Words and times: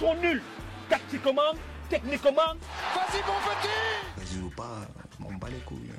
sont 0.00 0.14
nuls. 0.14 0.40
Tactiquement, 0.88 1.52
techniquement. 1.90 2.30
Vas-y, 2.32 3.20
mon 3.26 3.36
petit 3.50 3.68
Vas-y 4.16 4.42
ou 4.42 4.48
pas, 4.48 4.88
on 5.22 5.34
bat 5.34 5.48
les 5.50 5.58
couilles. 5.58 5.90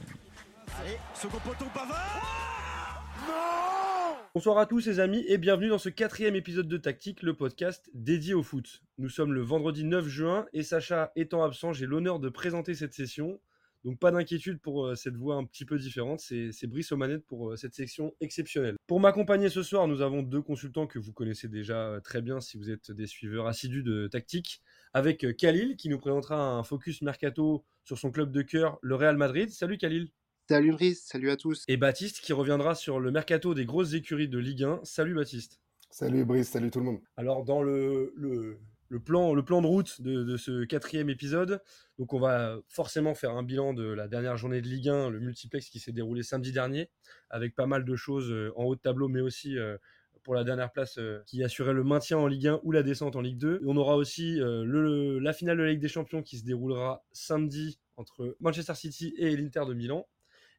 Allez, 0.79 0.97
second 1.13 1.37
poteau 1.37 1.65
Pavard 1.71 3.03
Non 3.27 4.17
Bonsoir 4.33 4.57
à 4.57 4.65
tous 4.65 4.87
les 4.87 4.99
amis 4.99 5.23
et 5.27 5.37
bienvenue 5.37 5.69
dans 5.69 5.77
ce 5.77 5.89
quatrième 5.89 6.35
épisode 6.35 6.67
de 6.67 6.77
Tactique, 6.77 7.21
le 7.21 7.35
podcast 7.35 7.91
dédié 7.93 8.33
au 8.33 8.41
foot. 8.41 8.81
Nous 8.97 9.09
sommes 9.09 9.33
le 9.33 9.41
vendredi 9.41 9.83
9 9.83 10.07
juin 10.07 10.47
et 10.51 10.63
Sacha 10.63 11.11
étant 11.15 11.43
absent, 11.43 11.71
j'ai 11.71 11.85
l'honneur 11.85 12.19
de 12.19 12.29
présenter 12.29 12.73
cette 12.73 12.95
session. 12.95 13.39
Donc 13.83 13.97
pas 13.97 14.11
d'inquiétude 14.11 14.59
pour 14.59 14.85
euh, 14.85 14.95
cette 14.95 15.15
voix 15.15 15.35
un 15.35 15.43
petit 15.43 15.65
peu 15.65 15.77
différente, 15.79 16.19
c'est 16.19 16.67
Brice 16.67 16.91
aux 16.91 16.97
manettes 16.97 17.25
pour 17.25 17.51
euh, 17.51 17.55
cette 17.55 17.73
section 17.73 18.13
exceptionnelle. 18.21 18.75
Pour 18.85 18.99
m'accompagner 18.99 19.49
ce 19.49 19.63
soir, 19.63 19.87
nous 19.87 20.01
avons 20.01 20.21
deux 20.21 20.41
consultants 20.41 20.85
que 20.85 20.99
vous 20.99 21.13
connaissez 21.13 21.47
déjà 21.47 21.87
euh, 21.87 21.99
très 21.99 22.21
bien 22.21 22.41
si 22.41 22.57
vous 22.57 22.69
êtes 22.69 22.91
des 22.91 23.07
suiveurs 23.07 23.47
assidus 23.47 23.81
de 23.81 24.07
tactique, 24.07 24.61
avec 24.93 25.35
Khalil 25.35 25.77
qui 25.77 25.89
nous 25.89 25.97
présentera 25.97 26.35
un 26.35 26.63
focus 26.63 27.01
mercato 27.01 27.63
sur 27.83 27.97
son 27.97 28.11
club 28.11 28.31
de 28.31 28.43
cœur, 28.43 28.77
le 28.81 28.95
Real 28.95 29.17
Madrid. 29.17 29.49
Salut 29.49 29.77
Khalil 29.77 30.09
Salut 30.47 30.71
Brice, 30.73 31.05
salut 31.05 31.31
à 31.31 31.37
tous. 31.37 31.63
Et 31.69 31.77
Baptiste 31.77 32.19
qui 32.19 32.33
reviendra 32.33 32.75
sur 32.75 32.99
le 32.99 33.09
mercato 33.09 33.53
des 33.53 33.65
grosses 33.65 33.93
écuries 33.93 34.27
de 34.27 34.37
Ligue 34.37 34.63
1. 34.63 34.81
Salut 34.83 35.15
Baptiste. 35.15 35.61
Salut 35.89 36.25
Brice, 36.25 36.49
salut 36.49 36.69
tout 36.69 36.79
le 36.79 36.85
monde. 36.85 36.99
Alors 37.15 37.45
dans 37.45 37.63
le, 37.63 38.13
le 38.15 38.59
le 38.91 38.99
plan, 38.99 39.33
le 39.33 39.43
plan 39.43 39.61
de 39.61 39.67
route 39.67 40.01
de, 40.01 40.35
ce 40.35 40.65
quatrième 40.65 41.09
épisode. 41.09 41.61
Donc 41.97 42.13
on 42.13 42.19
va 42.19 42.59
forcément 42.67 43.15
faire 43.15 43.31
un 43.31 43.41
bilan 43.41 43.73
de 43.73 43.85
la 43.85 44.09
dernière 44.09 44.35
journée 44.35 44.61
de 44.61 44.67
Ligue 44.67 44.89
1, 44.89 45.09
le 45.09 45.21
multiplex 45.21 45.69
qui 45.69 45.79
s'est 45.79 45.93
déroulé 45.93 46.23
samedi 46.23 46.51
dernier, 46.51 46.89
avec 47.29 47.55
pas 47.55 47.67
mal 47.67 47.85
de 47.85 47.95
choses 47.95 48.29
euh, 48.29 48.51
en 48.57 48.65
haut 48.65 48.75
de 48.75 48.81
tableau, 48.81 49.07
mais 49.07 49.21
aussi 49.21 49.57
euh, 49.57 49.77
pour 50.23 50.35
la 50.35 50.43
dernière 50.43 50.73
place 50.73 50.97
euh, 50.97 51.23
qui 51.25 51.41
assurait 51.41 51.71
le 51.71 51.85
maintien 51.85 52.17
en 52.17 52.27
Ligue 52.27 52.47
1 52.47 52.59
ou 52.63 52.73
la 52.73 52.83
descente 52.83 53.15
en 53.15 53.21
Ligue 53.21 53.37
2. 53.37 53.61
on 53.65 53.77
aura 53.77 53.95
aussi 53.95 54.39
la 54.39 55.31
finale 55.31 55.57
de 55.57 55.63
la 55.63 55.69
Ligue 55.69 55.79
des 55.79 55.87
Champions 55.87 56.21
qui 56.21 56.37
se 56.37 56.43
déroulera 56.43 57.05
samedi 57.13 57.79
entre 57.95 58.35
Manchester 58.41 58.75
City 58.75 59.13
et 59.17 59.37
l'Inter 59.37 59.63
de 59.69 59.73
Milan. 59.73 60.05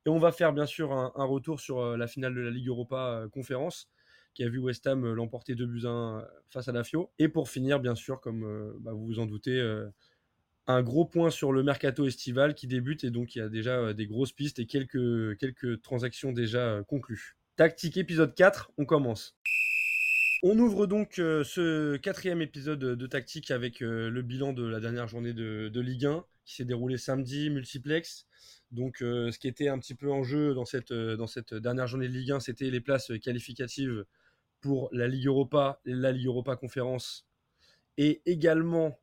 Et 0.07 0.09
on 0.09 0.19
va 0.19 0.33
faire 0.33 0.55
bien 0.55 0.67
sûr 0.67 0.93
un 0.93 1.25
retour 1.25 1.61
sur 1.61 1.99
la 1.99 2.07
finale 2.07 2.35
de 2.35 2.41
la 2.41 2.51
Ligue 2.51 2.69
Europa 2.69 3.27
Conférence 3.31 3.92
qui 4.35 4.45
a 4.45 4.49
vu 4.49 4.59
West 4.59 4.87
Ham 4.87 5.05
euh, 5.05 5.15
l'emporter 5.15 5.55
2 5.55 5.67
buts 5.67 5.83
1 5.85 5.89
euh, 5.89 6.23
face 6.49 6.69
à 6.69 6.73
la 6.73 6.85
Fio. 6.85 7.13
Et 7.19 7.29
pour 7.29 7.49
finir, 7.49 7.81
bien 7.81 7.95
sûr, 7.95 8.21
comme 8.21 8.45
euh, 8.45 8.73
bah, 8.81 8.93
vous 8.93 9.07
vous 9.07 9.19
en 9.19 9.27
doutez, 9.27 9.61
un 10.69 10.83
gros 10.83 11.05
point 11.05 11.31
sur 11.31 11.53
le 11.53 11.63
mercato 11.63 12.07
estival 12.07 12.55
qui 12.55 12.69
débute 12.69 13.03
et 13.03 13.11
donc 13.11 13.35
il 13.35 13.41
y 13.41 13.43
a 13.43 13.49
déjà 13.49 13.93
des 13.93 14.07
grosses 14.07 14.33
pistes 14.33 14.61
et 14.61 14.67
quelques, 14.67 15.37
quelques 15.39 15.83
transactions 15.83 16.33
déjà 16.33 16.83
conclues. 16.87 17.37
Tactique 17.57 17.97
épisode 17.97 18.35
4, 18.35 18.73
on 18.79 18.85
commence. 18.85 19.37
On 20.45 20.57
ouvre 20.59 20.87
donc 20.87 21.15
ce 21.17 21.97
quatrième 21.97 22.43
épisode 22.43 22.79
de 22.79 23.07
Tactique 23.07 23.51
avec 23.51 23.81
le 23.81 24.23
bilan 24.23 24.53
de 24.53 24.65
la 24.65 24.79
dernière 24.79 25.09
journée 25.09 25.33
de, 25.33 25.81
Ligue 25.81 26.07
1 26.07 26.25
qui 26.45 26.55
s'est 26.55 26.65
déroulé 26.65 26.97
samedi, 26.97 27.51
multiplex. 27.51 28.27
Donc, 28.71 28.99
ce 29.01 29.37
qui 29.39 29.49
était 29.49 29.69
un 29.69 29.81
petit 29.81 29.95
peu 29.97 30.13
en 30.13 30.23
jeu 30.23 30.55
dans 30.55 30.65
cette, 30.65 30.93
dans 30.93 31.27
cette 31.27 31.55
dernière 31.55 31.89
journée 31.89 32.09
de 32.09 32.13
Ligue 32.13 32.33
1, 32.33 32.41
c'était 32.41 32.71
les 32.71 32.81
places 32.81 33.11
qualificatives 33.21 34.05
pour 34.63 34.89
la 34.93 35.09
Ligue 35.09 35.27
Europa, 35.27 35.81
la 35.85 36.13
Ligue 36.13 36.27
Europa 36.27 36.57
Conférence, 36.57 37.27
et 37.99 38.23
également 38.25 38.99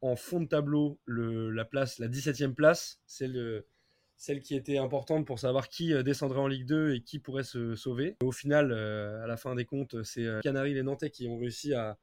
en 0.00 0.16
fond 0.16 0.40
de 0.40 0.46
tableau 0.46 0.98
la 1.06 1.64
place, 1.66 1.98
la 1.98 2.08
17e 2.08 2.54
place, 2.54 3.00
celle, 3.04 3.64
qui 4.42 4.54
était 4.54 4.78
importante 4.78 5.26
pour 5.26 5.38
savoir 5.38 5.68
qui 5.68 5.92
euh, 5.92 6.02
descendrait 6.02 6.40
en 6.40 6.46
Ligue 6.46 6.66
2 6.66 6.94
et 6.94 7.00
qui 7.02 7.18
pourrait 7.18 7.42
se 7.42 7.74
sauver. 7.74 8.16
Au 8.22 8.32
final, 8.32 8.72
euh, 8.72 9.22
à 9.22 9.26
la 9.26 9.36
fin 9.36 9.54
des 9.54 9.66
comptes, 9.66 10.02
c'est 10.02 10.24
euh, 10.24 10.40
Canaries 10.40 10.78
et 10.78 10.82
Nantais 10.82 11.10
qui 11.10 11.28
ont 11.28 11.38
réussi 11.38 11.74
à, 11.74 11.98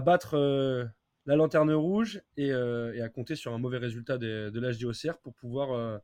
battre 0.00 0.36
la 1.26 1.36
lanterne 1.36 1.72
rouge 1.72 2.22
et, 2.36 2.52
à 2.52 3.08
compter 3.08 3.36
sur 3.36 3.54
un 3.54 3.58
mauvais 3.58 3.78
résultat 3.78 4.18
de, 4.18 4.50
de 4.50 4.60
l'HDOCR 4.60 5.18
pour 5.18 5.34
pouvoir 5.34 6.00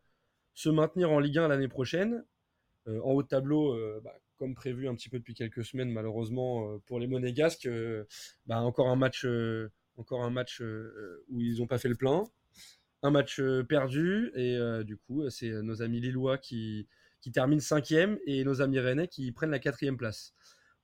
se 0.54 0.70
maintenir 0.70 1.10
en 1.10 1.18
Ligue 1.18 1.38
1 1.38 1.48
l'année 1.48 1.68
prochaine. 1.68 2.24
en 2.86 3.10
haut 3.10 3.22
de 3.22 3.28
tableau, 3.28 3.76
bah, 4.00 4.14
comme 4.42 4.56
prévu 4.56 4.88
un 4.88 4.96
petit 4.96 5.08
peu 5.08 5.20
depuis 5.20 5.34
quelques 5.34 5.64
semaines, 5.64 5.92
malheureusement, 5.92 6.68
euh, 6.68 6.78
pour 6.86 6.98
les 6.98 7.06
Monégasques, 7.06 7.66
euh, 7.66 8.02
bah, 8.46 8.60
encore 8.60 8.88
un 8.88 8.96
match, 8.96 9.24
euh, 9.24 9.70
encore 9.96 10.24
un 10.24 10.30
match 10.30 10.60
où 11.28 11.40
ils 11.40 11.60
n'ont 11.60 11.68
pas 11.68 11.78
fait 11.78 11.88
le 11.88 11.94
plein. 11.94 12.24
Un 13.04 13.12
match 13.12 13.40
perdu, 13.68 14.32
et 14.34 14.58
du 14.84 14.96
coup, 14.96 15.28
c'est 15.30 15.50
nos 15.62 15.80
amis 15.82 16.00
lillois 16.00 16.38
qui, 16.38 16.88
qui 17.20 17.30
terminent 17.30 17.60
cinquième 17.60 18.18
et 18.26 18.42
nos 18.42 18.62
amis 18.62 18.80
rennais 18.80 19.06
qui 19.06 19.30
prennent 19.30 19.50
la 19.50 19.58
quatrième 19.58 19.96
place. 19.96 20.34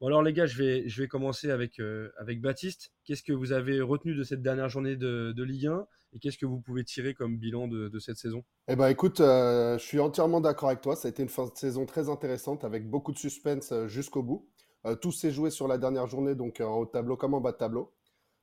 Bon 0.01 0.07
alors 0.07 0.23
les 0.23 0.33
gars, 0.33 0.47
je 0.47 0.57
vais, 0.63 0.89
je 0.89 1.03
vais 1.03 1.09
commencer 1.09 1.51
avec, 1.51 1.81
avec 2.19 2.41
Baptiste. 2.41 2.93
Qu'est-ce 3.05 3.25
que 3.25 3.33
vous 3.33 3.51
avez 3.51 3.81
retenu 3.81 4.15
de 4.15 4.23
cette 4.23 4.43
dernière 4.43 4.69
journée 4.69 4.95
de, 4.95 5.43
Ligue 5.43 5.67
1 5.67 5.87
et 6.13 6.21
qu'est-ce 6.21 6.39
que 6.39 6.47
vous 6.47 6.61
pouvez 6.61 6.85
tirer 6.85 7.15
comme 7.15 7.37
bilan 7.37 7.67
de, 7.67 7.99
cette 7.99 8.17
saison? 8.17 8.45
Eh 8.69 8.77
ben, 8.77 8.89
écoute, 8.89 9.21
euh, 9.21 9.77
je 9.77 9.85
suis 9.85 9.99
entièrement 9.99 10.41
d'accord 10.41 10.69
avec 10.69 10.83
toi. 10.83 10.95
Ça 10.95 11.09
a 11.09 11.11
été 11.11 11.25
une 11.25 11.29
fin 11.29 11.47
de 11.47 11.57
saison 11.57 11.85
très 11.85 12.09
intéressante 12.09 12.63
avec 12.63 12.89
beaucoup 12.89 13.11
de 13.11 13.19
suspense 13.19 13.73
euh, 13.73 13.89
jusqu'au 13.89 14.23
bout. 14.23 14.49
Euh, 14.87 14.95
tout 14.95 15.11
s'est 15.11 15.33
joué 15.33 15.51
sur 15.51 15.67
la 15.67 15.79
dernière 15.79 16.07
journée, 16.07 16.37
donc 16.37 16.61
en 16.61 16.77
haut 16.77 16.87
de 16.87 16.91
tableau 16.91 17.17
comme 17.17 17.35
en 17.35 17.41
bas 17.41 17.51
de 17.51 17.57
tableau. 17.57 17.93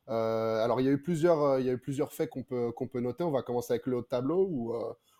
alors, 0.08 0.82
il 0.82 0.88
y 0.88 0.90
a 0.90 0.92
eu 0.92 1.02
plusieurs, 1.02 1.60
il 1.60 1.66
y 1.66 1.70
a 1.70 1.74
eu 1.74 1.80
plusieurs 1.80 2.12
faits 2.12 2.30
qu'on 2.30 2.44
peut, 2.44 2.74
qu'on 2.74 2.90
peut 2.90 3.00
noter. 3.00 3.24
On 3.24 3.32
va 3.32 3.44
commencer 3.44 3.72
avec 3.72 3.88
le 3.88 3.96
haut 3.96 4.02
de 4.02 4.08
tableau 4.08 4.46
où, 4.52 4.76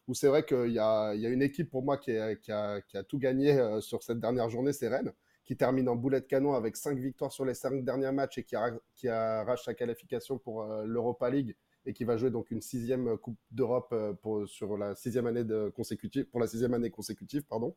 où 0.08 0.14
c'est 0.14 0.28
vrai 0.28 0.46
qu'il 0.46 0.74
y 0.74 0.80
a, 0.80 1.14
il 1.16 1.22
y 1.22 1.26
a 1.26 1.30
une 1.30 1.42
équipe 1.42 1.72
pour 1.72 1.82
moi 1.82 1.98
qui, 1.98 2.12
qui, 2.42 2.52
a, 2.52 2.82
qui 2.82 2.98
a 2.98 3.04
tout 3.04 3.20
gagné 3.20 3.58
sur 3.80 4.04
cette 4.04 4.20
dernière 4.20 4.50
journée, 4.50 4.74
c'est 4.74 4.90
Rennes 4.90 5.14
qui 5.46 5.56
termine 5.56 5.88
en 5.88 5.96
boulet 5.96 6.22
de 6.22 6.26
canon 6.26 6.54
avec 6.54 6.76
5 6.76 6.98
victoires 6.98 7.32
sur 7.32 7.46
les 7.46 7.54
5 7.54 7.86
derniers 7.86 8.12
matchs 8.12 8.40
et 8.40 8.44
qui, 8.44 8.56
qui 8.96 9.08
arrache 9.08 9.64
sa 9.66 9.74
qualification 9.74 10.38
pour 10.38 10.64
l'Europa 10.64 11.30
League 11.30 11.56
et 11.86 11.94
qui 11.94 12.04
va 12.04 12.18
jouer 12.18 12.32
donc 12.32 12.52
une 12.52 12.62
sixième 12.62 13.18
Coupe 13.18 13.38
d'Europe 13.52 13.90
euh, 13.94 14.14
pour, 14.14 14.48
sur 14.48 14.78
la 14.78 14.96
sixième 14.96 15.28
année 15.28 15.44
consécutive, 15.76 16.26
pour 16.26 16.40
la 16.40 16.48
sixième 16.48 16.74
année 16.74 16.90
consécutive, 16.90 17.44
pardon. 17.44 17.76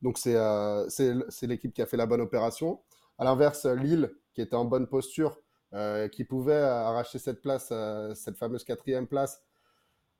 Donc 0.00 0.18
c'est 0.18 0.36
euh, 0.36 0.88
c'est 0.88 1.46
l'équipe 1.46 1.72
qui 1.72 1.82
a 1.82 1.86
fait 1.86 1.96
la 1.96 2.06
bonne 2.06 2.20
opération. 2.20 2.80
À 3.18 3.24
l'inverse, 3.24 3.66
Lille, 3.66 4.14
qui 4.32 4.40
était 4.40 4.56
en 4.56 4.64
bonne 4.64 4.88
posture, 4.88 5.40
euh, 5.74 6.08
qui 6.08 6.24
pouvait 6.24 6.54
arracher 6.54 7.18
cette 7.18 7.40
place, 7.40 7.72
cette 8.14 8.36
fameuse 8.36 8.64
quatrième 8.64 9.06
place, 9.06 9.42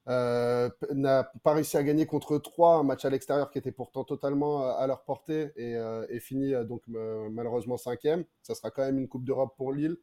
n'a 0.06 1.32
pas 1.42 1.54
réussi 1.54 1.76
à 1.76 1.82
gagner 1.82 2.06
contre 2.06 2.38
trois, 2.38 2.76
un 2.76 2.82
match 2.82 3.04
à 3.04 3.10
l'extérieur 3.10 3.50
qui 3.50 3.58
était 3.58 3.72
pourtant 3.72 4.04
totalement 4.04 4.76
à 4.76 4.86
leur 4.86 5.04
portée 5.04 5.52
et, 5.56 5.76
et 6.08 6.20
finit 6.20 6.52
donc 6.66 6.82
malheureusement 6.86 7.76
cinquième. 7.76 8.24
Ça 8.42 8.54
sera 8.54 8.70
quand 8.70 8.82
même 8.82 8.98
une 8.98 9.08
Coupe 9.08 9.24
d'Europe 9.24 9.54
pour 9.56 9.72
Lille. 9.72 9.96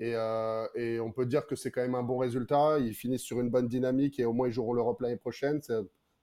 Euh, 0.00 0.66
et, 0.74 0.98
on 1.00 1.12
peut 1.12 1.26
dire 1.26 1.46
que 1.46 1.56
c'est 1.56 1.70
quand 1.70 1.82
même 1.82 1.94
un 1.94 2.02
bon 2.02 2.18
résultat. 2.18 2.78
Ils 2.78 2.94
finissent 2.94 3.22
sur 3.22 3.40
une 3.40 3.50
bonne 3.50 3.68
dynamique 3.68 4.18
et 4.18 4.24
au 4.24 4.32
moins 4.32 4.48
ils 4.48 4.52
joueront 4.52 4.72
l'Europe 4.72 5.00
l'année 5.00 5.16
prochaine. 5.16 5.60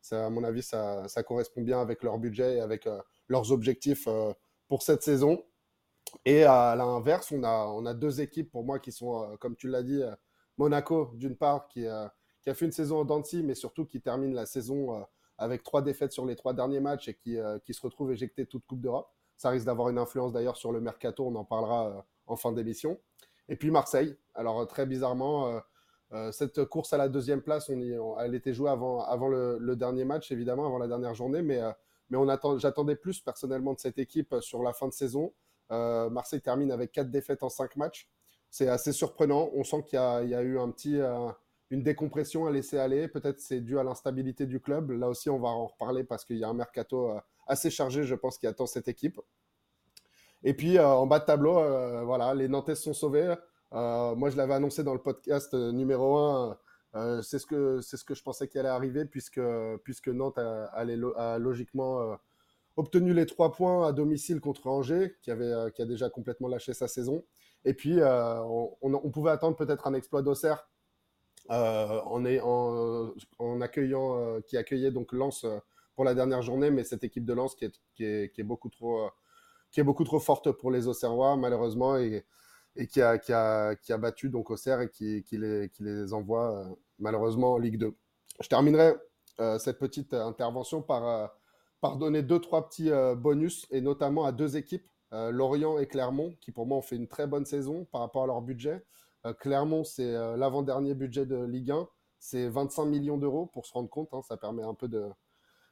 Ça, 0.02 0.26
à 0.26 0.30
mon 0.30 0.44
avis, 0.44 0.64
ça, 0.64 1.06
correspond 1.26 1.62
bien 1.62 1.82
avec 1.82 2.04
leur 2.04 2.18
budget 2.18 2.58
et 2.58 2.60
avec 2.62 2.88
euh, 2.88 3.00
leurs 3.28 3.52
objectifs 3.52 4.08
euh, 4.08 4.34
pour 4.68 4.82
cette 4.82 5.04
saison. 5.04 5.44
Et 6.26 6.44
à 6.44 6.76
l'inverse, 6.76 7.32
on 7.32 7.44
a, 7.44 7.68
on 7.68 7.86
a 7.86 7.94
deux 7.94 8.22
équipes 8.22 8.52
pour 8.52 8.64
moi 8.64 8.80
qui 8.80 8.92
sont, 8.92 9.38
comme 9.40 9.56
tu 9.56 9.68
l'as 9.68 9.84
dit, 9.84 10.02
Monaco 10.58 11.12
d'une 11.16 11.36
part 11.36 11.68
qui, 11.68 11.86
qui, 12.48 12.52
a 12.52 12.54
fait 12.54 12.66
une 12.66 12.72
saison 12.72 13.00
en 13.00 13.06
Dancy, 13.06 13.44
mais 13.44 13.56
surtout 13.56 13.86
qui 13.86 14.00
termine 14.00 14.34
la 14.34 14.46
saison 14.46 15.06
avec 15.38 15.64
trois 15.64 15.82
défaites 15.82 16.14
sur 16.14 16.26
les 16.26 16.36
trois 16.36 16.54
derniers 16.54 16.80
matchs 16.80 17.10
et 17.10 17.14
qui, 17.14 17.38
qui 17.66 17.74
se 17.74 17.82
retrouve 17.82 18.12
éjecté 18.12 18.46
toute 18.46 18.66
Coupe 18.66 18.80
d'Europe. 18.80 19.10
Ça 19.36 19.50
risque 19.50 19.66
d'avoir 19.66 19.90
une 19.90 19.98
influence 19.98 20.32
d'ailleurs 20.32 20.58
sur 20.58 20.72
le 20.72 20.80
mercato, 20.80 21.26
on 21.28 21.36
en 21.36 21.44
parlera 21.44 22.06
en 22.26 22.36
fin 22.36 22.52
d'émission. 22.52 23.00
Et 23.50 23.56
puis 23.56 23.72
Marseille. 23.72 24.18
Alors 24.36 24.66
très 24.68 24.86
bizarrement, 24.86 25.48
euh, 25.48 25.60
euh, 26.14 26.32
cette 26.32 26.64
course 26.66 26.94
à 26.94 26.98
la 26.98 27.10
deuxième 27.10 27.42
place, 27.42 27.70
elle 27.70 28.36
était 28.36 28.54
jouée 28.54 28.70
avant, 28.70 29.04
avant 29.04 29.28
le, 29.28 29.76
dernier 29.76 30.06
match, 30.06 30.32
évidemment, 30.32 30.66
avant 30.66 30.78
la 30.78 30.88
dernière 30.88 31.14
journée, 31.16 31.42
mais, 31.42 31.60
euh, 31.60 31.72
mais 32.10 32.18
j'attendais 32.58 32.96
plus 32.96 33.20
personnellement 33.20 33.74
de 33.74 33.80
cette 33.80 33.98
équipe 33.98 34.36
sur 34.42 34.64
la 34.64 34.74
fin 34.74 34.88
de 34.88 34.94
saison. 34.94 35.34
Marseille 35.70 36.42
termine 36.42 36.72
avec 36.72 36.94
quatre 36.94 37.12
défaites 37.12 37.44
en 37.44 37.50
cinq 37.50 37.76
matchs. 37.76 38.10
C'est 38.50 38.70
assez 38.70 38.94
surprenant. 38.94 39.50
On 39.54 39.66
sent 39.66 39.84
qu'il 39.84 40.00
y, 40.00 40.30
y, 40.30 40.36
a 40.36 40.42
eu 40.42 40.58
un 40.58 40.72
petit, 40.72 40.98
une 41.70 41.84
décompression 41.84 42.48
à 42.48 42.52
laisser 42.52 42.78
aller. 42.78 43.08
Peut-être 43.08 43.40
c'est 43.40 43.62
dû 43.62 43.80
à 43.80 43.84
l'instabilité 43.84 44.46
du 44.46 44.60
club. 44.60 44.92
Là 44.92 45.10
aussi, 45.10 45.30
on 45.30 45.40
va 45.40 45.50
en 45.50 45.68
reparler 45.68 46.04
parce 46.04 46.26
qu'il 46.26 46.38
y 46.38 46.44
a 46.44 46.50
un 46.50 46.54
mercato 46.54 47.12
assez 47.48 47.70
chargé, 47.70 48.04
je 48.04 48.16
pense, 48.16 48.38
qui 48.38 48.48
attend 48.48 48.66
cette 48.66 48.88
équipe. 48.88 49.20
Et 50.44 50.54
puis 50.54 50.78
euh, 50.78 50.88
en 50.88 51.08
bas 51.08 51.20
de 51.20 51.26
tableau, 51.26 51.58
euh, 51.60 52.04
voilà, 52.04 52.34
les 52.34 52.48
Nantais 52.48 52.76
sont 52.76 52.94
sauvés. 52.94 53.34
Euh, 53.74 54.16
moi, 54.16 54.30
je 54.30 54.38
l'avais 54.38 54.54
annoncé 54.54 54.84
dans 54.84 54.94
le 54.94 55.02
podcast 55.02 55.54
numéro 55.54 56.18
1. 56.18 56.58
c'est 57.22 57.40
ce 57.40 57.46
que 57.46 57.82
c'est 57.82 57.98
ce 57.98 58.06
que 58.06 58.16
je 58.16 58.24
pensais 58.24 58.48
qu'il 58.48 58.60
allait 58.60 58.70
arriver 58.70 59.06
puisque 59.06 59.42
puisque 59.84 60.08
Nantes 60.08 60.40
a, 60.40 61.38
logiquement 61.38 62.18
obtenu 62.78 63.14
les 63.14 63.26
trois 63.26 63.52
points 63.52 63.88
à 63.88 63.92
domicile 63.92 64.40
contre 64.40 64.68
Angers, 64.68 65.16
qui, 65.22 65.32
avait, 65.32 65.72
qui 65.74 65.82
a 65.82 65.86
déjà 65.86 66.10
complètement 66.10 66.48
lâché 66.48 66.74
sa 66.74 66.88
saison. 66.88 67.24
Et 67.66 67.74
puis, 67.74 68.00
on, 68.02 69.12
pouvait 69.12 69.32
attendre 69.32 69.56
peut-être 69.56 69.88
un 69.88 69.94
exploit 69.96 70.22
d'Auxerre 70.22 70.70
en, 71.50 72.26
en, 72.26 73.14
en, 73.40 73.62
accueillant, 73.62 74.42
qui 74.48 74.58
accueillait 74.58 74.92
donc 74.92 75.14
Lens 75.14 75.46
pour 75.96 76.04
la 76.06 76.14
dernière 76.14 76.42
journée, 76.42 76.72
mais 76.72 76.84
cette 76.84 77.04
équipe 77.04 77.26
de 77.26 77.34
Lens 77.34 77.56
qui 77.56 77.66
est, 77.66 77.80
est, 78.00 78.38
est 78.38 78.44
beaucoup 78.44 78.70
trop 78.70 79.10
qui 79.72 79.80
est 79.80 79.84
beaucoup 79.84 80.04
trop 80.04 80.20
forte 80.20 80.52
pour 80.52 80.72
les 80.72 80.88
Auxerrois, 80.88 81.36
malheureusement. 81.36 81.98
Et, 81.98 82.26
qui 82.92 83.02
a, 83.02 83.18
qui 83.18 83.34
a, 83.34 83.76
qui 83.76 83.92
a 83.92 83.98
battu 83.98 84.30
donc 84.30 84.52
Auxerre 84.52 84.82
et 84.82 84.90
qui, 84.92 85.24
qui, 85.24 85.38
les, 85.40 85.70
qui 85.70 85.82
les 85.82 86.14
envoie 86.14 86.54
euh, 86.54 86.76
malheureusement 87.00 87.54
en 87.54 87.58
Ligue 87.58 87.80
2. 87.80 87.96
Je 88.40 88.48
terminerai 88.48 88.94
euh, 89.40 89.58
cette 89.58 89.80
petite 89.80 90.14
intervention 90.14 90.84
par, 90.84 91.08
euh, 91.08 91.28
par 91.82 91.98
donner 91.98 92.22
deux, 92.22 92.40
trois 92.40 92.70
petits 92.70 92.92
euh, 92.92 93.16
bonus, 93.16 93.66
et 93.72 93.82
notamment 93.82 94.26
à 94.26 94.32
deux 94.32 94.58
équipes, 94.58 94.88
euh, 95.12 95.32
Lorient 95.32 95.80
et 95.80 95.88
Clermont, 95.88 96.36
qui 96.40 96.52
pour 96.52 96.68
moi 96.68 96.78
ont 96.78 96.84
fait 96.84 96.98
une 96.98 97.08
très 97.08 97.26
bonne 97.26 97.46
saison 97.46 97.86
par 97.86 98.02
rapport 98.02 98.24
à 98.24 98.28
leur 98.28 98.42
budget. 98.42 98.84
Euh, 99.28 99.34
Clermont, 99.34 99.84
c'est 99.84 100.16
euh, 100.16 100.38
l'avant-dernier 100.38 100.94
budget 100.96 101.26
de 101.26 101.44
Ligue 101.44 101.72
1, 101.72 101.88
c'est 102.20 102.48
25 102.48 102.86
millions 102.86 103.18
d'euros 103.18 103.46
pour 103.48 103.66
se 103.66 103.74
rendre 103.74 103.90
compte, 103.90 104.10
hein, 104.14 104.22
ça 104.24 104.38
permet 104.38 104.64
un 104.64 104.74
peu 104.74 104.88
de, 104.88 105.06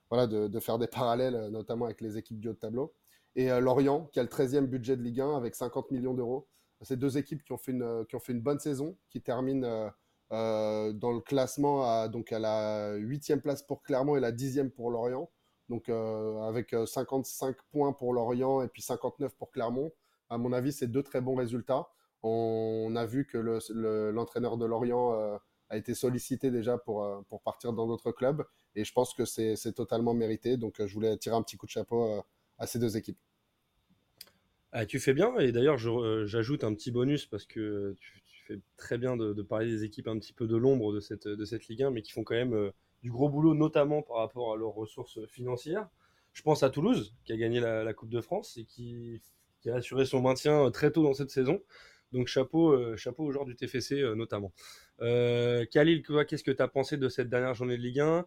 voilà, 0.09 0.27
de, 0.27 0.59
faire 0.59 0.77
des 0.77 0.87
parallèles, 0.87 1.35
euh, 1.35 1.49
notamment 1.49 1.85
avec 1.85 2.01
les 2.01 2.17
équipes 2.17 2.39
du 2.39 2.49
haut 2.49 2.53
de 2.53 2.59
tableau. 2.59 2.93
Et 3.37 3.49
Lorient, 3.59 4.05
qui 4.13 4.21
a 4.21 4.23
le 4.23 4.29
13e 4.29 4.65
budget 4.65 4.95
de 4.95 5.01
Ligue 5.01 5.19
1 5.19 5.35
avec 5.35 5.55
50 5.55 5.91
millions 5.91 6.13
d'euros. 6.13 6.47
C'est 6.83 6.95
deux 6.97 7.17
équipes 7.17 7.43
qui 7.43 7.51
ont 7.51 7.57
fait 7.57 7.73
une, 7.73 8.05
qui 8.07 8.15
ont 8.15 8.19
fait 8.21 8.31
une 8.31 8.39
bonne 8.39 8.59
saison, 8.59 8.95
qui 9.09 9.21
terminent 9.21 9.91
dans 10.29 11.11
le 11.11 11.19
classement 11.19 11.83
à, 11.83 12.07
donc 12.07 12.31
à 12.31 12.39
la 12.39 12.97
8e 12.97 13.41
place 13.41 13.61
pour 13.61 13.83
Clermont 13.83 14.15
et 14.15 14.21
la 14.21 14.31
10e 14.31 14.69
pour 14.69 14.89
Lorient. 14.89 15.29
Donc 15.69 15.89
avec 15.89 16.73
euh, 16.73 16.85
55 16.85 17.57
points 17.71 17.93
pour 17.93 18.13
Lorient 18.13 18.61
et 18.61 18.67
puis 18.67 18.81
59 18.81 19.35
pour 19.35 19.51
Clermont. 19.51 19.91
À 20.29 20.37
mon 20.37 20.53
avis, 20.53 20.71
c'est 20.71 20.87
deux 20.87 21.03
très 21.03 21.21
bons 21.21 21.35
résultats. 21.35 21.87
On, 22.27 22.95
a 22.95 23.05
vu 23.05 23.25
que 23.25 23.37
le- 23.37 23.59
le- 23.69 24.11
l'entraîneur 24.11 24.57
de 24.57 24.65
Lorient 24.65 25.13
euh, 25.13 25.37
a 25.69 25.77
été 25.77 25.93
sollicité 25.93 26.49
déjà 26.49 26.77
pour, 26.77 27.03
euh, 27.03 27.21
pour 27.29 27.41
partir 27.41 27.71
dans 27.71 27.85
d'autres 27.85 28.11
clubs. 28.11 28.43
Et 28.75 28.83
je 28.83 28.91
pense 28.93 29.13
que 29.13 29.25
c'est 29.25 29.73
totalement 29.73 30.13
mérité. 30.13 30.57
Donc 30.57 30.79
euh, 30.79 30.87
je 30.87 30.93
voulais 30.93 31.15
tirer 31.17 31.35
un 31.35 31.43
petit 31.43 31.57
coup 31.57 31.67
de 31.67 31.71
chapeau 31.71 32.23
à 32.57 32.67
ces 32.67 32.79
deux 32.79 32.97
équipes. 32.97 33.19
Ah, 34.71 34.85
tu 34.85 34.99
fais 34.99 35.13
bien, 35.13 35.37
et 35.37 35.53
d'ailleurs, 35.53 35.77
j'ajoute 35.77 36.65
un 36.65 36.73
petit 36.73 36.91
bonus 36.91 37.27
parce 37.27 37.45
que 37.45 37.95
tu, 37.97 38.21
fais 38.45 38.59
très 38.75 38.97
bien 38.97 39.15
de, 39.15 39.41
parler 39.41 39.67
des 39.67 39.85
équipes 39.85 40.09
un 40.09 40.19
petit 40.19 40.33
peu 40.33 40.47
de 40.47 40.57
l'ombre 40.57 40.93
de 40.93 40.99
cette, 40.99 41.25
Ligue 41.69 41.83
1, 41.83 41.91
mais 41.91 42.01
qui 42.01 42.11
font 42.11 42.23
quand 42.23 42.35
même 42.35 42.71
du 43.01 43.09
gros 43.09 43.29
boulot, 43.29 43.53
notamment 43.53 44.01
par 44.01 44.17
rapport 44.17 44.53
à 44.53 44.57
leurs 44.57 44.73
ressources 44.73 45.25
financières. 45.27 45.87
Je 46.33 46.41
pense 46.41 46.63
à 46.63 46.69
Toulouse, 46.69 47.15
qui 47.23 47.31
a 47.31 47.37
gagné 47.37 47.61
la, 47.61 47.93
Coupe 47.93 48.09
de 48.09 48.19
France 48.19 48.57
et 48.57 48.65
qui, 48.65 49.21
a 49.67 49.75
assuré 49.75 50.05
son 50.05 50.21
maintien 50.21 50.69
très 50.71 50.91
tôt 50.91 51.03
dans 51.03 51.13
cette 51.13 51.31
saison. 51.31 51.61
Donc 52.15 52.27
chapeau, 52.27 52.71
euh, 52.71 52.95
chapeau 52.95 53.25
aux 53.25 53.31
joueurs 53.31 53.45
du 53.45 53.55
TFC 53.55 53.99
euh, 53.99 54.15
notamment. 54.15 54.53
Euh, 55.01 55.65
Khalil, 55.65 56.01
qu'est-ce 56.01 56.45
que 56.45 56.51
tu 56.51 56.61
as 56.61 56.67
pensé 56.69 56.95
de 56.95 57.09
cette 57.09 57.29
dernière 57.29 57.53
journée 57.53 57.77
de 57.77 57.81
Ligue 57.81 57.99
1 57.99 58.25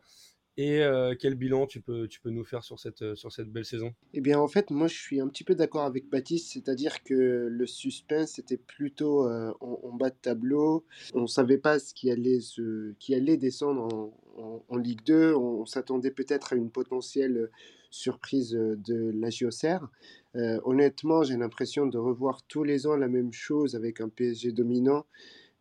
et 0.60 0.82
quel 1.20 1.36
bilan 1.36 1.68
tu 1.68 1.80
peux, 1.80 2.08
nous 2.24 2.42
faire 2.42 2.64
sur 2.64 2.80
cette, 2.80 3.04
belle 3.46 3.64
saison? 3.64 3.94
Eh 4.12 4.20
bien, 4.20 4.40
en 4.40 4.48
fait, 4.48 4.72
moi, 4.72 4.88
je 4.88 4.96
suis 4.96 5.20
un 5.20 5.28
petit 5.28 5.44
peu 5.44 5.54
d'accord 5.54 5.84
avec 5.84 6.10
Baptiste, 6.10 6.52
c'est-à-dire 6.52 7.04
que 7.04 7.46
le 7.48 7.66
suspense 7.68 8.40
était 8.40 8.56
plutôt 8.56 9.28
en, 9.28 9.92
bas 9.92 10.10
de 10.10 10.16
tableau. 10.20 10.84
On 11.14 11.22
ne 11.22 11.26
savait 11.28 11.58
pas 11.58 11.78
ce 11.78 11.94
qui 11.94 12.10
allait, 12.10 12.40
se, 12.40 12.92
qui 12.98 13.14
descendre 13.36 13.82
en, 13.82 14.20
en- 14.36 14.64
en 14.68 14.76
Ligue 14.76 15.04
2. 15.04 15.32
On, 15.36 15.64
s'attendait 15.64 16.10
peut-être 16.10 16.52
à 16.52 16.56
une 16.56 16.72
potentielle 16.72 17.50
surprise 17.90 18.54
euh, 18.54 18.76
de 18.76 19.12
la 19.14 19.30
JOCR. 19.30 19.88
Euh, 20.36 20.60
honnêtement, 20.64 21.22
j'ai 21.22 21.36
l'impression 21.36 21.86
de 21.86 21.98
revoir 21.98 22.42
tous 22.42 22.64
les 22.64 22.86
ans 22.86 22.96
la 22.96 23.08
même 23.08 23.32
chose 23.32 23.74
avec 23.74 24.00
un 24.00 24.08
PSG 24.08 24.52
dominant. 24.52 25.04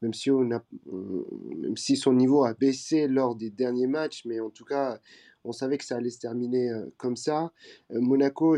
Même 0.02 0.14
si, 0.14 0.30
on 0.30 0.52
a, 0.52 0.64
même 0.86 1.76
si 1.76 1.96
son 1.96 2.14
niveau 2.14 2.44
a 2.44 2.54
baissé 2.54 3.08
lors 3.08 3.36
des 3.36 3.50
derniers 3.50 3.88
matchs, 3.88 4.26
mais 4.26 4.40
en 4.40 4.52
tout 4.52 4.66
cas, 4.66 5.00
on 5.44 5.52
savait 5.52 5.80
que 5.80 5.86
ça 5.86 5.96
allait 5.96 6.12
se 6.12 6.20
terminer 6.20 6.70
euh, 6.70 6.86
comme 6.98 7.16
ça. 7.16 7.52
Monaco, 7.90 8.58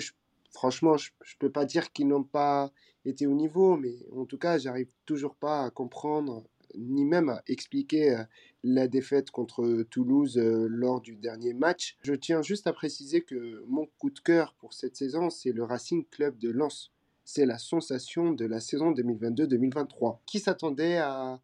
franchement, 0.52 0.98
je 0.98 1.12
ne 1.12 1.40
peux 1.40 1.52
pas 1.52 1.64
dire 1.64 1.94
qu'ils 1.94 2.08
n'ont 2.08 2.24
pas 2.24 2.72
été 3.06 3.26
au 3.26 3.34
niveau, 3.34 3.78
mais 3.78 3.96
en 4.14 4.26
tout 4.26 4.38
cas, 4.38 4.58
j'arrive 4.58 4.90
toujours 5.06 5.36
pas 5.36 5.64
à 5.64 5.70
comprendre, 5.70 6.44
ni 6.78 7.06
même 7.06 7.30
à 7.30 7.42
expliquer 7.48 8.12
euh, 8.12 8.24
la 8.64 8.88
défaite 8.88 9.32
contre 9.32 9.84
Toulouse 9.90 10.38
euh, 10.38 10.68
lors 10.70 11.02
du 11.02 11.16
dernier 11.16 11.54
match. 11.54 11.98
Je 12.04 12.14
tiens 12.14 12.42
juste 12.42 12.68
à 12.68 12.74
préciser 12.74 13.22
que 13.22 13.64
mon 13.68 13.88
coup 13.98 14.10
de 14.10 14.20
cœur 14.20 14.54
pour 14.60 14.74
cette 14.74 14.96
saison, 14.96 15.30
c'est 15.30 15.52
le 15.52 15.64
Racing 15.64 16.06
Club 16.10 16.38
de 16.38 16.50
Lens. 16.50 16.92
C'est 17.26 17.46
la 17.46 17.58
sensation 17.58 18.32
de 18.32 18.46
la 18.46 18.60
saison 18.60 18.92
2022-2023. 18.92 20.20
Qui 20.26 20.40
s'attendait 20.40 20.98
à, 20.98 21.40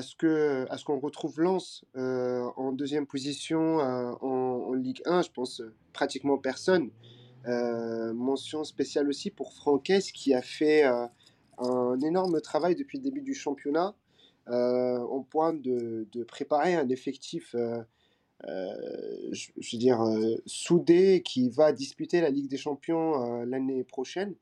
ce 0.00 0.16
que 0.16 0.66
à 0.68 0.76
ce 0.76 0.84
qu'on 0.84 0.98
retrouve 0.98 1.40
Lens 1.40 1.84
euh, 1.96 2.42
en 2.56 2.72
deuxième 2.72 3.06
position 3.06 3.80
euh, 3.80 4.12
en, 4.20 4.72
Ligue 4.74 5.02
1 5.04 5.22
Je 5.22 5.30
pense 5.30 5.60
euh, 5.60 5.72
pratiquement 5.92 6.38
personne. 6.38 6.90
Euh, 7.46 8.12
mention 8.12 8.64
spéciale 8.64 9.08
aussi 9.08 9.30
pour 9.30 9.54
Franquès 9.54 10.12
qui 10.12 10.34
a 10.34 10.42
fait 10.42 10.84
euh, 10.84 11.06
un 11.56 11.98
énorme 12.00 12.40
travail 12.42 12.74
depuis 12.74 12.98
le 12.98 13.04
début 13.04 13.22
du 13.22 13.32
championnat 13.32 13.88
euh, 13.88 13.99
au 14.50 15.22
point 15.22 15.52
de, 15.52 16.06
préparer 16.26 16.74
un 16.74 16.88
effectif, 16.88 17.54
euh, 17.54 17.82
euh, 18.48 18.74
je, 19.32 19.50
veux 19.56 19.78
dire, 19.78 20.00
euh, 20.02 20.36
soudé 20.46 21.22
qui 21.22 21.50
va 21.50 21.72
disputer 21.72 22.20
la 22.20 22.30
Ligue 22.30 22.48
des 22.48 22.56
Champions 22.56 23.40
euh, 23.40 23.44
l'année 23.44 23.84
prochaine. 23.84 24.34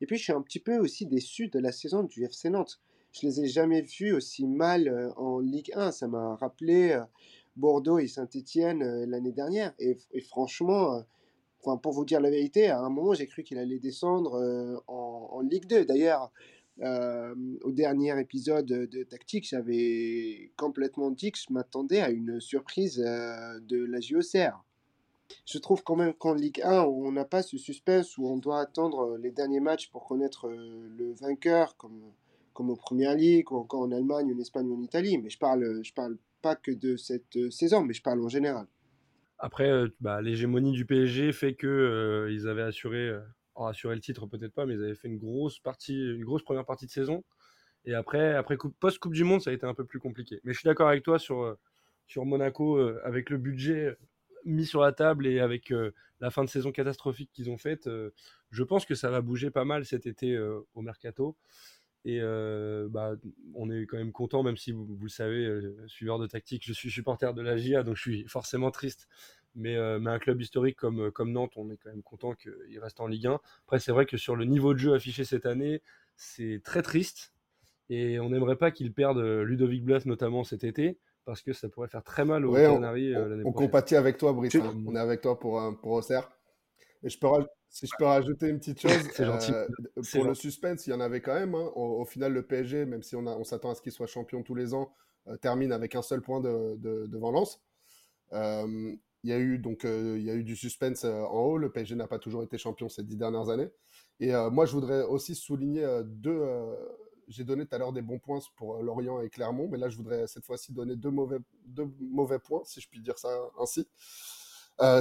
Et 0.00 0.06
puis 0.06 0.16
je 0.16 0.24
suis 0.24 0.32
un 0.32 0.42
petit 0.42 0.58
peu 0.58 0.78
aussi 0.78 1.06
déçu 1.06 1.48
de 1.48 1.58
la 1.58 1.70
saison 1.70 2.02
du 2.02 2.24
FC 2.24 2.50
Nantes. 2.50 2.80
Je 3.12 3.26
les 3.26 3.40
ai 3.42 3.46
jamais 3.46 3.82
vus 3.82 4.12
aussi 4.12 4.46
mal 4.46 4.88
euh, 4.88 5.12
en 5.16 5.38
Ligue 5.38 5.70
1. 5.74 5.92
Ça 5.92 6.08
m'a 6.08 6.34
rappelé 6.36 6.92
euh, 6.92 7.02
Bordeaux 7.56 7.98
et 7.98 8.08
Saint-Étienne 8.08 8.82
euh, 8.82 9.06
l'année 9.06 9.32
dernière. 9.32 9.74
Et, 9.78 9.96
franchement, 10.22 11.04
euh, 11.66 11.76
pour 11.76 11.92
vous 11.92 12.04
dire 12.04 12.20
la 12.20 12.30
vérité, 12.30 12.68
à 12.68 12.80
un 12.80 12.88
moment, 12.88 13.14
j'ai 13.14 13.26
cru 13.26 13.42
qu'il 13.42 13.58
allait 13.58 13.78
descendre 13.78 14.34
euh, 14.34 14.76
en, 14.86 15.28
en 15.32 15.40
Ligue 15.40 15.66
2. 15.66 15.84
D'ailleurs, 15.84 16.32
euh, 16.80 17.34
au 17.62 17.72
dernier 17.72 18.18
épisode 18.20 18.66
de 18.66 19.02
Tactique, 19.04 19.46
j'avais 19.48 20.50
complètement 20.56 21.10
dit 21.10 21.32
que 21.32 21.38
je 21.38 21.52
m'attendais 21.52 22.00
à 22.00 22.10
une 22.10 22.40
surprise 22.40 23.02
euh, 23.04 23.60
de 23.60 23.84
la 23.84 24.00
JOCR. 24.00 24.64
Je 25.46 25.58
trouve 25.58 25.82
quand 25.82 25.96
même 25.96 26.14
qu'en 26.14 26.34
Ligue 26.34 26.60
1, 26.62 26.82
on 26.82 27.12
n'a 27.12 27.24
pas 27.24 27.42
ce 27.42 27.56
suspense 27.56 28.18
où 28.18 28.26
on 28.26 28.36
doit 28.36 28.60
attendre 28.60 29.16
les 29.16 29.30
derniers 29.30 29.60
matchs 29.60 29.90
pour 29.90 30.06
connaître 30.06 30.48
euh, 30.48 30.88
le 30.96 31.12
vainqueur, 31.14 31.76
comme, 31.76 32.12
comme 32.52 32.70
aux 32.70 32.76
Premières 32.76 33.14
Ligues, 33.14 33.50
ou 33.52 33.56
encore 33.56 33.82
en 33.82 33.92
Allemagne, 33.92 34.32
en 34.34 34.38
Espagne 34.38 34.68
ou 34.68 34.78
en 34.78 34.82
Italie. 34.82 35.18
Mais 35.18 35.30
je 35.30 35.38
parle, 35.38 35.82
je 35.82 35.92
parle 35.92 36.18
pas 36.42 36.56
que 36.56 36.72
de 36.72 36.96
cette 36.96 37.36
euh, 37.36 37.50
saison, 37.50 37.82
mais 37.82 37.94
je 37.94 38.02
parle 38.02 38.22
en 38.22 38.28
général. 38.28 38.66
Après, 39.42 39.68
euh, 39.68 39.88
bah, 40.00 40.22
l'hégémonie 40.22 40.70
du 40.70 40.86
PSG 40.86 41.32
fait 41.32 41.54
que 41.54 41.66
euh, 41.66 42.32
ils 42.32 42.46
avaient 42.46 42.62
assuré, 42.62 43.08
euh, 43.08 43.20
alors 43.56 43.68
assuré 43.68 43.94
le 43.94 44.00
titre 44.00 44.26
peut-être 44.26 44.54
pas, 44.54 44.66
mais 44.66 44.74
ils 44.74 44.82
avaient 44.84 44.94
fait 44.94 45.08
une 45.08 45.18
grosse 45.18 45.58
partie, 45.60 45.94
une 45.94 46.24
grosse 46.24 46.42
première 46.42 46.64
partie 46.64 46.86
de 46.86 46.90
saison. 46.90 47.24
Et 47.84 47.94
après, 47.94 48.34
après 48.34 48.56
post 48.80 48.98
Coupe 48.98 49.14
du 49.14 49.24
Monde, 49.24 49.42
ça 49.42 49.50
a 49.50 49.52
été 49.52 49.66
un 49.66 49.74
peu 49.74 49.84
plus 49.84 49.98
compliqué. 49.98 50.40
Mais 50.44 50.52
je 50.52 50.58
suis 50.58 50.66
d'accord 50.66 50.88
avec 50.88 51.02
toi 51.02 51.18
sur 51.18 51.42
euh, 51.42 51.58
sur 52.06 52.24
Monaco, 52.24 52.76
euh, 52.78 53.00
avec 53.04 53.30
le 53.30 53.38
budget 53.38 53.96
mis 54.44 54.66
sur 54.66 54.80
la 54.80 54.92
table 54.92 55.26
et 55.26 55.40
avec 55.40 55.72
euh, 55.72 55.92
la 56.20 56.30
fin 56.30 56.44
de 56.44 56.48
saison 56.48 56.72
catastrophique 56.72 57.30
qu'ils 57.32 57.50
ont 57.50 57.58
faite. 57.58 57.86
euh, 57.86 58.10
je 58.50 58.62
pense 58.64 58.84
que 58.86 58.94
ça 58.94 59.10
va 59.10 59.20
bouger 59.20 59.50
pas 59.50 59.64
mal 59.64 59.84
cet 59.84 60.06
été 60.06 60.34
euh, 60.34 60.60
au 60.74 60.82
mercato. 60.82 61.36
Et 62.04 62.18
euh, 62.20 62.88
bah, 62.90 63.14
on 63.54 63.70
est 63.70 63.86
quand 63.86 63.96
même 63.96 64.10
content, 64.12 64.42
même 64.42 64.56
si 64.56 64.72
vous, 64.72 64.84
vous 64.84 65.04
le 65.04 65.08
savez, 65.08 65.44
euh, 65.46 65.76
suiveur 65.86 66.18
de 66.18 66.26
tactique, 66.26 66.64
je 66.66 66.72
suis 66.72 66.90
supporter 66.90 67.32
de 67.32 67.42
la 67.42 67.56
GIA, 67.56 67.84
donc 67.84 67.96
je 67.96 68.02
suis 68.02 68.24
forcément 68.28 68.72
triste. 68.72 69.08
Mais, 69.54 69.76
euh, 69.76 69.98
mais 70.00 70.10
un 70.10 70.18
club 70.18 70.40
historique 70.40 70.76
comme, 70.76 71.10
comme 71.10 71.32
Nantes, 71.32 71.52
on 71.56 71.70
est 71.70 71.76
quand 71.76 71.90
même 71.90 72.02
content 72.02 72.34
qu'il 72.34 72.78
reste 72.80 73.00
en 73.00 73.06
Ligue 73.06 73.26
1. 73.26 73.40
Après, 73.64 73.78
c'est 73.80 73.92
vrai 73.92 74.06
que 74.06 74.16
sur 74.16 74.34
le 74.36 74.44
niveau 74.46 74.72
de 74.74 74.78
jeu 74.78 74.94
affiché 74.94 75.24
cette 75.24 75.46
année, 75.46 75.82
c'est 76.16 76.60
très 76.64 76.82
triste. 76.82 77.32
Et 77.90 78.20
on 78.20 78.30
n'aimerait 78.30 78.56
pas 78.56 78.70
qu'ils 78.70 78.92
perdent 78.94 79.18
euh, 79.18 79.44
Ludovic 79.44 79.84
Bluff, 79.84 80.06
notamment 80.06 80.44
cet 80.44 80.64
été, 80.64 80.98
parce 81.24 81.42
que 81.42 81.52
ça 81.52 81.68
pourrait 81.68 81.88
faire 81.88 82.04
très 82.04 82.24
mal 82.24 82.46
aux 82.46 82.52
Ouais, 82.52 82.66
on, 82.66 82.74
Canaries 82.74 83.14
euh, 83.14 83.26
on- 83.26 83.30
l'année 83.30 83.44
on 83.44 83.52
prochaine. 83.52 83.68
compatit 83.68 83.96
avec 83.96 84.18
toi, 84.18 84.32
Brice. 84.32 84.54
Hein. 84.56 84.74
On 84.86 84.96
est 84.96 84.98
avec 84.98 85.20
toi 85.20 85.38
pour, 85.38 85.60
euh, 85.60 85.72
pour 85.72 85.92
Auxerre. 85.92 86.30
Et 87.02 87.08
je 87.10 87.18
peux 87.18 87.28
si 87.70 87.86
je 87.86 87.92
peux 87.98 88.04
rajouter 88.04 88.48
une 88.48 88.58
petite 88.58 88.80
chose, 88.80 89.10
C'est 89.12 89.24
gentil. 89.24 89.52
euh, 89.52 89.66
C'est 90.02 90.18
pour 90.18 90.24
le 90.24 90.34
gentil. 90.34 90.42
suspense, 90.42 90.86
il 90.86 90.90
y 90.90 90.92
en 90.94 91.00
avait 91.00 91.20
quand 91.22 91.34
même. 91.34 91.54
hein. 91.54 91.70
Au, 91.74 92.02
au 92.02 92.04
final, 92.04 92.32
le 92.32 92.42
PSG, 92.42 92.84
même 92.86 93.02
si 93.02 93.16
on, 93.16 93.26
a- 93.26 93.36
on 93.36 93.44
s'attend 93.44 93.70
à 93.70 93.74
ce 93.74 93.82
qu'il 93.82 93.92
soit 93.92 94.06
champion 94.06 94.42
tous 94.42 94.54
les 94.54 94.74
ans, 94.74 94.94
euh, 95.28 95.36
termine 95.38 95.72
avec 95.72 95.94
un 95.94 96.02
seul 96.02 96.20
point 96.22 96.40
de, 96.40 96.76
de, 96.76 97.06
devant 97.06 97.30
Lens. 97.32 97.60
Euh, 98.32 98.94
il 99.24 99.30
y 99.30 99.32
a 99.32 99.38
eu 99.38 99.58
donc 99.58 99.84
euh, 99.84 100.16
il 100.18 100.24
y 100.24 100.30
a 100.30 100.34
eu 100.34 100.42
du 100.42 100.56
suspense 100.56 101.04
euh, 101.04 101.22
en 101.22 101.42
haut. 101.44 101.58
Le 101.58 101.70
PSG 101.70 101.94
n'a 101.94 102.06
pas 102.06 102.18
toujours 102.18 102.42
été 102.42 102.58
champion 102.58 102.88
ces 102.88 103.02
dix 103.04 103.16
dernières 103.16 103.48
années. 103.50 103.70
Et 104.20 104.34
euh, 104.34 104.50
moi, 104.50 104.66
je 104.66 104.72
voudrais 104.72 105.02
aussi 105.02 105.34
souligner 105.34 105.86
deux. 106.04 106.42
j'ai 107.28 107.44
donné 107.44 107.66
tout 107.66 107.74
à 107.74 107.78
l'heure 107.78 107.92
des 107.92 108.02
bons 108.02 108.18
points 108.18 108.40
pour 108.56 108.82
Lorient 108.82 109.20
et 109.20 109.30
Clermont, 109.30 109.68
mais 109.70 109.78
là, 109.78 109.88
je 109.88 109.96
voudrais 109.96 110.26
cette 110.26 110.44
fois-ci 110.44 110.72
donner 110.72 110.96
deux 110.96 111.10
mauvais, 111.10 111.38
deux 111.66 111.90
mauvais 112.00 112.38
points, 112.38 112.62
si 112.64 112.80
je 112.80 112.88
puis 112.88 113.00
dire 113.00 113.18
ça 113.18 113.28
ainsi. 113.60 113.88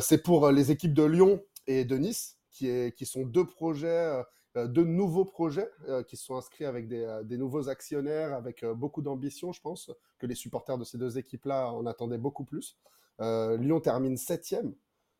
C'est 0.01 0.23
pour 0.23 0.49
les 0.51 0.71
équipes 0.71 0.93
de 0.93 1.03
Lyon 1.03 1.41
et 1.67 1.85
de 1.85 1.97
Nice, 1.97 2.37
qui, 2.51 2.67
est, 2.67 2.95
qui 2.95 3.05
sont 3.05 3.25
deux 3.25 3.45
projets, 3.45 4.23
deux 4.55 4.85
nouveaux 4.85 5.25
projets 5.25 5.69
qui 6.07 6.17
sont 6.17 6.35
inscrits 6.35 6.65
avec 6.65 6.87
des, 6.87 7.21
des 7.25 7.37
nouveaux 7.37 7.69
actionnaires, 7.69 8.33
avec 8.33 8.65
beaucoup 8.65 9.01
d'ambition, 9.01 9.51
je 9.51 9.61
pense, 9.61 9.91
que 10.17 10.25
les 10.25 10.35
supporters 10.35 10.77
de 10.77 10.83
ces 10.83 10.97
deux 10.97 11.17
équipes-là 11.17 11.71
en 11.71 11.85
attendaient 11.85 12.17
beaucoup 12.17 12.45
plus. 12.45 12.77
Euh, 13.21 13.57
Lyon 13.57 13.79
termine 13.79 14.17
septième, 14.17 14.73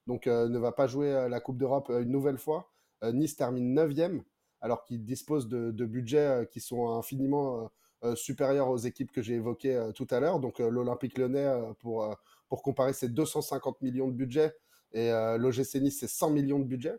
donc 0.08 0.28
euh, 0.28 0.50
ne 0.50 0.58
va 0.58 0.72
pas 0.72 0.88
jouer 0.88 1.12
euh, 1.14 1.30
la 1.30 1.40
Coupe 1.40 1.58
d'Europe 1.58 1.90
une 1.90 2.10
nouvelle 2.12 2.38
fois. 2.38 2.72
Nice 3.04 3.36
termine 3.36 3.74
neuvième. 3.74 4.24
alors 4.62 4.84
qu'ils 4.84 5.04
disposent 5.04 5.48
de, 5.48 5.86
budgets 5.86 6.48
qui 6.52 6.60
sont 6.60 6.90
infiniment 7.00 7.72
supérieurs 8.14 8.70
aux 8.70 8.78
équipes 8.78 9.12
que 9.12 9.24
j'ai 9.24 9.34
évoquées 9.34 9.90
tout 9.96 10.06
à 10.12 10.20
l'heure. 10.20 10.40
Donc 10.40 10.60
l'Olympique 10.60 11.18
lyonnais, 11.18 11.52
pour, 11.80 12.16
pour 12.48 12.62
comparer, 12.62 12.94
c'est 12.94 13.10
250 13.10 13.82
millions 13.82 14.08
de 14.08 14.14
budget 14.14 14.54
et 14.92 15.10
l'OGC 15.40 15.82
Nice, 15.82 15.98
c'est 16.00 16.08
100 16.08 16.30
millions 16.30 16.60
de 16.60 16.66
budget. 16.66 16.96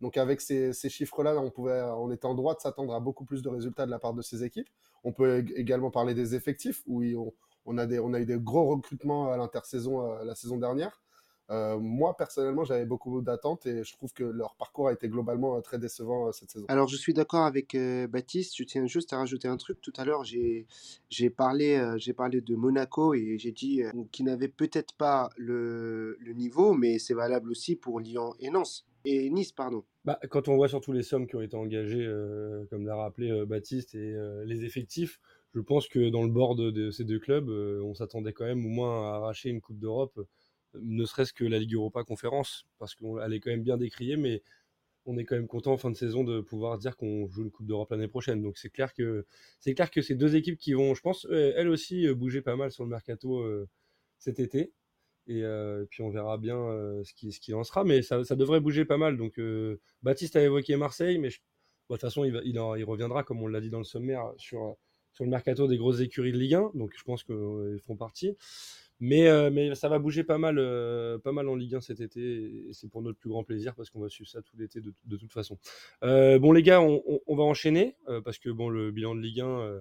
Donc 0.00 0.16
avec 0.16 0.40
ces, 0.40 0.72
chiffres-là, 0.72 1.38
on, 1.38 1.50
pouvait, 1.50 1.82
on 1.82 2.10
était 2.10 2.24
en 2.24 2.34
droit 2.34 2.54
de 2.54 2.60
s'attendre 2.60 2.94
à 2.94 3.00
beaucoup 3.00 3.26
plus 3.26 3.42
de 3.42 3.50
résultats 3.50 3.84
de 3.84 3.90
la 3.90 3.98
part 3.98 4.14
de 4.14 4.22
ces 4.22 4.42
équipes. 4.42 4.68
On 5.04 5.12
peut 5.12 5.44
également 5.54 5.90
parler 5.90 6.14
des 6.14 6.34
effectifs, 6.34 6.82
où 6.86 7.04
on, 7.04 7.32
a, 7.78 7.86
des, 7.86 7.98
on 7.98 8.12
a 8.14 8.20
eu 8.20 8.26
des 8.26 8.38
gros 8.38 8.66
recrutements 8.66 9.30
à 9.30 9.36
l'intersaison 9.36 10.22
la 10.24 10.34
saison 10.34 10.56
dernière. 10.56 11.02
Euh, 11.52 11.78
moi, 11.78 12.16
personnellement, 12.16 12.64
j'avais 12.64 12.86
beaucoup 12.86 13.20
d'attentes 13.20 13.66
et 13.66 13.84
je 13.84 13.92
trouve 13.92 14.12
que 14.14 14.24
leur 14.24 14.54
parcours 14.54 14.88
a 14.88 14.92
été 14.92 15.08
globalement 15.08 15.56
euh, 15.56 15.60
très 15.60 15.78
décevant 15.78 16.28
euh, 16.28 16.32
cette 16.32 16.50
saison. 16.50 16.64
Alors, 16.68 16.88
je 16.88 16.96
suis 16.96 17.12
d'accord 17.12 17.44
avec 17.44 17.76
Baptiste. 18.08 18.56
Je 18.56 18.64
tiens 18.64 18.86
juste 18.86 19.12
à 19.12 19.18
rajouter 19.18 19.48
un 19.48 19.56
truc. 19.56 19.80
Tout 19.80 19.92
à 19.96 20.04
l'heure, 20.04 20.24
j'ai 20.24 20.66
parlé, 21.36 21.94
j'ai 21.96 22.12
parlé 22.14 22.40
de 22.40 22.54
Monaco 22.54 23.14
et 23.14 23.36
j'ai 23.38 23.52
dit 23.52 23.82
qu'ils 24.12 24.26
n'avaient 24.26 24.48
peut-être 24.48 24.94
pas 24.94 25.30
le, 25.36 26.16
le, 26.20 26.32
niveau, 26.32 26.72
mais 26.72 26.98
c'est 26.98 27.14
valable 27.14 27.50
aussi 27.50 27.76
pour 27.76 28.00
Lyon 28.00 28.34
et 28.38 28.50
Nantes. 28.50 28.84
Et 29.04 29.28
Nice, 29.30 29.52
pardon. 29.52 29.84
Bah, 30.04 30.18
quand 30.30 30.48
on 30.48 30.56
voit 30.56 30.68
surtout 30.68 30.92
les 30.92 31.02
sommes 31.02 31.26
qui 31.26 31.36
ont 31.36 31.42
été 31.42 31.56
engagées, 31.56 32.08
comme 32.70 32.86
l'a 32.86 32.96
rappelé 32.96 33.44
Baptiste, 33.46 33.94
et 33.94 34.16
les 34.46 34.64
effectifs, 34.64 35.20
je 35.54 35.60
pense 35.60 35.88
que 35.88 36.08
dans 36.10 36.22
le 36.22 36.30
bord 36.30 36.54
de, 36.56 36.90
ces 36.90 37.04
deux 37.04 37.18
clubs, 37.18 37.48
on 37.48 37.94
s'attendait 37.94 38.32
quand 38.32 38.44
même 38.44 38.64
au 38.64 38.68
moins 38.68 39.12
à 39.12 39.16
arracher 39.16 39.50
une 39.50 39.60
Coupe 39.60 39.78
d'Europe 39.78 40.18
ne 40.74 41.04
serait-ce 41.04 41.32
que 41.32 41.44
la 41.44 41.58
Ligue 41.58 41.74
Europa 41.74 42.04
Conférence, 42.04 42.66
parce 42.78 42.94
qu'elle 42.94 43.32
est 43.32 43.40
quand 43.40 43.50
même 43.50 43.62
bien 43.62 43.76
décriée, 43.76 44.16
mais 44.16 44.42
on 45.04 45.18
est 45.18 45.24
quand 45.24 45.34
même 45.34 45.48
content 45.48 45.72
en 45.72 45.76
fin 45.76 45.90
de 45.90 45.96
saison 45.96 46.24
de 46.24 46.40
pouvoir 46.40 46.78
dire 46.78 46.96
qu'on 46.96 47.28
joue 47.28 47.42
une 47.42 47.50
Coupe 47.50 47.66
d'Europe 47.66 47.90
l'année 47.90 48.08
prochaine. 48.08 48.42
Donc 48.42 48.56
c'est 48.56 48.70
clair 48.70 48.94
que 48.94 49.26
c'est 49.58 49.74
clair 49.74 49.90
que 49.90 50.00
ces 50.00 50.14
deux 50.14 50.36
équipes 50.36 50.58
qui 50.58 50.74
vont, 50.74 50.94
je 50.94 51.00
pense, 51.00 51.26
euh, 51.26 51.52
elles 51.56 51.68
aussi 51.68 52.06
euh, 52.06 52.14
bouger 52.14 52.40
pas 52.42 52.56
mal 52.56 52.70
sur 52.70 52.84
le 52.84 52.90
mercato 52.90 53.40
euh, 53.40 53.68
cet 54.18 54.38
été. 54.38 54.72
Et 55.28 55.42
puis 55.88 56.02
on 56.02 56.10
verra 56.10 56.36
bien 56.36 56.56
ce 57.04 57.12
qui 57.14 57.54
en 57.54 57.62
sera, 57.62 57.84
mais 57.84 58.02
ça, 58.02 58.18
devrait 58.34 58.58
bouger 58.60 58.84
pas 58.84 58.96
mal. 58.96 59.16
Donc 59.16 59.40
Baptiste 60.02 60.34
a 60.34 60.42
évoqué 60.42 60.76
Marseille, 60.76 61.18
mais 61.18 61.28
de 61.28 61.34
toute 61.88 62.00
façon 62.00 62.24
il, 62.24 62.58
reviendra, 62.84 63.22
comme 63.22 63.40
on 63.40 63.46
l'a 63.46 63.60
dit 63.60 63.70
dans 63.70 63.78
le 63.78 63.84
sommaire, 63.84 64.32
sur 64.36 64.76
sur 65.12 65.24
le 65.24 65.30
mercato 65.30 65.68
des 65.68 65.76
grosses 65.76 66.00
écuries 66.00 66.32
de 66.32 66.38
Ligue 66.38 66.54
1. 66.54 66.72
Donc 66.74 66.92
je 66.96 67.02
pense 67.04 67.24
qu'ils 67.24 67.80
font 67.84 67.96
partie. 67.96 68.36
Mais, 69.04 69.26
euh, 69.26 69.50
mais 69.50 69.74
ça 69.74 69.88
va 69.88 69.98
bouger 69.98 70.22
pas 70.22 70.38
mal, 70.38 70.60
euh, 70.60 71.18
pas 71.18 71.32
mal 71.32 71.48
en 71.48 71.56
Ligue 71.56 71.74
1 71.74 71.80
cet 71.80 72.00
été, 72.00 72.20
et 72.68 72.72
c'est 72.72 72.88
pour 72.88 73.02
notre 73.02 73.18
plus 73.18 73.30
grand 73.30 73.42
plaisir 73.42 73.74
parce 73.74 73.90
qu'on 73.90 73.98
va 73.98 74.08
suivre 74.08 74.30
ça 74.30 74.42
tout 74.42 74.56
l'été 74.56 74.80
de, 74.80 74.94
de, 75.06 75.16
toute 75.16 75.32
façon. 75.32 75.58
Euh, 76.04 76.38
bon 76.38 76.52
les 76.52 76.62
gars, 76.62 76.80
on, 76.80 77.34
va 77.34 77.42
enchaîner 77.42 77.96
parce 78.24 78.38
que 78.38 78.48
bon 78.48 78.68
le 78.68 78.92
bilan 78.92 79.16
de 79.16 79.20
Ligue 79.20 79.40
1, 79.40 79.80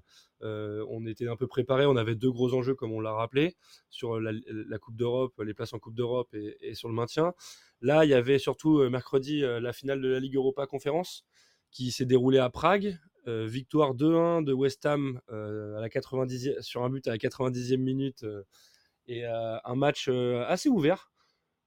on 0.90 1.06
était 1.06 1.28
un 1.28 1.36
peu 1.36 1.46
préparé, 1.46 1.86
on 1.86 1.98
avait 1.98 2.16
deux 2.16 2.32
gros 2.32 2.56
enjeux 2.56 2.74
comme 2.74 2.92
on 2.92 3.00
l'a 3.00 3.14
rappelé 3.14 3.56
sur 3.92 4.20
la, 4.20 4.32
la 4.48 4.80
Coupe 4.80 4.96
d'Europe, 4.96 5.40
les 5.46 5.54
places 5.54 5.74
en 5.74 5.80
Coupe 5.80 5.94
d'Europe 5.94 6.34
et, 6.34 6.58
et, 6.62 6.74
sur 6.74 6.90
le 6.90 6.96
maintien. 6.96 7.36
Là, 7.82 8.06
il 8.06 8.10
y 8.10 8.16
avait 8.16 8.40
surtout 8.40 8.90
mercredi 8.90 9.42
la 9.42 9.72
finale 9.72 10.02
de 10.02 10.08
la 10.08 10.20
Ligue 10.20 10.36
Europa 10.36 10.66
Conférence 10.66 11.28
qui 11.70 11.92
s'est 11.92 12.06
déroulée 12.06 12.40
à 12.40 12.50
Prague. 12.50 12.98
Victoire 13.28 13.94
2-1 13.96 14.44
de 14.44 14.54
West 14.54 14.86
Ham 14.86 15.22
à 15.30 15.80
la 15.80 15.90
90 15.90 16.62
sur 16.62 16.84
un 16.84 16.90
but 16.90 17.08
à 17.08 17.12
la 17.12 17.18
90e 17.18 17.78
minute 17.78 18.26
et 19.08 19.26
euh, 19.26 19.58
un 19.64 19.76
match 19.76 20.08
euh, 20.10 20.44
assez 20.48 20.70
ouvert. 20.70 21.12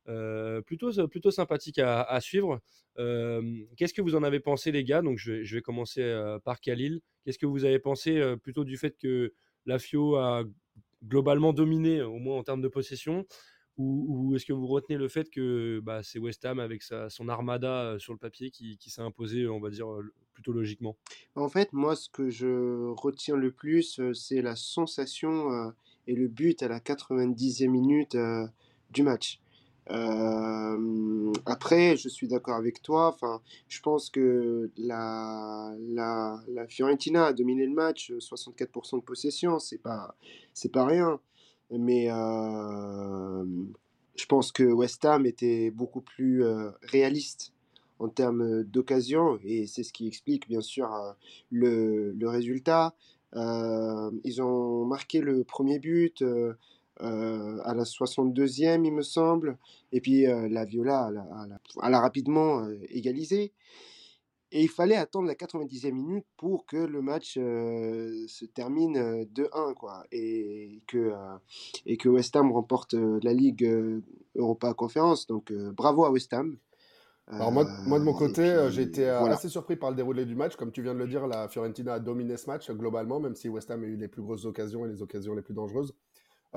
Euh, 0.07 0.61
plutôt, 0.61 0.91
plutôt 1.09 1.31
sympathique 1.31 1.79
à, 1.79 2.21
suivre. 2.21 2.61
Qu'est-ce 2.97 3.95
que 3.95 4.03
vous 4.03 4.15
en 4.15 4.23
avez 4.23 4.41
pensé, 4.41 4.71
les 4.71 4.85
gars? 4.85 5.01
Donc, 5.03 5.19
je 5.19 5.33
vais, 5.33 5.45
je 5.45 5.57
vais 5.57 5.63
commencer 5.63 6.03
par 6.45 6.61
Khalil. 6.61 7.01
Qu'est-ce 7.25 7.39
que 7.39 7.47
vous 7.47 7.65
avez 7.65 7.79
pensé 7.79 8.23
plutôt 8.43 8.65
du 8.65 8.77
fait 8.77 8.97
que 8.99 9.33
la 9.65 9.79
FIO 9.79 10.17
a 10.17 10.45
globalement 11.03 11.55
dominé, 11.55 12.03
au 12.03 12.19
moins 12.19 12.37
en 12.37 12.43
termes 12.43 12.61
de 12.61 12.69
possession? 12.69 13.27
Ou, 13.76 14.35
est-ce 14.35 14.47
que 14.47 14.52
vous 14.52 14.66
retenez 14.66 14.97
le 14.97 15.09
fait 15.09 15.28
que 15.31 15.81
bah, 15.81 16.02
c'est 16.02 16.19
West 16.19 16.45
Ham 16.45 16.61
avec 16.61 16.83
son 16.83 17.28
armada 17.28 17.97
sur 17.99 18.12
le 18.12 18.19
papier 18.19 18.50
qui, 18.50 18.78
s'est 18.87 19.02
imposé, 19.02 19.49
on 19.49 19.61
va 19.61 19.71
dire, 19.71 19.87
plutôt 20.33 20.52
logiquement? 20.52 20.97
En 21.35 21.49
fait, 21.49 21.73
moi, 21.73 21.97
ce 21.97 22.09
que 22.09 22.31
je 22.31 22.93
retiens 22.93 23.37
le 23.37 23.50
plus, 23.50 24.00
c'est 24.12 24.43
la 24.43 24.54
sensation 24.54 25.73
et 26.07 26.14
le 26.14 26.28
but 26.28 26.62
à 26.62 26.69
la 26.69 26.81
90e 26.81 27.69
minute 27.69 28.14
euh, 28.14 28.47
du 28.90 29.02
match. 29.02 29.40
Euh, 29.90 31.33
après, 31.45 31.97
je 31.97 32.09
suis 32.09 32.26
d'accord 32.26 32.57
avec 32.57 32.83
toi. 32.83 33.09
Enfin, 33.09 33.43
je 33.69 33.81
pense 33.81 34.11
que 34.11 34.71
la, 34.78 35.75
la, 35.78 36.40
la, 36.49 36.66
Fiorentina 36.66 37.26
a 37.26 37.33
dominé 37.35 37.66
le 37.66 37.75
match, 37.75 38.11
64% 38.12 39.00
de 39.00 39.04
possession, 39.04 39.59
c'est 39.59 39.83
pas 39.83 40.16
c'est 40.54 40.73
pas 40.73 40.87
rien. 40.87 41.21
Mais 41.71 42.11
euh, 42.11 43.44
je 44.16 44.26
pense 44.26 44.52
que 44.52 44.64
West 44.64 45.04
Ham 45.04 45.26
était 45.26 45.71
beaucoup 45.71 46.00
plus 46.00 46.44
réaliste 46.83 47.52
en 47.99 48.09
termes 48.09 48.62
d'occasion 48.64 49.38
et 49.44 49.66
c'est 49.66 49.83
ce 49.83 49.92
qui 49.92 50.06
explique 50.06 50.49
bien 50.49 50.61
sûr 50.61 50.88
le, 51.50 52.12
le 52.12 52.28
résultat. 52.28 52.94
Euh, 53.37 54.11
ils 54.23 54.42
ont 54.42 54.85
marqué 54.85 55.21
le 55.21 55.44
premier 55.44 55.78
but 55.78 56.23
euh, 56.23 56.54
euh, 57.00 57.59
à 57.64 57.75
la 57.75 57.83
62e, 57.83 58.85
il 58.85 58.92
me 58.92 59.02
semble. 59.02 59.59
Et 59.92 60.00
puis 60.00 60.25
la 60.26 60.64
Viola, 60.64 61.11
elle 61.11 61.94
a, 61.94 62.00
rapidement 62.00 62.66
égalisé. 62.90 63.52
Et 64.57 64.63
il 64.63 64.69
fallait 64.69 64.97
attendre 64.97 65.27
la 65.27 65.35
90e 65.35 65.93
minute 65.93 66.27
pour 66.37 66.65
que 66.65 66.77
le 66.77 67.03
match 67.03 67.35
se 67.35 68.45
termine 68.47 69.25
2-1, 69.25 69.75
quoi. 69.75 70.05
Et 70.13 70.81
que, 70.87 71.13
et 71.85 71.97
que 71.97 72.09
West 72.09 72.37
Ham 72.37 72.53
remporte 72.53 72.95
la 72.95 73.33
Ligue 73.33 73.69
Europa 74.37 74.73
Conférence. 74.73 75.27
Donc 75.27 75.53
bravo 75.53 76.05
à 76.05 76.11
West 76.11 76.33
Ham. 76.33 76.57
Alors 77.29 77.53
moi, 77.53 77.67
moi 77.87 77.99
de 77.99 78.05
mon 78.05 78.15
euh, 78.15 78.19
côté, 78.19 78.43
euh, 78.43 78.71
j'ai 78.71 78.83
été 78.83 79.09
euh, 79.09 79.25
assez 79.27 79.49
surpris 79.49 79.77
par 79.77 79.91
le 79.91 79.97
déroulé 79.97 80.27
du 80.27 80.35
match. 80.35 80.57
Comme 80.57 80.73
tu 80.73 80.83
viens 80.83 80.93
de 80.95 80.99
le 80.99 81.09
dire, 81.09 81.27
la 81.27 81.49
Fiorentina 81.49 81.95
a 81.95 82.01
dominé 82.01 82.37
ce 82.37 82.47
match 82.47 82.71
globalement, 82.71 83.19
même 83.19 83.35
si 83.35 83.49
West 83.49 83.71
Ham 83.71 83.83
a 83.83 83.87
eu 83.87 83.97
les 83.97 84.09
plus 84.09 84.23
grosses 84.23 84.45
occasions 84.45 84.85
et 84.85 84.89
les 84.89 85.01
occasions 85.01 85.35
les 85.35 85.43
plus 85.43 85.55
dangereuses. 85.55 85.95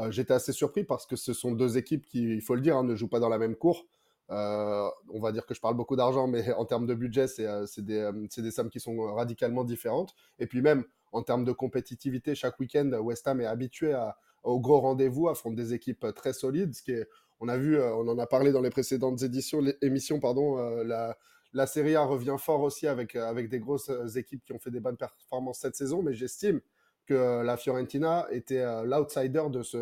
J'étais 0.09 0.35
assez 0.35 0.51
surpris 0.51 0.83
parce 0.83 1.07
que 1.07 1.15
ce 1.15 1.33
sont 1.33 1.53
deux 1.53 1.75
équipes 1.75 2.05
qui, 2.05 2.21
il 2.21 2.41
faut 2.41 2.53
le 2.53 2.61
dire, 2.61 2.77
hein, 2.77 2.83
ne 2.83 2.93
jouent 2.93 3.07
pas 3.07 3.19
dans 3.19 3.29
la 3.29 3.39
même 3.39 3.55
cour. 3.55 3.87
On 4.29 5.19
va 5.19 5.31
dire 5.31 5.45
que 5.45 5.53
je 5.53 5.61
parle 5.61 5.75
beaucoup 5.75 5.95
d'argent, 5.95 6.27
mais 6.27 6.51
en 6.53 6.65
termes 6.65 6.85
de 6.85 6.93
budget, 6.93 7.27
c'est 7.27 7.45
des, 7.79 8.51
sommes 8.51 8.69
qui 8.69 8.79
sont 8.79 8.97
radicalement 9.13 9.63
différentes. 9.63 10.13
Et 10.39 10.47
puis 10.47 10.61
même 10.61 10.83
en 11.11 11.23
termes 11.23 11.45
de 11.45 11.51
compétitivité, 11.51 12.35
chaque 12.35 12.59
week-end, 12.59 12.91
West 13.01 13.27
Ham 13.27 13.41
est 13.41 13.45
habitué 13.45 13.93
à, 13.93 14.17
au 14.43 14.59
gros 14.59 14.79
rendez-vous, 14.79 15.29
affronte 15.29 15.55
des 15.55 15.73
équipes 15.73 16.05
très 16.15 16.33
solides, 16.33 16.73
ce 16.75 16.83
qui 16.83 16.91
est 16.91 17.07
on 17.39 17.47
a 17.47 17.57
vu, 17.57 17.77
euh, 17.77 17.93
on 17.95 18.07
en 18.07 18.17
a 18.17 18.27
parlé 18.27 18.51
dans 18.51 18.61
les 18.61 18.69
précédentes 18.69 19.21
éditions, 19.21 19.61
les, 19.61 19.75
émissions, 19.81 20.19
pardon, 20.19 20.57
euh, 20.57 20.83
la, 20.83 21.17
la 21.53 21.67
Serie 21.67 21.95
A 21.95 22.03
revient 22.03 22.35
fort 22.39 22.61
aussi 22.61 22.87
avec, 22.87 23.15
euh, 23.15 23.27
avec 23.27 23.49
des 23.49 23.59
grosses 23.59 23.91
équipes 24.15 24.43
qui 24.43 24.53
ont 24.53 24.59
fait 24.59 24.71
des 24.71 24.79
bonnes 24.79 24.97
performances 24.97 25.59
cette 25.59 25.75
saison, 25.75 26.01
mais 26.01 26.13
j'estime 26.13 26.61
que 27.05 27.41
la 27.41 27.55
Fiorentina 27.55 28.27
était 28.31 28.65
l'outsider 28.83 29.43
de, 29.49 29.63
ce, 29.63 29.77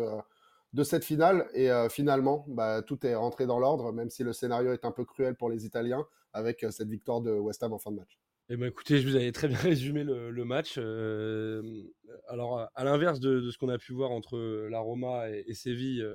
de 0.76 0.84
cette 0.84 1.04
finale. 1.04 1.48
Et 1.54 1.70
finalement, 1.90 2.44
bah, 2.48 2.82
tout 2.82 3.04
est 3.06 3.14
rentré 3.14 3.46
dans 3.46 3.58
l'ordre, 3.58 3.92
même 3.92 4.10
si 4.10 4.22
le 4.22 4.32
scénario 4.32 4.72
est 4.72 4.84
un 4.84 4.92
peu 4.92 5.04
cruel 5.04 5.34
pour 5.34 5.48
les 5.50 5.64
Italiens, 5.64 6.06
avec 6.32 6.64
cette 6.70 6.88
victoire 6.88 7.22
de 7.22 7.32
West 7.32 7.62
Ham 7.62 7.72
en 7.72 7.78
fin 7.78 7.90
de 7.90 7.96
match. 7.96 8.18
Eh 8.48 8.56
ben, 8.56 8.66
écoutez, 8.66 8.98
je 8.98 9.08
vous 9.08 9.16
avais 9.16 9.32
très 9.32 9.48
bien 9.48 9.56
résumé 9.72 10.04
le, 10.04 10.44
match. 10.44 10.78
alors, 12.28 12.68
à 12.74 12.84
l'inverse 12.84 13.18
de, 13.20 13.50
ce 13.50 13.58
qu'on 13.58 13.70
a 13.70 13.78
pu 13.78 13.92
voir 13.92 14.10
entre 14.10 14.38
la 14.68 14.78
Roma 14.78 15.30
et, 15.30 15.54
Séville 15.54 16.06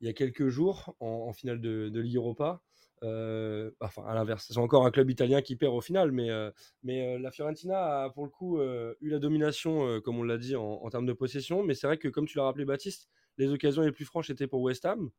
il 0.00 0.06
y 0.06 0.10
a 0.10 0.12
quelques 0.12 0.48
jours 0.48 0.94
en, 1.00 1.32
finale 1.32 1.60
de, 1.60 1.88
de 1.88 2.00
Ligue 2.00 2.16
Europa. 2.16 2.60
Euh, 3.02 3.70
enfin, 3.80 4.04
à 4.06 4.14
l'inverse, 4.14 4.46
c'est 4.48 4.58
encore 4.58 4.86
un 4.86 4.90
club 4.90 5.10
italien 5.10 5.42
qui 5.42 5.56
perd 5.56 5.74
au 5.74 5.80
final, 5.80 6.12
mais, 6.12 6.30
euh, 6.30 6.50
euh, 6.88 7.18
la 7.18 7.30
Fiorentina 7.30 8.04
a 8.04 8.10
pour 8.10 8.24
le 8.24 8.30
coup 8.30 8.60
eu 8.60 9.08
la 9.08 9.18
domination, 9.18 10.00
comme 10.02 10.18
on 10.18 10.22
l'a 10.22 10.38
dit, 10.38 10.56
en, 10.56 10.88
termes 10.90 11.06
de 11.06 11.12
possession. 11.12 11.62
Mais 11.62 11.74
c'est 11.74 11.86
vrai 11.86 11.98
que, 11.98 12.08
comme 12.08 12.26
tu 12.26 12.38
l'as 12.38 12.44
rappelé, 12.44 12.64
Baptiste, 12.64 13.08
les 13.38 13.50
occasions 13.50 13.82
les 13.82 13.92
plus 13.92 14.04
franches 14.04 14.30
étaient 14.30 14.46
pour 14.46 14.60
West 14.60 14.84
Ham. 14.84 15.10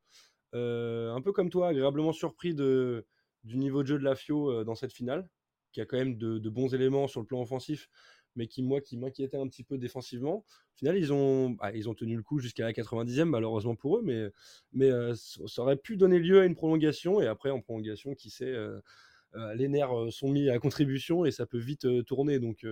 un 0.53 1.21
peu 1.21 1.31
comme 1.33 1.49
toi, 1.49 1.69
agréablement 1.69 2.13
surpris 2.13 2.53
du 2.53 3.57
niveau 3.57 3.83
de 3.83 3.87
jeu 3.87 3.99
de 3.99 4.03
la 4.03 4.15
Fio 4.15 4.63
dans 4.63 4.75
cette 4.75 4.93
finale, 4.93 5.29
qui 5.71 5.81
a 5.81 5.85
quand 5.85 5.97
même 5.97 6.17
de 6.17 6.49
bons 6.49 6.73
éléments 6.73 7.07
sur 7.07 7.19
le 7.21 7.25
plan 7.25 7.41
offensif, 7.41 7.89
mais 8.35 8.47
qui, 8.47 8.63
moi, 8.63 8.81
qui 8.81 8.97
m'inquiétait 8.97 9.37
un 9.37 9.47
petit 9.47 9.63
peu 9.63 9.77
défensivement. 9.77 10.45
Au 10.73 10.77
final, 10.77 10.97
ils 10.97 11.13
ont, 11.13 11.51
bah, 11.51 11.71
ils 11.73 11.89
ont 11.89 11.93
tenu 11.93 12.15
le 12.15 12.23
coup 12.23 12.39
jusqu'à 12.39 12.63
la 12.63 12.73
90e, 12.73 13.25
malheureusement 13.25 13.75
pour 13.75 13.97
eux, 13.97 14.01
mais, 14.03 14.27
mais 14.71 14.89
euh, 14.89 15.13
ça 15.15 15.61
aurait 15.61 15.77
pu 15.77 15.97
donner 15.97 16.19
lieu 16.19 16.41
à 16.41 16.45
une 16.45 16.55
prolongation. 16.55 17.21
Et 17.21 17.27
après, 17.27 17.49
en 17.49 17.61
prolongation, 17.61 18.15
qui 18.15 18.29
sait, 18.29 18.45
euh, 18.45 18.79
euh, 19.35 19.53
les 19.55 19.67
nerfs 19.67 20.11
sont 20.11 20.29
mis 20.29 20.49
à 20.49 20.59
contribution 20.59 21.25
et 21.25 21.31
ça 21.31 21.45
peut 21.45 21.59
vite 21.59 21.87
tourner. 22.05 22.39
Donc, 22.39 22.65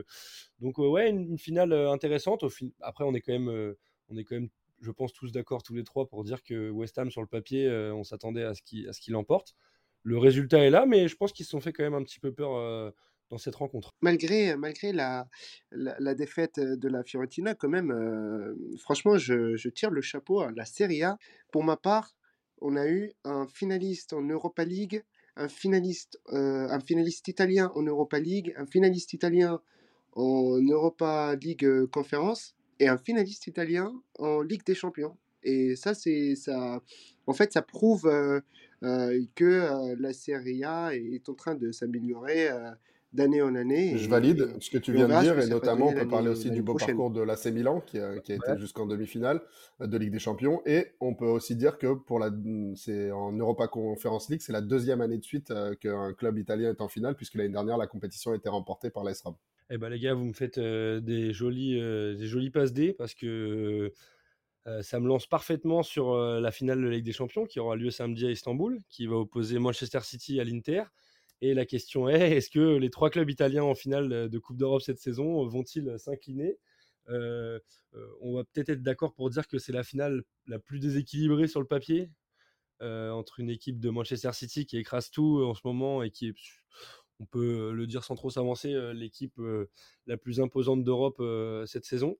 donc 0.59 0.77
ouais, 0.77 1.09
une, 1.09 1.37
finale 1.37 1.73
intéressante. 1.73 2.43
Après, 2.81 3.03
on 3.03 3.13
est 3.13 3.21
quand 3.21 3.33
même, 3.33 3.75
on 4.09 4.17
est 4.17 4.23
quand 4.23 4.35
même 4.35 4.49
je 4.83 4.89
pense 4.89 5.13
tous 5.13 5.31
d'accord 5.31 5.61
tous 5.61 5.75
les 5.75 5.83
trois 5.83 6.07
pour 6.07 6.23
dire 6.23 6.41
que 6.41 6.71
West 6.71 6.97
Ham 6.97 7.11
sur 7.11 7.21
le 7.21 7.27
papier, 7.27 7.69
on 7.69 8.03
s'attendait 8.03 8.43
à 8.43 8.55
ce 8.55 8.63
qu'il 8.63 8.89
à 8.89 8.93
ce 8.93 9.01
qu'il 9.01 9.15
emporte. 9.15 9.55
Le 10.01 10.17
résultat 10.17 10.57
est 10.65 10.71
là, 10.71 10.87
mais 10.87 11.07
je 11.07 11.15
pense 11.15 11.31
qu'ils 11.31 11.45
se 11.45 11.51
sont 11.51 11.61
fait 11.61 11.71
quand 11.71 11.83
même 11.83 11.93
un 11.93 12.01
petit 12.03 12.19
peu 12.19 12.33
peur 12.33 12.91
cette 13.37 13.55
rencontre. 13.55 13.91
Malgré, 14.01 14.55
malgré 14.55 14.91
la, 14.91 15.27
la, 15.71 16.15
défaite 16.15 16.59
de 16.59 16.87
la 16.87 17.03
Fiorentina, 17.03 17.55
quand 17.55 17.69
même, 17.69 17.93
franchement, 18.79 19.17
je, 19.17 19.69
tire 19.69 19.91
le 19.91 20.01
chapeau 20.01 20.41
à 20.41 20.51
la 20.51 20.65
Serie 20.65 21.03
A. 21.03 21.17
Pour 21.51 21.63
ma 21.63 21.77
part, 21.77 22.15
on 22.61 22.75
a 22.75 22.87
eu 22.87 23.11
un 23.23 23.47
finaliste 23.47 24.13
en 24.13 24.21
Europa 24.21 24.63
League, 24.65 25.03
un 25.35 25.47
finaliste, 25.47 26.19
un 26.27 26.79
finaliste 26.79 27.27
italien 27.27 27.71
en 27.75 27.83
Europa 27.83 28.19
League, 28.19 28.53
un 28.57 28.65
finaliste 28.65 29.13
italien 29.13 29.61
en 30.13 30.61
Europa 30.61 31.35
League 31.41 31.85
Conférence 31.91 32.55
et 32.79 32.87
un 32.87 32.97
finaliste 32.97 33.47
italien 33.47 33.93
en 34.19 34.41
Ligue 34.41 34.65
des 34.65 34.75
Champions. 34.75 35.17
Et 35.43 35.75
ça, 35.75 35.93
c'est 35.93 36.35
ça. 36.35 36.81
En 37.27 37.33
fait, 37.33 37.53
ça 37.53 37.61
prouve 37.61 38.11
que 38.81 39.95
la 39.99 40.13
Serie 40.13 40.63
A 40.63 40.95
est 40.95 41.29
en 41.29 41.33
train 41.33 41.55
de 41.55 41.71
s'améliorer 41.71 42.49
d'année 43.13 43.41
en 43.41 43.55
année. 43.55 43.97
Je 43.97 44.05
et- 44.05 44.07
valide 44.07 44.55
ce 44.59 44.69
que 44.69 44.77
tu 44.77 44.93
viens 44.93 45.07
de 45.07 45.21
dire, 45.21 45.39
et 45.39 45.47
notamment, 45.47 45.87
on 45.87 45.93
peut 45.93 46.07
parler 46.07 46.29
aussi 46.29 46.49
du 46.51 46.61
beau 46.61 46.73
prochaine. 46.73 46.95
parcours 46.95 47.11
de 47.11 47.21
l'AC 47.21 47.47
Milan, 47.47 47.81
qui 47.81 47.99
a, 47.99 48.19
qui 48.19 48.31
a 48.31 48.35
été 48.35 48.57
jusqu'en 48.57 48.85
demi-finale 48.85 49.41
de 49.79 49.97
Ligue 49.97 50.11
des 50.11 50.19
Champions, 50.19 50.61
et 50.65 50.87
on 50.99 51.13
peut 51.13 51.25
aussi 51.25 51.55
dire 51.55 51.77
que 51.77 51.93
pour 51.93 52.19
la, 52.19 52.29
c'est 52.75 53.11
en 53.11 53.31
Europa 53.33 53.67
Conference 53.67 54.29
League, 54.29 54.41
c'est 54.41 54.53
la 54.53 54.61
deuxième 54.61 55.01
année 55.01 55.17
de 55.17 55.23
suite 55.23 55.51
euh, 55.51 55.75
qu'un 55.75 56.13
club 56.13 56.37
italien 56.37 56.69
est 56.69 56.81
en 56.81 56.87
finale, 56.87 57.15
puisque 57.15 57.35
l'année 57.35 57.49
dernière, 57.53 57.77
la 57.77 57.87
compétition 57.87 58.31
a 58.31 58.35
été 58.35 58.49
remportée 58.49 58.89
par 58.89 59.03
l'AS 59.03 59.21
Rome. 59.21 59.35
Eh 59.69 59.77
ben 59.77 59.87
les 59.89 59.99
gars, 59.99 60.13
vous 60.13 60.25
me 60.25 60.33
faites 60.33 60.57
euh, 60.57 60.99
des 60.99 61.31
jolis, 61.31 61.79
euh, 61.79 62.13
des 62.15 62.27
jolis 62.27 62.49
passes 62.49 62.73
D 62.73 62.93
parce 62.97 63.13
que 63.15 63.91
euh, 64.67 64.81
ça 64.81 64.99
me 64.99 65.07
lance 65.07 65.27
parfaitement 65.27 65.81
sur 65.81 66.11
euh, 66.11 66.39
la 66.41 66.51
finale 66.51 66.79
de 66.79 66.83
la 66.87 66.91
Ligue 66.91 67.05
des 67.05 67.13
Champions 67.13 67.45
qui 67.45 67.59
aura 67.59 67.75
lieu 67.77 67.89
samedi 67.89 68.25
à 68.27 68.31
Istanbul, 68.31 68.79
qui 68.89 69.07
va 69.07 69.15
opposer 69.15 69.59
Manchester 69.59 70.01
City 70.01 70.39
à 70.39 70.43
l'Inter. 70.43 70.83
Et 71.41 71.53
la 71.53 71.65
question 71.65 72.07
est, 72.07 72.37
est-ce 72.37 72.49
que 72.49 72.77
les 72.77 72.89
trois 72.89 73.09
clubs 73.09 73.29
italiens 73.29 73.63
en 73.63 73.75
finale 73.75 74.29
de 74.29 74.39
Coupe 74.39 74.57
d'Europe 74.57 74.81
cette 74.81 74.99
saison 74.99 75.45
vont-ils 75.47 75.97
s'incliner? 75.97 76.59
Euh, 77.09 77.59
euh, 77.95 78.07
On 78.21 78.35
va 78.35 78.43
peut-être 78.43 78.69
être 78.69 78.83
d'accord 78.83 79.13
pour 79.13 79.29
dire 79.29 79.47
que 79.47 79.57
c'est 79.57 79.71
la 79.71 79.83
finale 79.83 80.23
la 80.45 80.59
plus 80.59 80.79
déséquilibrée 80.79 81.47
sur 81.47 81.59
le 81.59 81.67
papier 81.67 82.11
euh, 82.81 83.09
entre 83.11 83.39
une 83.39 83.49
équipe 83.49 83.79
de 83.79 83.89
Manchester 83.89 84.33
City 84.33 84.65
qui 84.65 84.77
écrase 84.77 85.09
tout 85.09 85.43
en 85.43 85.53
ce 85.55 85.61
moment 85.65 86.03
et 86.03 86.11
qui 86.11 86.27
est, 86.27 86.35
on 87.19 87.25
peut 87.25 87.71
le 87.71 87.87
dire 87.87 88.03
sans 88.03 88.15
trop 88.15 88.29
s'avancer, 88.29 88.73
euh, 88.73 88.93
l'équipe 88.93 89.37
euh, 89.39 89.69
la 90.07 90.17
plus 90.17 90.39
imposante 90.39 90.83
d'Europe 90.83 91.17
euh, 91.19 91.65
cette 91.65 91.85
saison. 91.85 92.17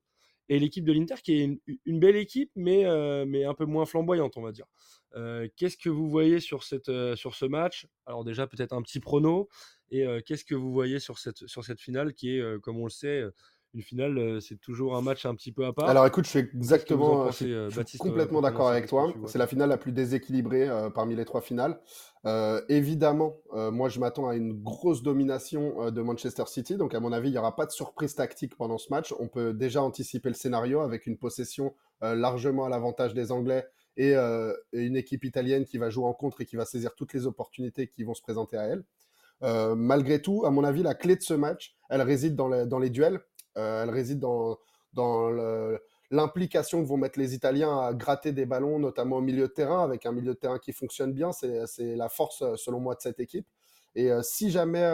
Et 0.50 0.60
l'équipe 0.60 0.83
de 0.83 0.91
l'Inter 0.91 1.15
qui 1.24 1.33
est 1.33 1.60
une, 1.86 2.00
belle 2.00 2.15
équipe, 2.15 2.51
mais, 2.55 2.86
euh, 2.86 3.25
mais 3.25 3.45
un 3.45 3.53
peu 3.53 3.65
moins 3.65 3.86
flamboyante, 3.86 4.36
on 4.38 4.41
va 4.41 4.51
dire. 4.51 4.65
Euh, 5.15 5.48
qu'est-ce 5.55 5.77
que 5.77 5.89
vous 5.89 6.10
voyez 6.10 6.39
sur, 6.39 6.63
cette, 6.63 6.89
euh, 6.89 7.15
sur 7.15 7.36
ce 7.36 7.45
match? 7.45 7.88
Alors 8.05 8.24
déjà, 8.24 8.48
peut-être 8.48 8.74
un 8.74 8.81
petit 8.81 9.00
prono. 9.00 9.48
Et 9.93 10.05
qu'est-ce 10.25 10.45
que 10.45 10.55
vous 10.55 10.71
voyez 10.71 11.00
sur 11.00 11.19
cette, 11.19 11.48
sur 11.48 11.65
cette 11.65 11.81
finale 11.81 12.13
qui 12.13 12.38
est, 12.38 12.62
comme 12.62 12.77
on 12.77 12.86
le 12.86 12.89
sait, 12.89 13.24
une 13.74 13.82
finale, 13.82 14.18
euh, 14.18 14.40
c'est 14.40 14.60
toujours 14.60 14.96
un 14.96 15.01
match 15.01 15.25
un 15.25 15.34
petit 15.36 15.51
peu 15.51 15.66
à 15.66 15.74
part. 15.74 15.88
Alors 15.88 16.06
écoute, 16.06 16.25
je 16.25 16.30
suis 16.30 16.40
exactement, 16.40 17.22
je 17.22 17.25
pensez, 17.28 17.46
suis, 17.46 17.54
euh, 17.54 17.66
je 17.66 17.72
suis 17.72 17.78
Baptiste, 17.80 18.04
complètement 18.04 18.42
d'accord 18.42 18.70
avec 18.70 18.88
toi. 18.88 19.13
C'est 19.28 19.38
la 19.38 19.48
finale 19.48 19.70
la 19.70 19.78
plus 19.78 19.92
déséquilibrée 19.92 20.68
euh, 20.68 20.90
parmi 20.90 21.16
les 21.16 21.25
trois 21.25 21.42
finales. 21.42 21.80
Euh, 22.25 22.62
évidemment, 22.70 23.38
euh, 23.54 23.72
moi 23.72 23.90
je 23.90 24.00
m'attends 24.00 24.28
à 24.28 24.36
une 24.36 24.54
grosse 24.54 25.04
domination 25.04 25.84
euh, 25.84 25.92
de 25.92 26.01
Manchester 26.01 26.44
City. 26.48 26.75
Donc 26.75 26.94
à 26.94 27.00
mon 27.00 27.12
avis, 27.12 27.30
il 27.30 27.32
n'y 27.32 27.38
aura 27.38 27.56
pas 27.56 27.66
de 27.66 27.72
surprise 27.72 28.13
tactique 28.13 28.56
pendant 28.56 28.78
ce 28.78 28.90
match. 28.90 29.13
On 29.20 29.28
peut 29.28 29.54
déjà 29.54 29.82
anticiper 29.82 30.30
le 30.30 30.36
scénario 30.36 30.82
avec 30.82 31.08
une 31.08 31.18
possession 31.18 31.74
euh, 32.04 32.13
largement 32.13 32.66
à 32.66 32.70
l'avantage 32.70 33.13
des 33.13 33.32
Anglais 33.32 33.66
et, 33.98 34.16
euh, 34.16 34.54
et 34.74 34.82
une 34.82 34.96
équipe 34.96 35.24
italienne 35.24 35.66
qui 35.66 35.78
va 35.78 35.90
jouer 35.90 36.06
en 36.06 36.13
contre 36.13 36.42
et 36.42 36.46
qui 36.46 36.56
va 36.56 36.66
saisir 36.66 36.94
toutes 36.96 37.13
les 37.13 37.25
opportunités 37.25 37.88
qui 37.88 38.04
vont 38.04 38.13
se 38.13 38.22
présenter 38.22 38.58
à 38.58 38.63
elle. 38.63 38.84
Euh, 39.44 39.74
malgré 39.74 40.22
tout, 40.22 40.46
à 40.46 40.51
mon 40.51 40.63
avis, 40.63 40.84
la 40.84 40.94
clé 40.94 41.16
de 41.16 41.24
ce 41.24 41.34
match, 41.34 41.75
elle 41.90 42.04
réside 42.04 42.36
dans, 42.36 42.68
dans 42.68 42.78
les 42.78 42.92
duels. 42.92 43.22
Euh, 43.58 43.84
elle 43.84 43.89
réside 43.89 44.20
dans, 44.20 44.58
l'implication 46.10 46.84
que 46.84 46.88
vont 46.88 46.98
mettre 46.98 47.17
les 47.17 47.34
Italiens 47.36 47.79
à 47.79 47.93
gratter 47.93 48.34
des 48.34 48.46
ballons, 48.46 48.79
notamment 48.79 49.17
au 49.17 49.22
milieu 49.22 49.48
de 49.48 49.53
terrain, 49.53 49.83
avec 49.83 50.05
un 50.05 50.11
milieu 50.11 50.33
de 50.33 50.40
terrain 50.40 50.59
qui 50.59 50.74
fonctionne 50.74 51.14
bien. 51.14 51.31
C'est 51.31 51.96
la 51.96 52.09
force, 52.09 52.42
euh, 52.42 52.55
selon 52.55 52.79
moi, 52.79 52.96
de 52.96 53.01
cette 53.01 53.20
équipe. 53.20 53.48
Et 53.96 54.11
euh, 54.11 54.22
si 54.22 54.51
jamais 54.51 54.90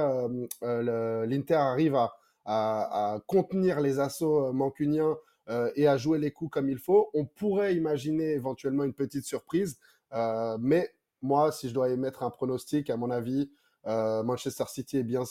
l'Inter 0.61 1.55
arrive 1.55 1.95
à, 1.95 3.19
contenir 3.27 3.81
les 3.81 3.99
assauts 3.99 4.53
mancuniens 4.53 5.17
et 5.75 5.87
à 5.87 5.97
jouer 5.97 6.17
les 6.17 6.31
coups 6.31 6.51
comme 6.51 6.69
il 6.69 6.77
faut, 6.77 7.09
on 7.13 7.25
pourrait 7.25 7.75
imaginer 7.75 8.31
éventuellement 8.31 8.83
une 8.85 8.93
petite 8.93 9.25
surprise. 9.25 9.77
Mais 10.59 10.89
moi, 11.21 11.51
si 11.51 11.67
je 11.67 11.73
dois 11.73 11.89
émettre 11.89 12.23
un 12.23 12.29
pronostic, 12.29 12.89
à 12.89 12.95
mon 12.95 13.11
avis, 13.11 13.51
Manchester 13.85 14.63
City 14.67 14.97
est 14.99 15.03
bien, 15.03 15.23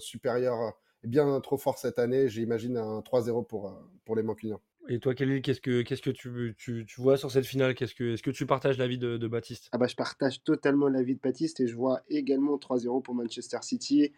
supérieur, 0.00 0.74
bien 1.08 1.40
trop 1.40 1.56
fort 1.56 1.78
cette 1.78 1.98
année. 1.98 2.28
J'imagine 2.28 2.76
un 2.76 3.00
3-0 3.00 3.46
pour, 3.46 3.68
euh, 3.68 3.72
pour 4.04 4.16
les 4.16 4.22
Mancuniens. 4.22 4.60
Et 4.90 5.00
toi, 5.00 5.14
Khalil, 5.14 5.42
qu'est-ce 5.42 5.60
que, 5.60 5.82
qu'est-ce 5.82 6.00
que 6.00 6.10
tu, 6.10 6.54
tu, 6.56 6.86
tu 6.86 7.00
vois 7.00 7.18
sur 7.18 7.30
cette 7.30 7.44
finale? 7.44 7.74
Qu'est-ce 7.74 7.94
que, 7.94 8.14
Est-ce 8.14 8.22
que 8.22 8.30
tu 8.30 8.46
partages 8.46 8.78
l'avis 8.78 8.96
de, 8.96 9.18
de 9.18 9.28
Baptiste? 9.28 9.68
Ah 9.72 9.78
bah, 9.78 9.86
je 9.86 9.94
partage 9.94 10.42
totalement 10.44 10.88
l'avis 10.88 11.14
de 11.14 11.20
Baptiste 11.20 11.60
et 11.60 11.66
je 11.66 11.74
vois 11.76 12.00
également 12.08 12.56
3-0 12.56 13.02
pour 13.02 13.14
Manchester 13.14 13.58
City. 13.62 14.12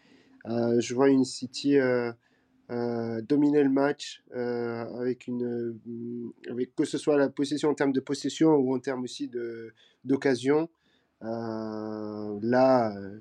Euh, 0.46 0.80
je 0.80 0.94
vois 0.94 1.08
une 1.08 1.24
City 1.24 1.76
euh, 1.76 2.12
euh, 2.70 3.20
dominer 3.22 3.64
le 3.64 3.68
match 3.70 4.22
euh, 4.36 4.84
avec 5.00 5.26
une, 5.26 5.44
euh, 5.44 6.50
avec 6.50 6.74
que 6.76 6.84
ce 6.84 6.98
soit 6.98 7.16
la 7.16 7.28
possession 7.28 7.68
en 7.70 7.74
termes 7.74 7.92
de 7.92 8.00
possession 8.00 8.50
ou 8.54 8.72
en 8.74 8.78
termes 8.78 9.02
aussi 9.02 9.26
de 9.26 9.74
d'occasion. 10.04 10.68
Euh, 11.22 12.38
là, 12.42 12.96
euh, 12.96 13.18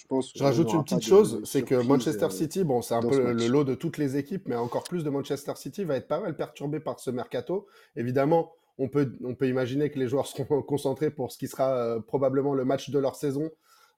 je 0.00 0.06
pense. 0.06 0.32
Je 0.34 0.38
qu'on 0.38 0.44
rajoute 0.44 0.72
une 0.72 0.82
petite 0.82 1.04
chose, 1.04 1.40
c'est 1.44 1.62
que 1.62 1.74
Manchester 1.74 2.26
euh, 2.26 2.30
City, 2.30 2.64
bon, 2.64 2.80
c'est 2.80 2.94
un 2.94 3.02
peu 3.02 3.32
le 3.32 3.46
lot 3.48 3.64
de 3.64 3.74
toutes 3.74 3.98
les 3.98 4.16
équipes, 4.16 4.48
mais 4.48 4.56
encore 4.56 4.84
plus 4.84 5.04
de 5.04 5.10
Manchester 5.10 5.52
City 5.56 5.84
va 5.84 5.96
être 5.96 6.08
pas 6.08 6.20
mal 6.20 6.36
perturbé 6.36 6.80
par 6.80 6.98
ce 7.00 7.10
mercato. 7.10 7.66
Évidemment, 7.96 8.52
on 8.78 8.88
peut, 8.88 9.12
on 9.24 9.34
peut 9.34 9.48
imaginer 9.48 9.90
que 9.90 9.98
les 9.98 10.08
joueurs 10.08 10.26
seront 10.26 10.62
concentrés 10.62 11.10
pour 11.10 11.32
ce 11.32 11.38
qui 11.38 11.48
sera 11.48 11.74
euh, 11.74 12.00
probablement 12.00 12.54
le 12.54 12.64
match 12.64 12.90
de 12.90 12.98
leur 12.98 13.14
saison, 13.14 13.50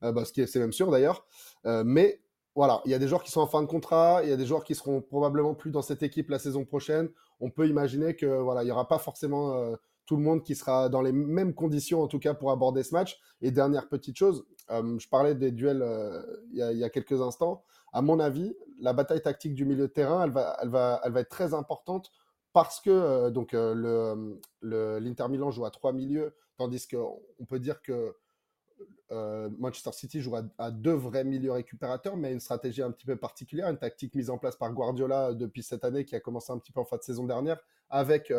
euh, 0.03 0.13
bah, 0.13 0.25
ce 0.25 0.33
qui 0.33 0.41
est, 0.41 0.47
c'est 0.47 0.59
même 0.59 0.73
sûr 0.73 0.91
d'ailleurs. 0.91 1.27
Mais 1.65 2.21
voilà, 2.55 2.83
il 2.85 2.91
y 2.91 2.95
a 2.95 2.99
des 2.99 3.09
joueurs 3.09 3.23
qui 3.23 3.31
sont 3.31 3.41
en 3.41 3.47
fin 3.47 3.63
de 3.63 3.69
contrat, 3.69 4.21
il 4.25 4.29
y 4.29 4.33
a 4.33 4.37
des 4.37 4.45
joueurs 4.45 4.65
qui 4.65 4.75
seront 4.75 5.01
probablement 5.01 5.55
plus 5.55 5.71
dans 5.71 5.83
cette 5.83 6.03
équipe 6.03 6.31
la 6.31 6.39
saison 6.39 6.65
prochaine. 6.65 7.09
On 7.41 7.51
peut 7.51 7.69
imaginer 7.69 8.15
que 8.17 8.27
voilà, 8.27 8.65
il 8.65 8.69
y 8.69 8.73
aura 8.73 8.89
pas 8.89 8.99
forcément 8.99 9.73
tout 10.07 10.17
le 10.17 10.23
monde 10.23 10.43
qui 10.43 10.55
sera 10.55 10.89
dans 10.89 11.03
les 11.03 11.13
mêmes 11.13 11.55
conditions 11.55 12.03
en 12.03 12.09
tout 12.09 12.19
cas 12.19 12.35
pour 12.35 12.51
aborder 12.51 12.83
ce 12.83 12.93
match. 12.95 13.21
Et 13.41 13.51
dernière 13.51 13.89
petite 13.89 14.17
chose, 14.17 14.45
euh, 14.71 14.99
je 14.99 15.09
parlais 15.09 15.35
des 15.35 15.53
duels 15.53 15.83
euh, 15.83 16.23
il 16.53 16.59
y, 16.59 16.85
a, 16.85 16.91
quelques 16.91 17.21
instants. 17.21 17.63
À 17.93 18.03
mon 18.03 18.21
avis, 18.21 18.57
la 18.81 18.93
bataille 18.93 19.23
tactique 19.23 19.55
du 19.55 19.65
milieu 19.65 19.87
de 19.87 19.93
terrain, 19.93 20.25
elle 20.25 20.31
va, 20.31 20.57
elle 20.63 20.69
va, 20.69 21.01
elle 21.05 21.13
va 21.13 21.21
être 21.21 21.29
très 21.29 21.55
importante 21.55 22.11
parce 22.53 22.81
que 22.81 22.91
euh, 22.91 23.31
donc 23.31 23.53
le, 23.53 24.41
l'Inter 24.63 25.29
Milan 25.29 25.51
joue 25.51 25.65
à 25.65 25.71
trois 25.71 25.93
milieux, 25.93 26.35
tandis 26.57 26.87
qu'on 26.89 27.45
peut 27.49 27.59
dire 27.59 27.83
que 27.83 28.15
Manchester 29.59 29.93
City 29.93 30.23
joue 30.23 30.35
à, 30.57 30.71
deux 30.71 30.95
vrais 30.95 31.23
milieux 31.23 31.53
récupérateurs, 31.53 32.17
mais 32.17 32.33
une 32.33 32.41
stratégie 32.41 32.81
un 32.81 32.91
petit 32.91 33.05
peu 33.05 33.15
particulière, 33.15 33.69
une 33.69 33.77
tactique 33.77 34.15
mise 34.15 34.31
en 34.31 34.39
place 34.39 34.57
par 34.57 34.73
Guardiola 34.73 35.35
depuis 35.35 35.63
cette 35.63 35.85
année 35.85 36.07
qui 36.07 36.17
a 36.17 36.21
commencé 36.21 36.51
un 36.51 36.59
petit 36.59 36.73
peu 36.73 36.81
en 36.81 36.87
fin 36.87 36.97
de 36.97 37.03
saison 37.03 37.27
dernière, 37.27 37.61
avec 37.91 38.33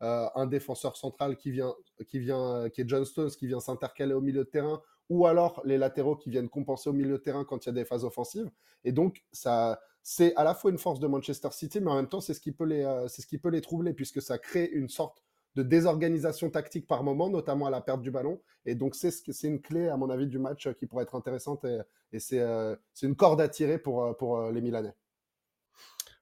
un 0.00 0.46
défenseur 0.46 0.96
central 0.96 1.36
qui 1.36 1.50
vient, 1.50 1.74
qui 2.06 2.18
vient, 2.18 2.54
euh, 2.54 2.68
qui 2.68 2.82
est 2.82 2.88
John 2.88 3.04
Stones, 3.04 3.30
qui 3.30 3.46
vient 3.46 3.60
s'intercaler 3.60 4.14
au 4.14 4.20
milieu 4.20 4.44
de 4.44 4.48
terrain, 4.48 4.80
ou 5.08 5.26
alors 5.26 5.62
les 5.64 5.78
latéraux 5.78 6.16
qui 6.16 6.30
viennent 6.30 6.48
compenser 6.48 6.88
au 6.90 6.92
milieu 6.92 7.18
de 7.18 7.22
terrain 7.22 7.44
quand 7.44 7.64
il 7.64 7.68
y 7.68 7.70
a 7.70 7.72
des 7.72 7.84
phases 7.84 8.04
offensives. 8.04 8.50
Et 8.84 8.92
donc 8.92 9.24
ça, 9.32 9.80
c'est 10.02 10.34
à 10.36 10.44
la 10.44 10.54
fois 10.54 10.70
une 10.70 10.78
force 10.78 11.00
de 11.00 11.06
Manchester 11.06 11.48
City, 11.52 11.80
mais 11.80 11.90
en 11.90 11.96
même 11.96 12.08
temps 12.08 12.20
c'est 12.20 12.34
ce 12.34 12.40
qui 12.40 12.52
peut 12.52 12.64
les, 12.64 12.84
euh, 12.84 13.08
c'est 13.08 13.22
ce 13.22 13.26
qui 13.26 13.38
peut 13.38 13.50
les 13.50 13.60
troubler 13.60 13.92
puisque 13.92 14.22
ça 14.22 14.38
crée 14.38 14.66
une 14.66 14.88
sorte 14.88 15.22
de 15.58 15.62
désorganisation 15.64 16.50
tactique 16.50 16.86
par 16.86 17.02
moment, 17.02 17.28
notamment 17.28 17.66
à 17.66 17.70
la 17.70 17.80
perte 17.80 18.00
du 18.00 18.12
ballon. 18.12 18.40
Et 18.64 18.74
donc, 18.76 18.94
c'est 18.94 19.10
ce 19.10 19.32
c'est 19.32 19.48
une 19.48 19.60
clé, 19.60 19.88
à 19.88 19.96
mon 19.96 20.08
avis, 20.08 20.26
du 20.26 20.38
match 20.38 20.66
euh, 20.68 20.72
qui 20.72 20.86
pourrait 20.86 21.02
être 21.02 21.16
intéressante 21.16 21.64
et, 21.64 22.18
c'est 22.20 22.40
euh, 22.40 22.76
c'est 22.94 23.06
une 23.06 23.16
corde 23.16 23.40
à 23.40 23.48
tirer 23.48 23.78
pour, 23.78 24.04
euh, 24.04 24.12
pour 24.12 24.38
euh, 24.38 24.52
les 24.52 24.60
Milanais. 24.60 24.94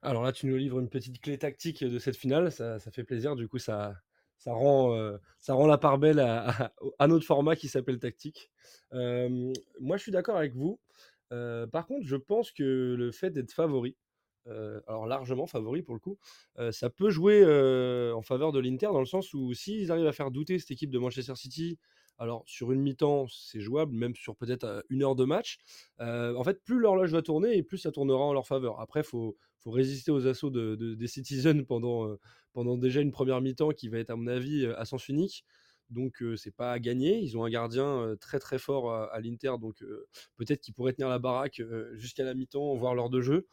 Alors 0.07 0.23
là, 0.23 0.31
tu 0.31 0.47
nous 0.47 0.57
livres 0.57 0.79
une 0.79 0.89
petite 0.89 1.21
clé 1.21 1.37
tactique 1.37 1.83
de 1.83 1.99
cette 1.99 2.15
finale, 2.15 2.53
ça, 2.53 2.79
fait 2.79 3.03
plaisir. 3.03 3.35
Du 3.35 3.49
coup, 3.49 3.59
ça, 3.59 3.97
ça, 4.39 4.53
rend, 4.53 4.95
euh, 4.95 5.19
la 5.67 5.79
part 5.79 5.99
belle 5.99 6.21
à, 6.21 6.73
notre 7.09 7.27
format 7.27 7.57
qui 7.57 7.67
s'appelle 7.67 7.99
tactique. 7.99 8.53
Euh, 8.93 9.53
moi, 9.81 9.97
je 9.97 10.03
suis 10.03 10.13
d'accord 10.13 10.37
avec 10.37 10.55
vous. 10.55 10.79
Euh, 11.33 11.67
par 11.67 11.89
contre, 11.89 12.07
je 12.07 12.15
pense 12.15 12.53
que 12.53 12.95
le 12.97 13.11
fait 13.11 13.31
d'être 13.31 13.53
favori, 13.53 13.97
alors 14.87 15.07
largement 15.07 15.49
favori 15.49 15.83
pour 15.83 15.95
le 15.95 15.99
coup, 15.99 16.19
ça 16.71 16.89
peut 16.89 17.11
jouer 17.11 17.45
en 18.15 18.23
faveur 18.23 18.53
de 18.53 18.61
l'Inter 18.61 18.87
dans 18.87 19.01
le 19.01 19.07
sens 19.07 19.35
où 19.35 19.53
s'ils 19.55 19.91
arrivent 19.91 20.07
à 20.07 20.13
faire 20.13 20.31
douter 20.31 20.61
cette 20.61 20.71
équipe 20.71 20.91
de 20.91 21.01
Manchester 21.01 21.35
City, 21.35 21.81
alors 22.19 22.43
sur 22.47 22.73
une 22.73 22.81
mi-temps, 22.81 23.27
c'est 23.29 23.61
jouable, 23.61 23.93
même 23.95 24.15
sur 24.15 24.37
peut-être 24.37 24.85
une 24.89 25.03
heure 25.03 25.17
de 25.17 25.25
match. 25.25 25.59
en 25.99 26.43
fait, 26.45 26.63
plus 26.65 26.79
l'horloge 26.79 27.13
va 27.13 27.23
tourner 27.23 27.63
plus 27.63 27.79
ça 27.79 27.93
tournera 27.93 28.21
en 28.21 28.33
leur 28.33 28.47
faveur. 28.47 28.81
Après, 28.81 29.01
il 29.01 29.07
faut, 29.07 29.37
faut 29.61 29.71
résister 29.71 30.11
aux 30.11 30.27
assauts 30.27 30.51
de, 30.51 30.77
de- 30.77 30.95
des 30.95 31.07
Citizens 31.07 31.65
pendant, 31.65 32.17
déjà 32.79 33.01
une 33.01 33.13
première 33.13 33.41
mi-temps 33.41 33.71
qui 33.71 33.89
va 33.89 33.99
être, 33.99 34.11
à 34.11 34.17
mon 34.17 34.27
avis, 34.27 34.67
à 34.67 34.85
sens 34.85 35.09
unique. 35.09 35.45
Donc 35.91 36.23
c'est 36.37 36.55
pas 36.55 36.73
à 36.73 36.79
gagner. 36.79 37.19
Ils 37.21 37.37
ont 37.39 37.45
un 37.45 37.51
gardien 37.51 38.17
très 38.21 38.39
très 38.39 38.59
fort 38.59 38.93
à, 38.93 39.21
l'Inter, 39.21 39.53
donc 39.61 39.85
peut-être 40.37 40.61
qu'il 40.61 40.75
pourrait 40.75 40.93
tenir 40.93 41.09
la 41.09 41.19
baraque 41.19 41.63
jusqu'à 41.95 42.25
la 42.25 42.35
mi-temps, 42.35 42.75
voire 42.75 42.95
l'heure 42.95 43.11
de 43.11 43.21
jeu. 43.21 43.47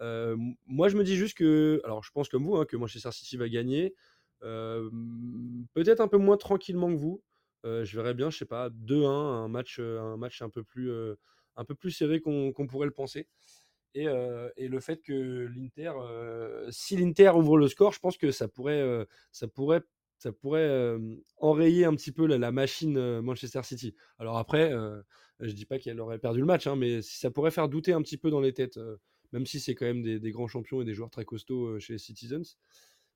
moi 0.00 0.88
je 0.88 0.96
me 0.96 1.04
dis 1.04 1.16
juste 1.16 1.36
que, 1.36 1.80
alors 1.84 2.04
je 2.04 2.10
pense 2.12 2.28
comme 2.28 2.44
vous, 2.44 2.56
hein, 2.56 2.66
que 2.66 2.76
Manchester 2.76 3.10
City 3.12 3.36
va 3.36 3.48
gagner. 3.48 3.94
peut-être 4.40 6.00
un 6.00 6.08
peu 6.08 6.18
moins 6.18 6.36
tranquillement 6.36 6.88
que 6.88 6.98
vous. 6.98 7.22
Je 7.64 7.96
verrais 7.96 8.14
bien, 8.14 8.30
je 8.30 8.38
sais 8.38 8.44
pas, 8.44 8.70
2-1, 8.70 9.06
un 9.06 9.48
match, 9.48 9.78
un 9.78 10.16
match 10.16 10.42
un 10.42 10.50
peu 10.50 10.62
plus, 10.62 10.90
un 11.56 11.64
peu 11.64 11.74
plus 11.74 11.90
serré 11.90 12.20
qu'on 12.20 12.52
pourrait 12.68 12.86
le 12.86 12.92
penser. 12.92 13.28
Et, 13.94 14.06
le 14.06 14.80
fait 14.80 15.00
que 15.02 15.48
l'Inter, 15.54 15.92
si 16.70 16.96
l'Inter 16.96 17.30
ouvre 17.30 17.58
le 17.58 17.68
score, 17.68 17.92
je 17.92 18.00
pense 18.00 18.16
que 18.16 18.30
ça 18.30 18.48
pourrait, 18.48 19.06
ça 19.32 19.48
pourrait, 19.48 19.82
ça 20.18 20.32
pourrait 20.32 20.96
enrayer 21.36 21.84
un 21.84 21.94
petit 21.94 22.12
peu 22.12 22.26
la, 22.26 22.52
machine 22.52 23.20
Manchester 23.20 23.62
City. 23.62 23.94
Alors 24.18 24.38
après, 24.38 24.72
je 25.40 25.52
dis 25.52 25.66
pas 25.66 25.78
qu'elle 25.78 26.00
aurait 26.00 26.18
perdu 26.18 26.40
le 26.40 26.46
match, 26.46 26.66
hein, 26.66 26.76
mais 26.76 27.02
ça 27.02 27.30
pourrait 27.30 27.50
faire 27.50 27.68
douter 27.68 27.92
un 27.92 28.02
petit 28.02 28.16
peu 28.16 28.30
dans 28.30 28.40
les 28.40 28.52
têtes, 28.52 28.78
même 29.32 29.46
si 29.46 29.60
c'est 29.60 29.74
quand 29.74 29.86
même 29.86 30.02
des, 30.02 30.30
grands 30.30 30.48
champions 30.48 30.80
et 30.80 30.84
des 30.84 30.94
joueurs 30.94 31.10
très 31.10 31.24
costauds 31.24 31.78
chez 31.78 31.94
les 31.94 31.98
Citizens. 31.98 32.56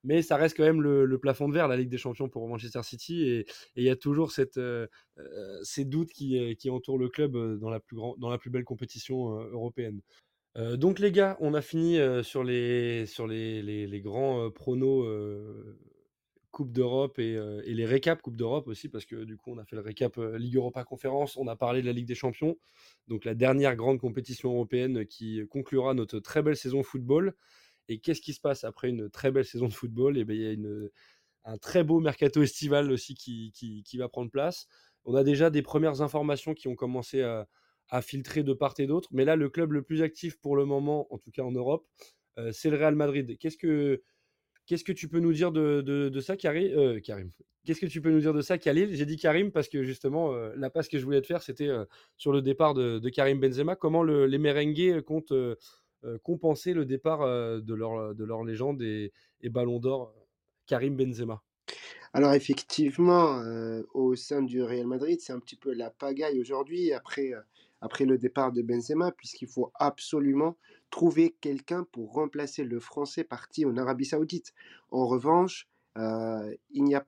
Mais 0.04 0.22
ça 0.22 0.37
reste 0.37 0.56
quand 0.56 0.64
même 0.64 0.82
le, 0.82 1.18
plafond 1.18 1.48
de 1.48 1.54
verre, 1.54 1.68
la 1.68 1.76
Ligue 1.76 1.88
des 1.88 1.98
Champions 1.98 2.28
pour 2.28 2.46
Manchester 2.48 2.82
City, 2.82 3.24
et 3.24 3.46
il 3.74 3.82
y 3.82 3.90
a 3.90 3.96
toujours 3.96 4.30
cette, 4.30 4.61
ces 5.62 5.85
doutes 5.85 6.12
qui, 6.12 6.56
qui, 6.56 6.70
entourent 6.70 6.98
le 6.98 7.09
club 7.09 7.59
dans 7.59 7.70
la 7.70 7.80
plus, 7.80 7.96
dans 8.18 8.30
la 8.30 8.38
plus 8.38 8.50
belle 8.50 8.64
compétition 8.64 9.30
européenne. 9.30 10.00
Euh, 10.56 10.76
donc 10.76 10.98
les 10.98 11.12
gars, 11.12 11.37
on 11.40 11.54
a 11.54 11.61
fini 11.61 11.98
euh, 11.98 12.22
sur 12.22 12.42
les, 12.42 13.06
grands 14.02 14.44
euh, 14.44 14.50
pronos 14.50 15.06
Coupe 16.50 16.72
d'Europe 16.72 17.18
et, 17.18 17.37
les 17.66 17.85
récaps 17.85 18.22
Coupe 18.22 18.37
d'Europe 18.37 18.66
aussi, 18.68 18.88
parce 18.88 19.04
que 19.04 19.24
du 19.24 19.37
coup 19.37 19.52
on 19.52 19.59
a 19.59 19.64
fait 19.66 19.76
le 19.76 19.82
récap 19.82 20.16
Ligue 20.16 20.56
Europa 20.56 20.85
Conférence, 20.85 21.37
on 21.37 21.48
a 21.48 21.56
parlé 21.56 21.82
de 21.82 21.87
la 21.87 21.92
Ligue 21.92 22.06
des 22.06 22.14
Champions, 22.14 22.56
donc 23.09 23.26
la 23.26 23.35
dernière 23.35 23.76
grande 23.76 24.00
compétition 24.00 24.54
européenne 24.54 25.04
qui 25.04 25.42
conclura 25.50 25.92
notre 25.92 26.18
très 26.18 26.42
belle 26.42 26.56
saison 26.56 26.82
football. 26.82 27.35
Et 27.88 27.99
qu'est-ce 27.99 28.20
qui 28.20 28.33
se 28.33 28.40
passe 28.40 28.64
après 28.64 28.88
une 28.88 29.11
très 29.11 29.31
belle 29.31 29.44
saison 29.44 29.68
de 29.68 29.72
football? 29.72 30.16
Et 30.16 30.20
eh 30.20 30.25
bien 30.25 30.37
il 30.37 30.61
y 30.61 30.66
a 30.66 30.88
un 31.46 31.59
très 31.59 31.85
beau 31.85 32.01
mercato 32.01 32.42
estival 32.42 32.90
aussi 32.90 33.14
qui, 33.14 33.99
va 33.99 34.09
prendre 34.09 34.31
place. 34.31 34.66
On 35.05 35.14
a 35.14 35.25
déjà 35.25 35.51
des 35.51 35.62
premières 35.62 36.03
informations 36.03 36.55
qui 36.55 36.68
ont 36.68 36.75
commencé 36.75 37.22
à, 37.22 37.46
filtrer 38.03 38.42
de 38.42 38.53
part 38.53 38.75
et 38.79 38.87
d'autre. 38.87 39.09
Mais 39.12 39.25
là, 39.25 39.37
le 39.37 39.49
club 39.49 39.72
le 39.72 39.83
plus 39.83 40.03
actif 40.03 40.37
pour 40.40 40.57
le 40.57 40.64
moment, 40.64 41.07
en 41.14 41.18
tout 41.18 41.31
cas 41.31 41.42
en 41.42 41.53
Europe, 41.53 41.87
euh, 42.38 42.51
c'est 42.53 42.68
le 42.68 42.77
Real 42.77 42.96
Madrid. 42.96 43.38
Qu'est-ce 43.38 43.57
que, 43.57 44.03
qu'est-ce 44.66 44.83
que 44.83 44.92
tu 44.92 45.09
peux 45.09 45.20
nous 45.20 45.33
dire 45.33 45.53
de, 45.53 46.20
ça, 46.20 46.37
Karim, 46.37 46.77
euh, 46.77 47.01
Karim? 47.01 47.31
Qu'est-ce 47.64 47.81
que 47.81 47.87
tu 47.87 48.01
peux 48.01 48.11
nous 48.11 48.20
dire 48.20 48.35
de 48.35 48.42
ça, 48.42 48.59
Khalil? 48.59 48.94
J'ai 48.94 49.07
dit 49.07 49.16
Karim 49.16 49.53
parce 49.53 49.68
que 49.68 49.85
justement, 49.85 50.33
euh, 50.33 50.53
la 50.57 50.70
passe 50.70 50.88
que 50.88 50.99
je 50.99 51.05
voulais 51.05 51.20
te 51.20 51.27
faire, 51.27 51.42
c'était 51.42 51.70
sur 52.16 52.33
le 52.33 52.42
départ 52.42 52.75
de, 52.75 53.09
Karim 53.09 53.38
Benzema. 53.38 53.77
Comment 53.77 54.03
le, 54.03 54.27
les 54.27 54.38
merengues 54.38 55.01
comptent 55.03 55.33
compenser 56.22 56.72
le 56.72 56.85
départ 56.85 57.20
de, 57.20 57.74
leur, 57.74 58.14
de 58.14 58.24
leur 58.24 58.44
légende 58.44 58.82
et, 58.82 59.12
et 59.40 59.48
ballon 59.48 59.78
d'or, 59.78 60.14
Karim 60.66 60.96
Benzema 60.96 61.42
alors 62.12 62.32
effectivement, 62.32 63.42
au 63.92 64.14
sein 64.14 64.40
du 64.40 64.62
Real 64.62 64.87
Madrid, 64.87 65.20
c'est 65.20 65.35
un 65.35 65.40
petit 65.40 65.56
peu 65.56 65.74
la 65.74 65.90
pagaille 65.90 66.40
aujourd'hui 66.40 66.92
après, 66.92 67.32
après 67.82 68.06
le 68.06 68.16
départ 68.16 68.52
de 68.52 68.62
Benzema, 68.62 69.12
puisqu'il 69.12 69.48
faut 69.48 69.70
absolument 69.74 70.56
trouver 70.90 71.37
quelqu'un 71.40 71.85
pour 71.92 72.12
remplacer 72.12 72.64
le 72.64 72.80
Français 72.80 73.24
parti 73.24 73.66
en 73.66 73.76
Arabie 73.76 74.06
Saoudite. 74.06 74.54
En 74.90 75.06
revanche, 75.06 75.68
il 75.96 76.85
n'y 76.85 76.94
a 76.94 77.06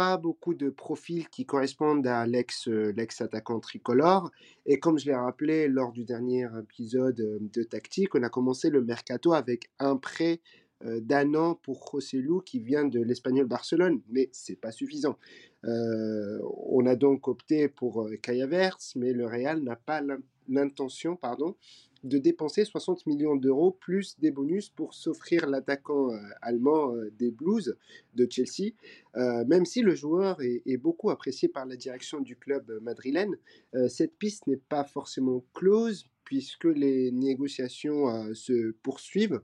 pas 0.00 0.16
beaucoup 0.16 0.54
de 0.54 0.70
profils 0.70 1.28
qui 1.28 1.44
correspondent 1.44 2.06
à 2.06 2.26
l'ex, 2.26 2.68
l'ex-attaquant 2.68 3.60
tricolore. 3.60 4.30
Et 4.64 4.78
comme 4.78 4.98
je 4.98 5.04
l'ai 5.04 5.14
rappelé 5.14 5.68
lors 5.68 5.92
du 5.92 6.06
dernier 6.06 6.46
épisode 6.58 7.16
de 7.16 7.62
Tactique, 7.64 8.14
on 8.14 8.22
a 8.22 8.30
commencé 8.30 8.70
le 8.70 8.82
mercato 8.82 9.34
avec 9.34 9.68
un 9.78 9.98
prêt 9.98 10.40
euh, 10.86 11.00
d'un 11.02 11.34
an 11.34 11.54
pour 11.54 11.98
Lu 12.14 12.42
qui 12.46 12.60
vient 12.60 12.86
de 12.86 12.98
l'Espagnol 12.98 13.44
Barcelone, 13.44 14.00
mais 14.08 14.30
c'est 14.32 14.58
pas 14.58 14.72
suffisant. 14.72 15.18
Euh, 15.66 16.38
on 16.66 16.86
a 16.86 16.96
donc 16.96 17.28
opté 17.28 17.68
pour 17.68 18.00
euh, 18.00 18.16
Kaya 18.16 18.46
mais 18.96 19.12
le 19.12 19.26
Real 19.26 19.62
n'a 19.62 19.76
pas 19.76 20.00
l'intention, 20.48 21.14
pardon, 21.16 21.56
de 22.04 22.18
dépenser 22.18 22.64
60 22.64 23.06
millions 23.06 23.36
d'euros 23.36 23.72
plus 23.72 24.18
des 24.18 24.30
bonus 24.30 24.68
pour 24.68 24.94
s'offrir 24.94 25.46
l'attaquant 25.46 26.10
allemand 26.40 26.94
des 27.18 27.30
Blues 27.30 27.76
de 28.14 28.26
Chelsea, 28.30 28.72
même 29.14 29.64
si 29.64 29.82
le 29.82 29.94
joueur 29.94 30.40
est, 30.40 30.76
beaucoup 30.76 31.10
apprécié 31.10 31.48
par 31.48 31.66
la 31.66 31.76
direction 31.76 32.20
du 32.20 32.36
club 32.36 32.70
madrilène. 32.82 33.36
cette 33.88 34.16
piste 34.16 34.46
n'est 34.46 34.56
pas 34.56 34.84
forcément 34.84 35.44
close 35.52 36.06
puisque 36.24 36.64
les 36.64 37.10
négociations 37.10 38.32
se 38.34 38.70
poursuivent. 38.82 39.40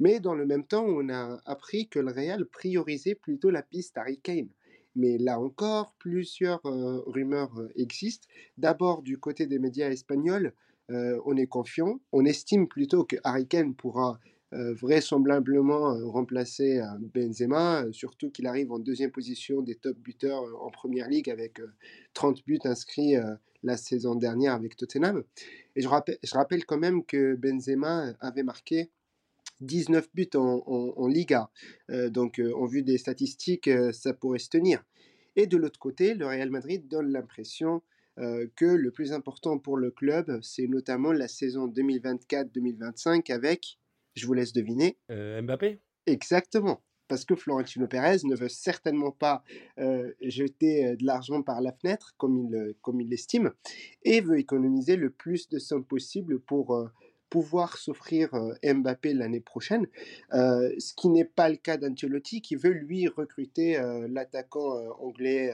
Mais 0.00 0.20
dans 0.20 0.34
le 0.34 0.46
même 0.46 0.66
temps, 0.66 0.84
on 0.84 1.08
a 1.08 1.40
appris 1.44 1.88
que 1.88 1.98
le 1.98 2.10
Real 2.10 2.46
priorisait 2.46 3.14
plutôt 3.14 3.50
la 3.50 3.62
piste 3.62 3.96
Harry 3.96 4.18
Kane. 4.18 4.48
Mais 4.96 5.18
là 5.18 5.40
encore, 5.40 5.94
plusieurs 5.98 6.64
euh, 6.66 7.02
rumeurs 7.06 7.58
euh, 7.58 7.68
existent. 7.74 8.28
D'abord, 8.58 9.02
du 9.02 9.18
côté 9.18 9.46
des 9.46 9.58
médias 9.58 9.90
espagnols, 9.90 10.52
euh, 10.90 11.20
on 11.24 11.36
est 11.36 11.46
confiant. 11.46 12.00
On 12.12 12.24
estime 12.24 12.68
plutôt 12.68 13.04
que 13.04 13.16
Harry 13.24 13.46
Kane 13.46 13.74
pourra 13.74 14.18
vraisemblablement 14.52 15.96
remplacer 16.12 16.80
Benzema, 17.12 17.86
surtout 17.90 18.30
qu'il 18.30 18.46
arrive 18.46 18.70
en 18.70 18.78
deuxième 18.78 19.10
position 19.10 19.62
des 19.62 19.74
top 19.74 19.98
buteurs 19.98 20.44
en 20.62 20.70
première 20.70 21.08
ligue 21.08 21.28
avec 21.28 21.60
30 22.12 22.44
buts 22.46 22.60
inscrits 22.62 23.16
la 23.64 23.76
saison 23.76 24.14
dernière 24.14 24.52
avec 24.52 24.76
Tottenham. 24.76 25.24
Et 25.74 25.80
je 25.80 25.88
rappelle, 25.88 26.18
je 26.22 26.34
rappelle 26.34 26.64
quand 26.66 26.78
même 26.78 27.04
que 27.04 27.34
Benzema 27.34 28.12
avait 28.20 28.44
marqué 28.44 28.90
19 29.60 30.08
buts 30.14 30.30
en, 30.34 31.06
Liga. 31.08 31.50
Euh, 31.90 32.10
donc, 32.10 32.38
euh, 32.38 32.52
en 32.54 32.66
vue 32.66 32.82
des 32.82 32.98
statistiques, 32.98 33.68
euh, 33.68 33.92
ça 33.92 34.12
pourrait 34.12 34.38
se 34.38 34.48
tenir. 34.48 34.84
Et 35.36 35.46
de 35.46 35.56
l'autre 35.56 35.78
côté, 35.78 36.14
le 36.14 36.26
Real 36.26 36.50
Madrid 36.50 36.86
donne 36.88 37.10
l'impression 37.10 37.82
que 38.16 38.64
le 38.64 38.90
plus 38.90 39.12
important 39.12 39.58
pour 39.58 39.76
le 39.76 39.90
club, 39.90 40.38
c'est 40.42 40.66
notamment 40.66 41.12
la 41.12 41.28
saison 41.28 41.68
2024-2025 41.68 43.32
avec, 43.32 43.78
je 44.14 44.26
vous 44.26 44.34
laisse 44.34 44.52
deviner. 44.52 44.96
Mbappé 45.08 45.80
Exactement 46.06 46.82
parce 47.06 47.26
que 47.26 47.34
Florentino 47.34 47.86
Pérez 47.86 48.18
ne 48.24 48.34
veut 48.34 48.48
certainement 48.48 49.10
pas 49.10 49.44
jeter 50.22 50.96
de 50.96 51.04
l'argent 51.04 51.42
par 51.42 51.60
la 51.60 51.72
fenêtre 51.72 52.14
comme 52.16 52.38
il, 52.38 52.74
comme 52.80 53.00
il 53.00 53.10
l'estime 53.10 53.52
et 54.04 54.20
veut 54.20 54.38
économiser 54.38 54.96
le 54.96 55.10
plus 55.10 55.48
de 55.50 55.58
sommes 55.58 55.84
possible 55.84 56.40
pour 56.40 56.90
pouvoir 57.34 57.78
s'offrir 57.78 58.32
euh, 58.34 58.54
Mbappé 58.62 59.12
l'année 59.12 59.40
prochaine, 59.40 59.88
euh, 60.34 60.70
ce 60.78 60.94
qui 60.94 61.08
n'est 61.08 61.24
pas 61.24 61.48
le 61.48 61.56
cas 61.56 61.76
d'Ancelotti 61.76 62.40
qui 62.40 62.54
veut 62.54 62.70
lui 62.70 63.08
recruter 63.08 63.76
euh, 63.76 64.06
l'attaquant 64.08 64.78
anglais 65.00 65.52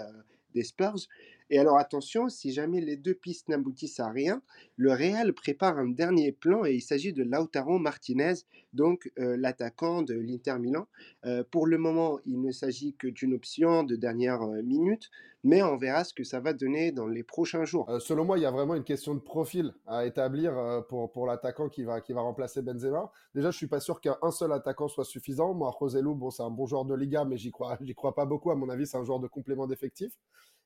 des 0.54 0.62
Spurs 0.62 1.08
et 1.50 1.58
alors 1.58 1.78
attention, 1.78 2.28
si 2.28 2.52
jamais 2.52 2.80
les 2.80 2.96
deux 2.96 3.14
pistes 3.14 3.48
n'aboutissent 3.48 3.98
à 3.98 4.08
rien, 4.08 4.40
le 4.76 4.92
Real 4.92 5.32
prépare 5.34 5.78
un 5.78 5.88
dernier 5.88 6.30
plan 6.30 6.64
et 6.64 6.74
il 6.74 6.80
s'agit 6.80 7.12
de 7.12 7.24
Lautaro 7.24 7.78
Martinez, 7.78 8.34
donc 8.72 9.10
euh, 9.18 9.36
l'attaquant 9.36 10.02
de 10.02 10.14
l'Inter 10.14 10.58
Milan. 10.60 10.86
Euh, 11.26 11.42
pour 11.50 11.66
le 11.66 11.76
moment, 11.76 12.20
il 12.24 12.40
ne 12.40 12.52
s'agit 12.52 12.94
que 12.94 13.08
d'une 13.08 13.34
option 13.34 13.82
de 13.82 13.96
dernière 13.96 14.42
euh, 14.42 14.62
minute, 14.62 15.10
mais 15.42 15.62
on 15.62 15.76
verra 15.76 16.04
ce 16.04 16.14
que 16.14 16.22
ça 16.22 16.38
va 16.38 16.52
donner 16.52 16.92
dans 16.92 17.08
les 17.08 17.24
prochains 17.24 17.64
jours. 17.64 17.90
selon 17.98 18.24
moi, 18.24 18.38
il 18.38 18.42
y 18.42 18.46
a 18.46 18.50
vraiment 18.50 18.74
une 18.74 18.84
question 18.84 19.14
de 19.14 19.20
profil 19.20 19.74
à 19.86 20.06
établir 20.06 20.84
pour, 20.88 21.10
pour 21.10 21.26
l'attaquant 21.26 21.68
qui 21.68 21.82
va, 21.82 22.00
qui 22.00 22.12
va 22.12 22.20
remplacer 22.20 22.60
Benzema. 22.60 23.10
Déjà, 23.34 23.50
je 23.50 23.56
suis 23.56 23.66
pas 23.66 23.80
sûr 23.80 24.00
qu'un 24.00 24.30
seul 24.30 24.52
attaquant 24.52 24.86
soit 24.86 25.06
suffisant. 25.06 25.54
Moi, 25.54 25.70
Roselu, 25.70 26.14
bon, 26.14 26.30
c'est 26.30 26.42
un 26.42 26.50
bon 26.50 26.66
joueur 26.66 26.84
de 26.84 26.94
Liga, 26.94 27.24
mais 27.24 27.38
j'y 27.38 27.50
crois, 27.50 27.78
crois 27.96 28.14
pas 28.14 28.26
beaucoup. 28.26 28.50
À 28.50 28.54
mon 28.54 28.68
avis, 28.68 28.86
c'est 28.86 28.98
un 28.98 29.04
joueur 29.04 29.18
de 29.18 29.28
complément 29.28 29.66
d'effectif. 29.66 30.12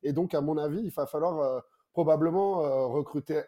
Et 0.05 0.13
donc, 0.13 0.35
à 0.35 0.41
mon 0.41 0.57
avis, 0.59 0.81
il 0.81 0.91
va 0.91 1.07
falloir 1.07 1.41
euh, 1.41 1.61
probablement 1.93 2.65
euh, 2.65 2.87
recruter 2.87 3.43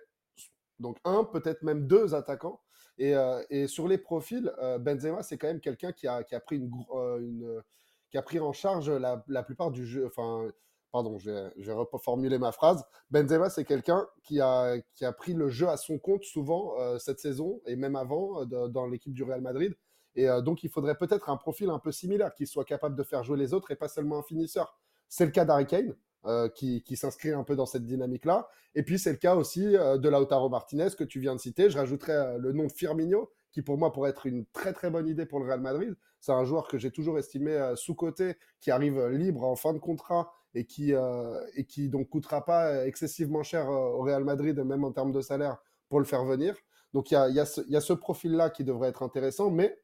donc 0.81 0.99
un, 1.05 1.23
peut-être 1.23 1.63
même 1.63 1.87
deux 1.87 2.15
attaquants. 2.15 2.61
Et, 2.99 3.15
euh, 3.15 3.67
sur 3.69 3.87
les 3.87 3.99
profils, 3.99 4.51
Benzema, 4.81 5.23
c'est 5.23 5.37
quand 5.37 5.47
même 5.47 5.61
quelqu'un 5.61 5.93
qui 5.93 6.09
a, 6.09 6.25
qui 6.25 6.35
a 6.35 6.41
pris 6.41 6.57
une, 6.57 7.63
qui 8.11 8.19
a 8.19 8.23
pris 8.23 8.41
en 8.41 8.53
charge 8.53 8.91
la, 8.91 9.23
la 9.29 9.43
plupart 9.43 9.71
du 9.71 9.87
jeu. 9.87 10.07
Enfin, 10.07 10.51
pardon, 10.93 11.19
je 11.19 11.31
vais, 11.31 12.39
ma 12.39 12.53
phrase. 12.53 12.85
Benzema, 13.11 13.51
c'est 13.51 13.65
quelqu'un 13.65 14.07
qui 14.23 14.41
a, 14.41 14.79
qui 14.95 15.05
a 15.05 15.13
pris 15.13 15.35
le 15.35 15.49
jeu 15.49 15.69
à 15.69 15.77
son 15.77 15.99
compte 15.99 16.25
souvent 16.25 16.75
cette 16.99 17.21
saison 17.21 17.61
et 17.67 17.77
même 17.77 17.97
avant 17.97 18.47
dans 18.47 18.87
l'équipe 18.87 19.13
du 19.13 19.25
Real 19.25 19.43
Madrid. 19.43 19.75
Et 20.15 20.27
donc, 20.43 20.65
il 20.65 20.71
faudrait 20.71 20.97
peut-être 20.97 21.29
un 21.29 21.37
profil 21.37 21.69
un 21.69 21.79
peu 21.79 21.93
similaire, 21.93 22.35
qui 22.35 22.47
soit 22.47 22.65
capable 22.65 22.97
de 22.97 23.03
faire 23.03 23.23
jouer 23.25 23.37
les 23.37 23.53
autres 23.53 23.71
et 23.71 23.77
pas 23.77 23.89
seulement 23.89 24.19
un 24.19 24.23
finisseur. 24.23 24.79
C'est 25.09 25.27
le 25.27 25.33
cas 25.33 25.45
d'Harry 25.45 25.67
Kane. 25.67 25.95
Euh, 26.29 26.49
qui, 26.49 26.83
s'inscrit 26.97 27.31
un 27.31 27.45
peu 27.45 27.55
dans 27.55 27.67
cette 27.67 27.85
dynamique-là. 27.85 28.49
Et 28.75 28.83
puis 28.83 28.99
c'est 28.99 29.13
le 29.13 29.17
cas 29.17 29.37
aussi 29.37 29.77
euh, 29.77 29.97
de 29.97 30.09
Lautaro 30.09 30.49
Martinez 30.49 30.89
que 30.99 31.05
tu 31.05 31.21
viens 31.21 31.37
de 31.37 31.41
citer. 31.41 31.71
Je 31.71 31.79
rajouterais 31.79 32.17
euh, 32.17 32.39
le 32.39 32.53
nom 32.53 32.65
de 32.65 32.73
Firmino, 32.73 33.31
qui 33.53 33.63
pour 33.63 33.79
moi 33.79 33.93
pourrait 33.93 34.11
être 34.11 34.27
une 34.27 34.45
très 34.47 34.73
très 34.73 34.91
bonne 34.91 35.07
idée 35.07 35.25
pour 35.25 35.39
le 35.39 35.47
Real 35.47 35.61
Madrid. 35.61 35.95
C'est 36.19 36.33
un 36.33 36.45
joueur 36.45 36.67
que 36.67 36.79
j'ai 36.79 36.91
toujours 36.91 37.17
estimé 37.17 37.75
sous-coté, 37.77 38.35
qui 38.61 38.73
arrive 38.73 39.07
libre 39.07 39.45
en 39.45 39.55
fin 39.55 39.73
de 39.73 39.79
contrat 39.79 40.33
et 40.53 40.65
qui, 40.65 40.95
euh, 40.95 41.39
et 41.55 41.65
qui 41.65 41.89
donc 41.89 42.09
coûtera 42.09 42.45
pas 42.45 42.87
excessivement 42.87 43.45
cher 43.45 43.69
au 43.69 44.03
Real 44.03 44.25
Madrid, 44.25 44.59
même 44.59 44.83
en 44.83 44.91
termes 44.91 45.13
de 45.13 45.21
salaire, 45.21 45.59
pour 45.89 46.01
le 46.01 46.07
faire 46.07 46.25
venir. 46.25 46.57
Donc 46.93 47.13
il 47.13 47.15
y 47.15 47.17
a, 47.17 47.29
y 47.29 47.39
a 47.39 47.45
ce, 47.45 47.63
ce 47.63 47.93
profil-là 47.93 48.51
qui 48.51 48.65
devrait 48.65 48.89
être 48.89 49.05
intéressant, 49.05 49.51
mais 49.51 49.79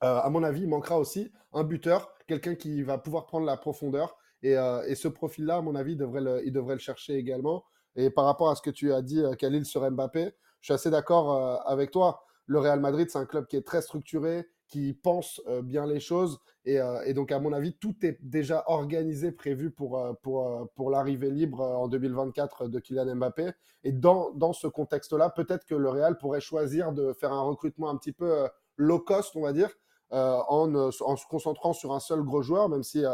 à 0.00 0.30
mon 0.30 0.44
avis, 0.44 0.60
il 0.60 0.68
manquera 0.68 1.00
aussi 1.00 1.32
un 1.52 1.64
buteur, 1.64 2.14
quelqu'un 2.28 2.54
qui 2.54 2.84
va 2.84 2.98
pouvoir 2.98 3.26
prendre 3.26 3.46
la 3.46 3.56
profondeur. 3.56 4.16
Et, 4.42 4.52
et 4.52 4.94
ce 4.94 5.08
profil-là, 5.08 5.56
à 5.56 5.60
mon 5.62 5.74
avis, 5.74 5.92
il 5.92 5.98
devrait, 5.98 6.20
le, 6.20 6.46
il 6.46 6.52
devrait 6.52 6.74
le 6.74 6.80
chercher 6.80 7.14
également. 7.14 7.64
Et 7.96 8.10
par 8.10 8.24
rapport 8.26 8.50
à 8.50 8.54
ce 8.54 8.62
que 8.62 8.70
tu 8.70 8.92
as 8.92 9.02
dit, 9.02 9.22
Khalil, 9.38 9.64
sur 9.64 9.90
Mbappé, 9.90 10.32
je 10.60 10.66
suis 10.66 10.74
assez 10.74 10.90
d'accord 10.90 11.66
avec 11.66 11.90
toi. 11.90 12.22
Le 12.46 12.60
Real 12.60 12.80
Madrid, 12.80 13.08
c'est 13.10 13.18
un 13.18 13.26
club 13.26 13.46
qui 13.46 13.56
est 13.56 13.66
très 13.66 13.82
structuré, 13.82 14.46
qui 14.68 14.94
pense 14.94 15.40
euh, 15.46 15.62
bien 15.62 15.86
les 15.86 16.00
choses. 16.00 16.38
Euh, 16.66 17.02
et, 17.04 17.14
donc, 17.14 17.30
à 17.32 17.38
mon 17.38 17.52
avis, 17.52 17.76
tout 17.76 17.94
est 18.02 18.18
déjà 18.22 18.64
organisé, 18.66 19.32
prévu 19.32 19.70
pour, 19.70 19.98
euh, 19.98 20.12
pour, 20.22 20.68
pour 20.74 20.90
l'arrivée 20.90 21.30
libre 21.30 21.60
en 21.60 21.88
2024 21.88 22.68
de 22.68 22.78
Kylian 22.80 23.16
Mbappé. 23.16 23.50
Et 23.84 23.92
dans, 23.92 24.30
dans 24.32 24.52
ce 24.52 24.66
contexte-là, 24.66 25.30
peut-être 25.30 25.64
que 25.66 25.74
le 25.74 25.88
Real 25.88 26.18
pourrait 26.18 26.40
choisir 26.40 26.92
de 26.92 27.12
faire 27.12 27.32
un 27.32 27.42
recrutement 27.42 27.90
un 27.90 27.96
petit 27.96 28.12
peu 28.12 28.48
low 28.76 28.98
cost, 28.98 29.36
on 29.36 29.42
va 29.42 29.52
dire, 29.52 29.70
en, 30.10 30.74
en, 30.74 30.90
se 31.16 31.26
concentrant 31.26 31.72
sur 31.72 31.92
un 31.92 32.00
seul 32.00 32.22
gros 32.22 32.42
joueur, 32.42 32.68
même 32.68 32.82
si 32.82 33.04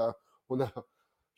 on 0.49 0.61
a, 0.61 0.71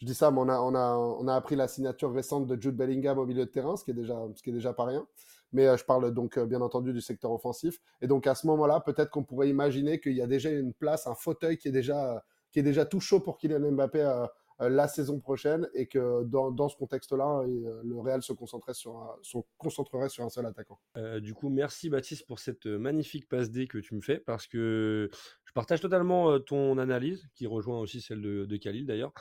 je 0.05 0.07
dis 0.07 0.15
ça, 0.15 0.31
mais 0.31 0.39
on 0.41 0.49
a, 0.51 0.61
on, 0.61 0.75
a, 0.75 0.95
on 0.97 1.27
a 1.29 1.35
appris 1.35 1.57
la 1.57 1.67
signature 1.67 2.13
récente 2.13 2.47
de 2.47 2.61
Jude 2.61 2.77
Bellingham 2.77 3.19
au 3.19 3.25
milieu 3.25 3.47
de 3.47 3.51
terrain, 3.51 3.75
ce 3.77 3.85
qui 3.85 3.93
est 3.93 3.95
déjà, 3.95 4.21
ce 4.35 4.43
qui 4.43 4.51
est 4.51 4.53
déjà 4.53 4.75
pas 4.75 4.85
rien 4.85 5.07
mais 5.55 5.67
euh, 5.67 5.77
je 5.79 5.85
parle 5.85 6.13
donc 6.13 6.37
euh, 6.37 6.45
bien 6.45 6.61
entendu 6.61 6.93
du 6.93 7.01
secteur 7.01 7.33
offensif. 7.33 7.81
Et 8.03 8.07
donc 8.07 8.27
à 8.27 8.35
ce 8.35 8.47
moment-là, 8.49 8.81
peut-être 8.81 9.11
qu'on 9.11 9.25
pourrait 9.25 9.49
imaginer 9.49 10.01
qu'il 10.01 10.13
y 10.13 10.21
a 10.21 10.27
déjà 10.27 10.51
une 10.51 10.75
place, 10.75 11.07
un 11.07 11.15
fauteuil 11.15 11.57
qui 11.57 11.69
est 11.69 11.73
déjà, 11.73 12.23
qui 12.53 12.59
est 12.59 12.63
déjà 12.63 12.85
tout 12.85 13.01
chaud 13.01 13.21
pour 13.21 13.39
Kylian 13.39 13.73
Mbappé 13.73 14.03
euh, 14.03 14.27
la 14.61 14.87
saison 14.87 15.19
prochaine 15.19 15.69
et 15.75 15.87
que 15.87 16.23
dans, 16.25 16.51
dans 16.53 16.69
ce 16.69 16.77
contexte-là, 16.77 17.43
le 17.45 17.99
Real 17.99 18.23
se 18.23 18.33
concentrerait 18.33 18.75
sur 18.75 18.97
un, 18.97 19.17
se 19.21 19.39
concentrerait 19.59 20.09
sur 20.09 20.23
un 20.25 20.29
seul 20.29 20.47
attaquant. 20.47 20.79
du 21.21 21.35
coup, 21.35 21.49
merci 21.49 21.91
Baptiste 21.91 22.25
pour 22.29 22.39
cette 22.39 22.67
magnifique 22.67 23.29
passe 23.29 23.51
D 23.51 23.67
que 23.67 23.79
tu 23.79 23.97
me 23.97 24.01
fais 24.01 24.19
parce 24.19 24.47
que 24.47 25.11
je 25.45 25.53
partage 25.55 25.81
totalement 25.81 26.39
ton 26.39 26.79
analyse 26.79 27.27
qui 27.35 27.49
rejoint 27.49 27.81
aussi 27.81 28.01
celle 28.01 28.23
de, 28.23 28.45
de 28.45 28.57
Khalil 28.57 28.87
d'ailleurs. 28.87 29.13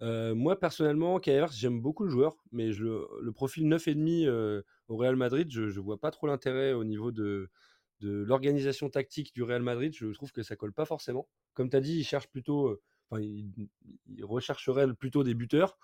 Moi 0.00 0.58
personnellement, 0.58 1.18
KR, 1.20 1.52
j'aime 1.52 1.80
beaucoup 1.80 2.04
le 2.04 2.10
joueur, 2.10 2.36
mais 2.52 2.72
je, 2.72 2.84
le 2.84 3.32
profil 3.32 3.68
9,5 3.68 4.26
euh, 4.26 4.62
au 4.88 4.96
Real 4.96 5.16
Madrid, 5.16 5.50
je 5.50 5.62
ne 5.62 5.80
vois 5.80 5.98
pas 5.98 6.10
trop 6.10 6.26
l'intérêt 6.26 6.72
au 6.72 6.84
niveau 6.84 7.12
de, 7.12 7.50
de 8.00 8.10
l'organisation 8.22 8.88
tactique 8.88 9.34
du 9.34 9.42
Real 9.42 9.62
Madrid. 9.62 9.94
Je 9.94 10.10
trouve 10.12 10.32
que 10.32 10.42
ça 10.42 10.56
colle 10.56 10.72
pas 10.72 10.86
forcément. 10.86 11.28
Comme 11.54 11.70
tu 11.70 11.76
as 11.76 11.80
dit, 11.80 11.98
il 11.98 12.04
cherche 12.04 12.28
plutôt, 12.28 12.80
enfin, 13.10 13.20
il, 13.20 13.68
rechercherait 14.24 14.92
plutôt 14.94 15.22
des 15.22 15.34
buteurs. 15.34 15.78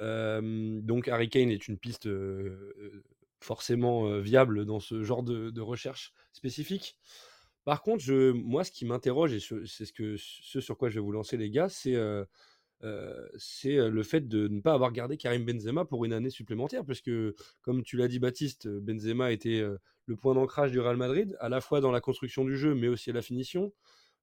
donc 0.00 1.08
Harry 1.08 1.28
Kane 1.28 1.50
est 1.50 1.68
une 1.68 1.78
piste 1.78 2.08
forcément 3.40 4.18
viable 4.18 4.64
dans 4.64 4.80
ce 4.80 5.02
genre 5.02 5.22
de, 5.22 5.60
recherche 5.60 6.12
spécifique. 6.32 6.96
Par 7.64 7.82
contre, 7.82 8.02
je, 8.02 8.32
moi, 8.32 8.64
ce 8.64 8.70
qui 8.72 8.86
m'interroge, 8.86 9.34
et 9.34 9.40
c'est 9.40 9.84
ce, 9.84 10.16
ce 10.16 10.60
sur 10.60 10.78
quoi 10.78 10.88
je 10.88 10.94
vais 10.94 11.04
vous 11.04 11.12
lancer, 11.12 11.36
les 11.36 11.50
gars, 11.50 11.68
c'est 11.68 11.96
c'est 13.36 13.76
le 13.76 14.02
fait 14.02 14.28
de 14.28 14.48
ne 14.48 14.60
pas 14.60 14.72
avoir 14.72 14.92
gardé 14.92 15.16
Karim 15.16 15.44
Benzema 15.44 15.84
pour 15.84 16.04
une 16.04 16.12
année 16.12 16.30
supplémentaire, 16.30 16.84
puisque, 16.84 17.10
comme 17.62 17.82
tu 17.82 17.96
l'as 17.96 18.08
dit, 18.08 18.18
Baptiste, 18.18 18.68
Benzema 18.68 19.32
était 19.32 19.64
le 20.06 20.16
point 20.16 20.34
d'ancrage 20.34 20.72
du 20.72 20.80
Real 20.80 20.96
Madrid, 20.96 21.36
à 21.40 21.48
la 21.48 21.60
fois 21.60 21.80
dans 21.80 21.90
la 21.90 22.00
construction 22.00 22.44
du 22.44 22.56
jeu, 22.56 22.74
mais 22.74 22.88
aussi 22.88 23.10
à 23.10 23.12
la 23.12 23.22
finition. 23.22 23.72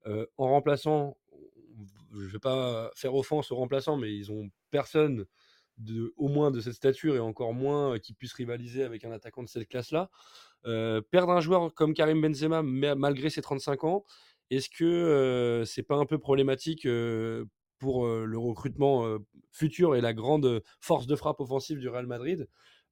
en 0.05 0.49
remplaçant, 0.49 1.17
je 2.13 2.23
ne 2.23 2.27
vais 2.27 2.39
pas 2.39 2.91
faire 2.95 3.13
offense 3.15 3.51
aux 3.51 3.55
remplaçants, 3.55 3.97
mais 3.97 4.15
ils 4.15 4.31
ont 4.31 4.49
personne 4.71 5.25
au 6.15 6.29
moins 6.29 6.51
de 6.51 6.61
cette 6.61 6.73
stature 6.73 7.15
et 7.15 7.19
encore 7.19 7.53
moins 7.53 7.99
qui 7.99 8.13
puisse 8.13 8.33
rivaliser 8.33 8.83
avec 8.83 9.03
un 9.03 9.11
attaquant 9.11 9.43
de 9.43 9.49
cette 9.49 9.67
classe-là. 9.67 10.09
perdre 10.63 11.31
un 11.31 11.41
joueur 11.41 11.73
comme 11.73 11.93
Karim 11.93 12.21
Benzema, 12.21 12.63
malgré 12.63 13.29
ses 13.29 13.41
35 13.41 13.83
ans, 13.83 14.05
est-ce 14.49 14.69
que 14.69 15.63
c'est 15.65 15.83
pas 15.83 15.95
un 15.95 16.05
peu 16.05 16.17
problématique 16.17 16.87
pour 17.85 18.07
le 18.07 18.37
recrutement 18.37 19.19
futur 19.51 19.95
et 19.95 20.01
la 20.01 20.13
grande 20.13 20.63
force 20.79 21.05
de 21.05 21.15
frappe 21.15 21.39
offensive 21.39 21.77
du 21.77 21.87
Real 21.87 22.07
Madrid. 22.07 22.47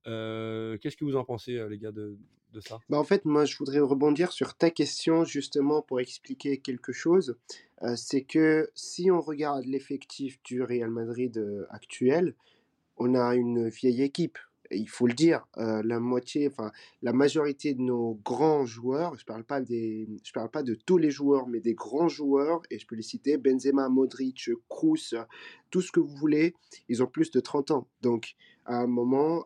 Qu'est-ce 0.06 0.96
que 0.96 1.04
vous 1.04 1.16
en 1.16 1.24
pensez, 1.24 1.60
les 1.68 1.80
gars, 1.80 1.92
de, 1.92 2.16
ça? 2.60 2.78
Bah 2.90 3.00
En 3.00 3.04
fait, 3.04 3.26
moi, 3.26 3.46
je 3.46 3.58
voudrais 3.58 3.80
rebondir 3.80 4.32
sur 4.32 4.54
ta 4.56 4.70
question 4.70 5.24
justement 5.24 5.82
pour 5.82 6.00
expliquer 6.00 6.60
quelque 6.60 6.92
chose. 6.92 7.36
c'est 7.96 8.24
que 8.24 8.70
si 8.76 9.10
on 9.10 9.20
regarde 9.20 9.66
l'effectif 9.66 10.40
du 10.44 10.62
Real 10.62 10.92
Madrid 10.92 11.44
actuel, 11.70 12.36
on 12.98 13.16
a 13.16 13.34
une 13.34 13.70
vieille 13.70 14.04
équipe 14.04 14.38
il 14.76 14.90
faut 14.90 15.08
le 15.08 15.14
dire, 15.14 15.46
la 15.58 16.00
moitié, 16.00 16.48
enfin 16.48 16.72
la 17.02 17.14
majorité 17.14 17.74
de 17.74 17.82
nos 17.82 18.20
grands 18.24 18.66
joueurs, 18.66 19.18
je 19.18 19.26
parle 19.26 19.44
pas 19.44 19.62
des, 19.62 20.08
je 20.24 20.32
parle 20.32 20.50
pas 20.50 20.64
de 20.64 20.76
tous 20.76 20.98
les 20.98 21.12
joueurs, 21.12 21.48
mais 21.48 21.60
des 21.60 21.74
grands 21.74 22.10
joueurs, 22.10 22.62
et 22.70 22.80
je 22.80 22.88
peux 22.88 22.96
les 22.96 23.02
citer, 23.02 23.38
Benzema, 23.38 23.90
Modric, 23.90 24.50
Kroos, 24.70 25.16
tout 25.70 25.82
ce 25.82 25.92
que 25.92 26.00
vous 26.00 26.16
voulez, 26.16 26.54
ils 26.90 27.02
ont 27.04 27.08
plus 27.08 27.32
de 27.32 27.40
30 27.40 27.72
ans. 27.72 27.88
Donc 28.02 28.36
à 28.66 28.80
un 28.80 28.88
moment, 28.88 29.46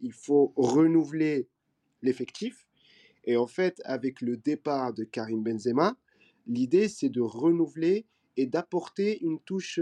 il 0.00 0.12
faut 0.12 0.52
renouveler 0.56 1.48
l'effectif. 2.02 2.66
Et 3.24 3.36
en 3.36 3.46
fait, 3.46 3.80
avec 3.84 4.20
le 4.20 4.36
départ 4.36 4.94
de 4.94 5.04
Karim 5.04 5.42
Benzema, 5.42 5.96
l'idée 6.46 6.88
c'est 6.88 7.10
de 7.10 7.20
renouveler 7.20 8.06
et 8.36 8.46
d'apporter 8.46 9.22
une 9.22 9.40
touche 9.40 9.80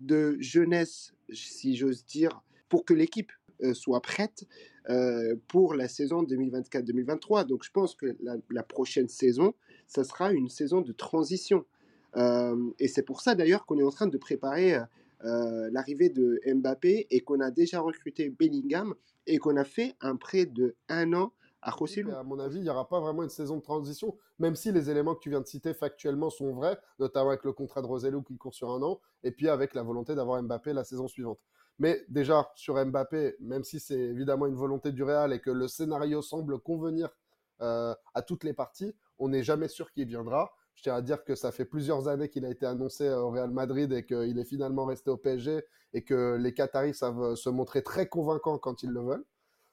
de 0.00 0.36
jeunesse, 0.40 1.14
si 1.32 1.76
j'ose 1.76 2.04
dire, 2.04 2.42
pour 2.68 2.84
que 2.84 2.94
l'équipe 2.94 3.32
euh, 3.62 3.74
soit 3.74 4.00
prête 4.00 4.44
euh, 4.90 5.36
pour 5.48 5.74
la 5.74 5.88
saison 5.88 6.22
2024-2023. 6.24 7.46
Donc 7.46 7.64
je 7.64 7.70
pense 7.70 7.94
que 7.94 8.16
la, 8.50 8.62
prochaine 8.62 9.08
saison, 9.08 9.54
ça 9.86 10.04
sera 10.04 10.32
une 10.32 10.48
saison 10.48 10.80
de 10.80 10.92
transition. 10.92 11.64
Euh, 12.16 12.70
et 12.78 12.88
c'est 12.88 13.02
pour 13.02 13.20
ça 13.20 13.34
d'ailleurs 13.34 13.64
qu'on 13.66 13.78
est 13.78 13.84
en 13.84 13.90
train 13.90 14.06
de 14.08 14.18
préparer 14.18 14.78
l'arrivée 15.24 16.08
de 16.08 16.40
Mbappé 16.52 17.06
et 17.10 17.20
qu'on 17.20 17.38
a 17.38 17.52
déjà 17.52 17.78
recruté 17.78 18.28
Bellingham 18.28 18.92
et 19.28 19.38
qu'on 19.38 19.56
a 19.56 19.62
fait 19.62 19.94
un 20.00 20.16
prêt 20.16 20.46
de 20.46 20.74
un 20.88 21.12
an 21.12 21.32
à 21.62 21.72
José 21.78 22.04
À 22.12 22.22
mon 22.24 22.38
avis, 22.40 22.58
il 22.58 22.62
n'y 22.62 22.68
aura 22.68 22.88
pas 22.88 23.00
vraiment 23.00 23.22
une 23.22 23.30
saison 23.30 23.56
de 23.56 23.62
transition, 23.62 24.16
même 24.38 24.56
si 24.56 24.72
les 24.72 24.90
éléments 24.90 25.14
que 25.14 25.20
tu 25.20 25.30
viens 25.30 25.40
de 25.40 25.46
citer 25.46 25.72
factuellement 25.72 26.28
sont 26.28 26.52
vrais, 26.52 26.76
notamment 26.98 27.30
avec 27.30 27.44
le 27.44 27.52
contrat 27.52 27.82
de 27.82 27.86
Rosellou 27.86 28.22
qui 28.22 28.36
court 28.36 28.54
sur 28.54 28.70
un 28.70 28.82
an, 28.82 29.00
et 29.22 29.30
puis 29.30 29.48
avec 29.48 29.74
la 29.74 29.82
volonté 29.82 30.14
d'avoir 30.14 30.42
Mbappé 30.42 30.72
la 30.72 30.84
saison 30.84 31.06
suivante. 31.06 31.38
Mais 31.78 32.04
déjà, 32.08 32.50
sur 32.54 32.84
Mbappé, 32.84 33.36
même 33.40 33.64
si 33.64 33.80
c'est 33.80 33.98
évidemment 33.98 34.46
une 34.46 34.54
volonté 34.54 34.92
du 34.92 35.02
Real 35.02 35.32
et 35.32 35.40
que 35.40 35.50
le 35.50 35.68
scénario 35.68 36.22
semble 36.22 36.58
convenir 36.58 37.08
euh, 37.60 37.94
à 38.14 38.22
toutes 38.22 38.44
les 38.44 38.52
parties, 38.52 38.94
on 39.18 39.28
n'est 39.28 39.42
jamais 39.42 39.68
sûr 39.68 39.90
qu'il 39.92 40.06
viendra. 40.06 40.52
Je 40.74 40.82
tiens 40.82 40.94
à 40.94 41.02
dire 41.02 41.24
que 41.24 41.34
ça 41.34 41.52
fait 41.52 41.64
plusieurs 41.64 42.08
années 42.08 42.28
qu'il 42.28 42.44
a 42.44 42.50
été 42.50 42.66
annoncé 42.66 43.08
au 43.10 43.30
Real 43.30 43.50
Madrid 43.50 43.92
et 43.92 44.04
qu'il 44.04 44.38
est 44.38 44.44
finalement 44.44 44.84
resté 44.84 45.10
au 45.10 45.16
PSG 45.16 45.64
et 45.92 46.02
que 46.02 46.36
les 46.36 46.54
Qataris 46.54 46.94
savent 46.94 47.34
se 47.34 47.50
montrer 47.50 47.82
très 47.82 48.08
convaincants 48.08 48.58
quand 48.58 48.82
ils 48.82 48.90
le 48.90 49.00
veulent. 49.00 49.24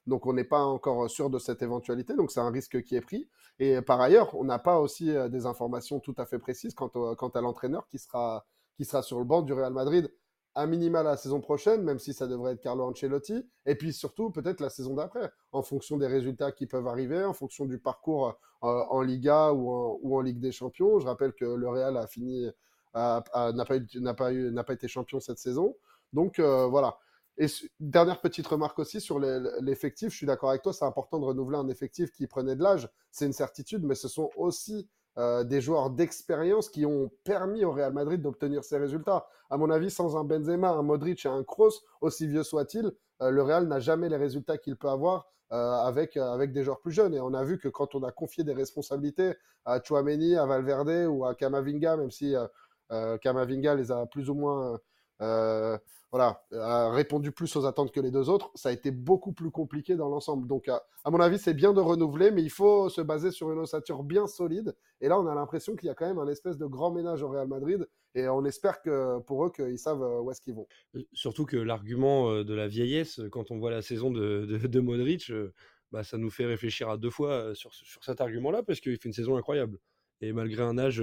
Donc 0.08 0.26
on 0.26 0.34
n'est 0.34 0.44
pas 0.44 0.64
encore 0.64 1.10
sûr 1.10 1.30
de 1.30 1.38
cette 1.40 1.62
éventualité, 1.62 2.16
donc 2.16 2.32
c'est 2.32 2.40
un 2.40 2.50
risque 2.50 2.82
qui 2.84 2.96
est 2.96 3.02
pris. 3.02 3.30
Et 3.60 3.82
par 3.82 4.02
ailleurs, 4.02 4.36
on 4.36 4.44
n'a 4.44 4.60
pas 4.60 4.80
aussi 4.80 5.12
euh, 5.16 5.30
des 5.30 5.46
informations 5.46 6.00
tout 6.00 6.16
à 6.18 6.26
fait 6.26 6.40
précises 6.40 6.74
quant, 6.74 6.90
quant 6.90 7.30
à 7.30 7.42
l'entraîneur 7.42 7.88
qui 7.88 8.00
sera, 8.00 8.46
qui 8.76 8.86
sera 8.86 9.04
sur 9.04 9.20
le 9.20 9.26
banc 9.26 9.42
du 9.42 9.54
Real 9.54 9.74
Madrid 9.74 10.12
un 10.56 10.68
minimal 10.68 11.06
la 11.06 11.18
saison 11.18 11.42
prochaine, 11.42 11.84
même 11.84 12.00
si 12.00 12.14
ça 12.14 12.28
devrait 12.28 12.54
être 12.54 12.62
Carlo 12.62 12.84
Ancelotti, 12.84 13.48
et 13.66 13.76
puis 13.76 13.94
surtout 13.94 14.32
peut-être 14.32 14.60
la 14.60 14.70
saison 14.70 14.96
d'après, 14.96 15.32
en 15.52 15.62
fonction 15.62 15.98
des 15.98 16.08
résultats 16.08 16.52
qui 16.52 16.66
peuvent 16.66 16.88
arriver, 16.88 17.24
en 17.24 17.34
fonction 17.34 17.66
du 17.66 17.80
parcours 17.80 18.40
euh, 18.64 18.84
en 18.90 19.02
Liga 19.02 19.54
ou 19.54 20.16
en, 20.16 20.22
Ligue 20.22 20.40
des 20.40 20.52
Champions. 20.52 21.00
Je 21.00 21.06
rappelle 21.06 21.34
que 21.34 21.46
le 21.46 21.70
Real 21.70 21.98
a 21.98 22.08
fini, 22.08 22.48
n'a 22.94 23.22
pas, 23.22 23.54
pas, 23.54 24.64
pas 24.64 24.74
été 24.74 24.88
champion 24.88 25.20
cette 25.20 25.40
saison. 25.40 25.76
Donc 26.14 26.40
euh, 26.40 26.66
voilà. 26.66 26.98
Et 27.38 27.46
dernière 27.80 28.20
petite 28.20 28.46
remarque 28.48 28.80
aussi 28.80 29.00
sur 29.00 29.18
l'effectif, 29.18 30.12
je 30.12 30.18
suis 30.18 30.26
d'accord 30.26 30.50
avec 30.50 30.62
toi, 30.62 30.74
c'est 30.74 30.84
important 30.84 31.20
de 31.20 31.26
renouveler 31.26 31.58
un 31.58 31.70
effectif 31.70 32.12
qui 32.12 32.28
prenait 32.28 32.58
de 32.58 32.62
l'âge, 32.62 32.90
c'est 33.12 33.26
une 33.26 33.34
certitude, 33.34 33.82
mais 33.86 33.96
ce 33.96 34.10
sont 34.10 34.30
aussi 34.36 34.90
euh, 35.20 35.44
des 35.44 35.60
joueurs 35.60 35.90
d'expérience 35.90 36.70
qui 36.70 36.86
ont 36.86 37.12
permis 37.26 37.66
au 37.66 37.74
Real 37.74 37.92
Madrid 37.92 38.22
d'obtenir 38.22 38.64
ces 38.64 38.78
résultats. 38.78 39.28
À 39.50 39.58
mon 39.58 39.70
avis, 39.70 39.92
sans 39.92 40.16
un 40.16 40.24
Benzema, 40.24 40.72
un 40.72 40.82
Modric 40.82 41.26
et 41.26 41.30
un 41.30 41.44
Kroos, 41.44 41.82
aussi 42.00 42.26
vieux 42.26 42.44
soit-il, 42.44 42.94
euh, 43.22 43.30
le 43.30 43.44
Real 43.44 43.68
n'a 43.68 43.82
jamais 43.82 44.08
les 44.08 44.16
résultats 44.16 44.58
qu'il 44.58 44.78
peut 44.78 44.88
avoir 44.88 45.28
euh, 45.52 45.58
avec, 45.58 46.16
avec 46.16 46.54
des 46.54 46.64
joueurs 46.64 46.80
plus 46.80 46.94
jeunes. 46.94 47.14
Et 47.14 47.20
on 47.20 47.34
a 47.34 47.44
vu 47.44 47.60
que 47.60 47.68
quand 47.68 47.96
on 47.96 48.04
a 48.04 48.14
confié 48.14 48.46
des 48.46 48.54
responsabilités 48.54 49.34
à 49.66 49.84
Chouameni, 49.84 50.38
à 50.38 50.46
Valverde 50.46 51.10
ou 51.10 51.26
à 51.26 51.36
Camavinga, 51.36 51.98
même 51.98 52.12
si 52.12 52.34
Camavinga 53.22 53.76
les 53.76 53.92
a 53.92 54.06
plus 54.06 54.30
ou 54.30 54.36
moins 54.36 54.80
euh, 55.22 55.78
voilà, 56.12 56.44
a 56.54 56.90
répondu 56.92 57.32
plus 57.32 57.56
aux 57.56 57.66
attentes 57.66 57.92
que 57.92 58.00
les 58.00 58.10
deux 58.10 58.30
autres, 58.30 58.52
ça 58.56 58.70
a 58.70 58.72
été 58.72 58.90
beaucoup 58.90 59.32
plus 59.32 59.52
compliqué 59.52 59.96
dans 59.96 60.10
l'ensemble. 60.10 60.48
Donc, 60.48 60.68
à, 60.68 60.82
mon 61.06 61.20
avis, 61.20 61.38
c'est 61.38 61.54
bien 61.54 61.72
de 61.72 61.80
renouveler, 61.80 62.32
mais 62.32 62.42
il 62.42 62.50
faut 62.50 62.90
se 62.90 63.02
baser 63.02 63.30
sur 63.32 63.52
une 63.52 63.60
ossature 63.60 64.04
bien 64.04 64.26
solide. 64.26 64.76
Et 65.02 65.08
là, 65.08 65.20
on 65.20 65.28
a 65.28 65.36
l'impression 65.36 65.76
qu'il 65.76 65.88
y 65.88 65.90
a 65.92 65.94
quand 65.94 66.08
même 66.08 66.18
un 66.18 66.28
espèce 66.28 66.58
de 66.58 66.66
grand 66.66 66.92
ménage 66.92 67.22
au 67.22 67.30
Real 67.30 67.48
Madrid, 67.48 67.88
et 68.16 68.28
on 68.28 68.44
espère 68.44 68.82
que 68.82 69.20
pour 69.20 69.46
eux 69.46 69.52
qu'ils 69.52 69.78
savent 69.78 70.02
euh, 70.02 70.20
où 70.20 70.32
est-ce 70.32 70.42
qu'ils 70.42 70.56
vont. 70.56 70.68
Euh, 70.96 71.04
Surtout 71.14 71.46
que 71.46 71.58
l'argument 71.58 72.44
de 72.44 72.54
la 72.56 72.68
vieillesse, 72.68 73.22
quand 73.32 73.52
on 73.52 73.60
voit 73.60 73.72
la 73.72 73.84
saison 73.84 74.10
de, 74.10 74.46
de, 74.46 74.80
Modric, 74.80 75.32
bah, 75.92 76.04
ça 76.04 76.18
nous 76.18 76.32
fait 76.32 76.46
réfléchir 76.46 76.90
à 76.90 76.98
deux 76.98 77.12
fois 77.12 77.54
sur, 77.54 77.72
sur 77.74 78.04
cet 78.04 78.20
argument-là, 78.20 78.64
parce 78.64 78.80
qu'il 78.80 78.98
fait 78.98 79.10
une 79.10 79.14
saison 79.14 79.38
incroyable. 79.38 79.78
Et 80.22 80.34
malgré 80.34 80.64
un 80.64 80.78
âge 80.78 81.02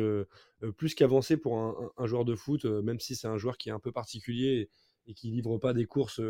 plus 0.76 0.94
qu'avancé 0.94 1.36
pour 1.36 1.58
un, 1.58 1.90
un- 1.96 2.06
joueur 2.06 2.24
de 2.24 2.34
foot, 2.34 2.64
même 2.64 3.00
si 3.00 3.14
c'est 3.16 3.28
un 3.28 3.38
joueur 3.38 3.56
qui 3.58 3.68
est 3.68 3.72
un 3.72 3.80
peu 3.80 3.92
particulier 3.92 4.70
et, 5.06 5.10
et 5.10 5.14
qui 5.14 5.30
livre 5.30 5.58
pas 5.58 5.72
des 5.74 5.86
courses 5.86 6.20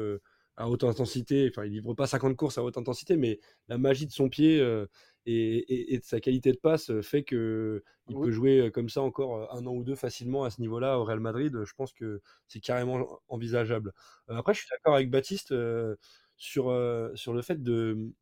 à 0.57 0.69
haute 0.71 0.85
intensité, 0.85 1.49
enfin 1.51 1.65
il 1.67 1.73
livre 1.73 1.95
pas 1.95 2.07
50 2.07 2.37
courses 2.37 2.59
à 2.59 2.65
haute 2.65 2.79
intensité, 2.79 3.17
mais 3.17 3.41
la 3.69 3.77
magie 3.79 4.07
de 4.07 4.13
son 4.13 4.29
pied 4.31 4.59
euh, 4.61 4.87
et, 5.27 5.59
et- 5.59 5.95
et 5.95 5.99
de 5.99 6.05
sa 6.05 6.21
qualité 6.21 6.53
de 6.53 6.57
passe 6.59 6.99
fait 7.03 7.25
que 7.25 7.83
il 8.09 8.17
Oui. 8.17 8.19
peut 8.19 8.31
jouer 8.31 8.71
comme 8.73 8.89
ça 8.89 9.03
encore 9.03 9.53
un 9.55 9.67
an 9.67 9.73
ou 9.75 9.85
deux 9.85 9.97
facilement 9.97 10.45
à 10.45 10.51
ce 10.51 10.61
niveau-là 10.61 10.99
au 10.99 11.05
Real 11.05 11.21
Madrid. 11.21 11.53
Je 11.65 11.75
pense 11.75 11.93
que 11.93 12.21
c'est 12.49 12.61
carrément 12.61 13.21
envisageable. 13.29 13.93
Euh, 14.31 14.37
après, 14.37 14.55
je 14.55 14.61
suis 14.61 14.69
d'accord 14.71 14.95
avec 14.95 15.11
Baptiste 15.11 15.53
euh, 15.53 15.97
sur, 16.37 16.71
sur 17.15 17.33
le 17.35 17.43
fait 17.43 17.63
de 17.63 18.13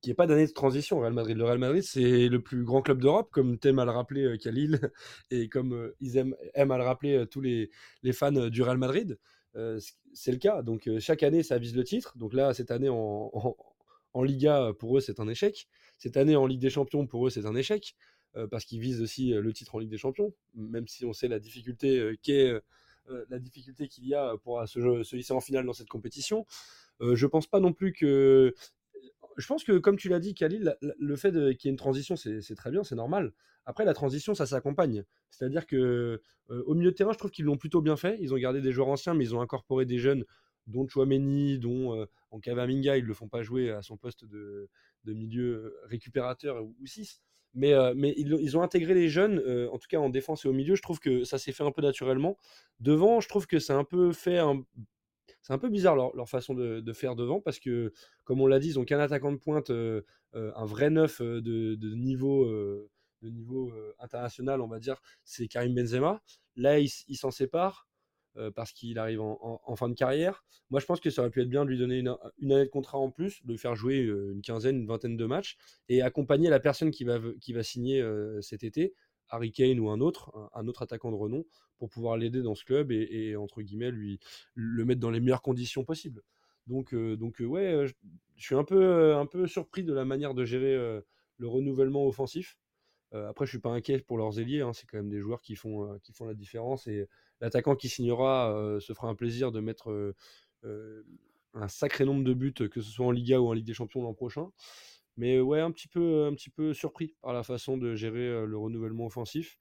qu'il 0.00 0.10
n'y 0.10 0.12
ait 0.12 0.14
pas 0.14 0.26
d'année 0.26 0.46
de 0.46 0.52
transition 0.52 0.98
au 0.98 1.00
Real 1.00 1.12
Madrid. 1.12 1.36
Le 1.36 1.44
Real 1.44 1.58
Madrid, 1.58 1.82
c'est 1.82 2.28
le 2.28 2.40
plus 2.40 2.64
grand 2.64 2.82
club 2.82 3.00
d'Europe, 3.00 3.28
comme 3.30 3.58
t'aimes 3.58 3.78
à 3.78 3.84
le 3.84 3.90
rappeler 3.90 4.24
euh, 4.24 4.36
Khalil, 4.36 4.80
et 5.30 5.48
comme 5.48 5.74
euh, 5.74 5.96
ils 6.00 6.16
aiment, 6.16 6.36
aiment 6.54 6.72
à 6.72 6.78
le 6.78 6.84
rappeler 6.84 7.16
euh, 7.16 7.26
tous 7.26 7.40
les, 7.40 7.70
les 8.02 8.12
fans 8.12 8.32
du 8.32 8.62
Real 8.62 8.78
Madrid. 8.78 9.18
C'est 10.14 10.32
le 10.32 10.38
cas. 10.38 10.62
Donc 10.62 10.88
chaque 10.98 11.22
année, 11.22 11.42
ça 11.42 11.58
vise 11.58 11.76
le 11.76 11.84
titre. 11.84 12.16
Donc 12.16 12.32
là, 12.32 12.54
cette 12.54 12.70
année 12.70 12.88
en, 12.88 13.30
en, 14.14 14.22
Liga, 14.22 14.72
pour 14.78 14.96
eux, 14.96 15.00
c'est 15.00 15.20
un 15.20 15.28
échec. 15.28 15.68
Cette 15.98 16.16
année 16.16 16.36
en 16.36 16.46
Ligue 16.46 16.60
des 16.60 16.70
Champions, 16.70 17.06
pour 17.06 17.26
eux, 17.26 17.30
c'est 17.30 17.44
un 17.44 17.54
échec, 17.54 17.94
parce 18.50 18.64
qu'ils 18.64 18.80
visent 18.80 19.02
aussi 19.02 19.28
le 19.32 19.52
titre 19.52 19.74
en 19.74 19.78
Ligue 19.78 19.90
des 19.90 19.98
Champions, 19.98 20.32
même 20.54 20.88
si 20.88 21.04
on 21.04 21.12
sait 21.12 21.28
la 21.28 21.38
difficulté 21.38 22.14
qu'est 22.22 22.50
la 23.28 23.38
difficulté 23.38 23.88
qu'il 23.88 24.06
y 24.06 24.14
a 24.14 24.38
pour 24.42 24.66
se, 24.66 25.02
se 25.02 25.16
hisser 25.16 25.34
en 25.34 25.40
finale 25.40 25.66
dans 25.66 25.74
cette 25.74 25.90
compétition. 25.90 26.46
Euh, 27.02 27.16
je 27.16 27.26
pense 27.26 27.46
pas 27.46 27.60
non 27.60 27.72
plus 27.72 27.92
que 27.92 28.54
je 29.36 29.46
pense 29.46 29.64
que, 29.64 29.78
comme 29.78 29.96
tu 29.96 30.08
l'as 30.08 30.20
dit, 30.20 30.34
Khalil, 30.34 30.76
le 30.80 31.16
fait 31.16 31.30
qu'il 31.30 31.68
y 31.68 31.68
ait 31.68 31.70
une 31.70 31.76
transition, 31.76 32.16
c'est 32.16 32.54
très 32.54 32.70
bien, 32.70 32.84
c'est 32.84 32.94
normal. 32.94 33.32
Après, 33.64 33.84
la 33.84 33.94
transition, 33.94 34.34
ça 34.34 34.46
s'accompagne. 34.46 35.04
C'est-à-dire 35.30 35.66
que 35.66 36.20
euh, 36.50 36.62
au 36.66 36.74
milieu 36.74 36.90
de 36.90 36.96
terrain, 36.96 37.12
je 37.12 37.18
trouve 37.18 37.30
qu'ils 37.30 37.44
l'ont 37.44 37.56
plutôt 37.56 37.80
bien 37.80 37.96
fait. 37.96 38.18
Ils 38.20 38.34
ont 38.34 38.36
gardé 38.36 38.60
des 38.60 38.72
joueurs 38.72 38.88
anciens, 38.88 39.14
mais 39.14 39.24
ils 39.24 39.34
ont 39.34 39.40
incorporé 39.40 39.86
des 39.86 39.98
jeunes, 39.98 40.24
dont 40.66 40.86
Chouameni, 40.88 41.58
dont 41.58 41.94
euh, 41.94 42.06
ils 42.44 42.52
ne 42.54 43.00
le 43.00 43.14
font 43.14 43.28
pas 43.28 43.42
jouer 43.42 43.70
à 43.70 43.82
son 43.82 43.96
poste 43.96 44.24
de, 44.24 44.68
milieu 45.04 45.76
récupérateur 45.84 46.62
ou 46.64 46.86
6. 46.86 47.20
Mais, 47.54 47.74
euh, 47.74 47.92
mais 47.94 48.14
ils, 48.16 48.34
ils 48.40 48.56
ont 48.56 48.62
intégré 48.62 48.94
les 48.94 49.08
jeunes, 49.08 49.38
euh, 49.40 49.68
en 49.70 49.78
tout 49.78 49.86
cas 49.88 49.98
en 49.98 50.08
défense 50.08 50.44
et 50.44 50.48
au 50.48 50.52
milieu. 50.52 50.74
Je 50.74 50.82
trouve 50.82 51.00
que 51.00 51.24
ça 51.24 51.38
s'est 51.38 51.52
fait 51.52 51.64
un 51.64 51.70
peu 51.70 51.82
naturellement. 51.82 52.38
Devant, 52.80 53.20
je 53.20 53.28
trouve 53.28 53.46
que 53.46 53.58
c'est 53.58 53.74
un 53.74 53.84
peu 53.84 54.12
fait 54.12 54.38
un, 54.38 54.64
c'est 55.42 55.52
un 55.52 55.58
peu 55.58 55.68
bizarre 55.68 55.96
leur, 55.96 56.28
façon 56.28 56.54
de, 56.54 56.92
faire 56.92 57.16
devant 57.16 57.40
parce 57.40 57.58
que, 57.58 57.92
comme 58.24 58.40
on 58.40 58.46
l'a 58.46 58.60
dit, 58.60 58.68
ils 58.68 58.78
ont 58.78 58.84
qu'un 58.84 59.00
attaquant 59.00 59.32
de 59.32 59.36
pointe, 59.36 59.70
euh, 59.70 60.02
euh, 60.34 60.52
un 60.54 60.64
vrai 60.64 60.88
neuf 60.88 61.20
euh, 61.20 61.40
de, 61.42 61.94
niveau, 61.94 62.48
international, 63.98 64.60
on 64.60 64.68
va 64.68 64.78
dire, 64.78 65.00
c'est 65.24 65.48
Karim 65.48 65.74
Benzema. 65.74 66.22
Là, 66.56 66.78
il, 66.78 66.88
s'en 66.88 67.30
sépare 67.30 67.88
parce 68.54 68.72
qu'il 68.72 68.98
arrive 68.98 69.20
en, 69.20 69.76
fin 69.76 69.88
de 69.88 69.94
carrière. 69.94 70.44
Moi, 70.70 70.80
je 70.80 70.86
pense 70.86 71.00
que 71.00 71.10
ça 71.10 71.22
aurait 71.22 71.30
pu 71.30 71.42
être 71.42 71.48
bien 71.48 71.64
de 71.64 71.70
lui 71.70 71.78
donner 71.78 71.98
une, 71.98 72.08
année 72.08 72.64
de 72.64 72.70
contrat 72.70 72.98
en 72.98 73.10
plus, 73.10 73.44
de 73.44 73.52
le 73.52 73.58
faire 73.58 73.76
jouer 73.76 73.98
une 73.98 74.42
quinzaine, 74.42 74.76
une 74.76 74.86
vingtaine 74.86 75.16
de 75.16 75.24
matchs 75.26 75.56
et 75.88 76.02
accompagner 76.02 76.50
la 76.50 76.60
personne 76.60 76.90
qui 76.90 77.04
va, 77.04 77.62
signer 77.62 78.04
cet 78.40 78.64
été, 78.64 78.94
Harry 79.32 79.50
Kane 79.50 79.80
ou 79.80 79.90
un 79.90 80.00
autre, 80.00 80.50
attaquant 80.80 81.10
de 81.10 81.16
renom, 81.16 81.44
pour 81.78 81.88
pouvoir 81.88 82.16
l'aider 82.16 82.42
dans 82.42 82.54
ce 82.54 82.64
club 82.64 82.92
et, 82.92 83.34
entre 83.34 83.62
guillemets 83.62 83.90
lui 83.90 84.20
le 84.54 84.84
mettre 84.84 85.00
dans 85.00 85.10
les 85.10 85.20
meilleures 85.20 85.42
conditions 85.42 85.84
possibles. 85.84 86.22
Donc, 86.66 86.94
euh, 86.94 87.18
euh, 87.40 87.44
ouais, 87.46 87.72
euh, 87.72 87.86
je, 88.36 88.44
suis 88.44 88.54
un 88.54 88.64
peu, 88.64 89.46
surpris 89.46 89.82
de 89.82 89.92
la 89.92 90.04
manière 90.04 90.34
de 90.34 90.44
gérer 90.44 90.76
le 91.38 91.48
renouvellement 91.48 92.06
offensif. 92.06 92.56
Après, 93.12 93.44
je 93.44 93.50
suis 93.50 93.58
pas 93.58 93.70
inquiet 93.70 93.98
pour 94.00 94.16
leurs 94.16 94.38
ailiers. 94.38 94.62
hein, 94.62 94.72
c'est 94.72 94.86
quand 94.86 94.96
même 94.96 95.10
des 95.10 95.20
joueurs 95.20 95.42
qui 95.42 95.54
font, 95.54 95.98
qui 96.02 96.12
font 96.12 96.24
la 96.24 96.34
différence. 96.34 96.86
Et 96.86 97.08
l'attaquant 97.40 97.76
qui 97.76 97.88
signera 97.88 98.78
se 98.80 98.92
fera 98.94 99.08
un 99.08 99.14
plaisir 99.14 99.52
de 99.52 99.60
mettre 99.60 100.14
un 100.64 101.68
sacré 101.68 102.04
nombre 102.04 102.24
de 102.24 102.32
buts, 102.32 102.54
que 102.54 102.80
ce 102.80 102.90
soit 102.90 103.06
en 103.06 103.10
Liga 103.10 103.38
ou 103.38 103.48
en 103.48 103.52
Ligue 103.52 103.66
des 103.66 103.74
Champions 103.74 104.02
l'an 104.02 104.14
prochain. 104.14 104.50
Mais 105.16 105.40
ouais, 105.40 105.60
un 105.60 105.70
petit 105.70 105.88
peu, 105.88 106.24
un 106.24 106.34
petit 106.34 106.50
peu 106.50 106.72
surpris 106.72 107.14
par 107.20 107.32
la 107.32 107.42
façon 107.42 107.76
de 107.76 107.94
gérer 107.94 108.46
le 108.46 108.56
renouvellement 108.56 109.06
offensif. 109.06 109.58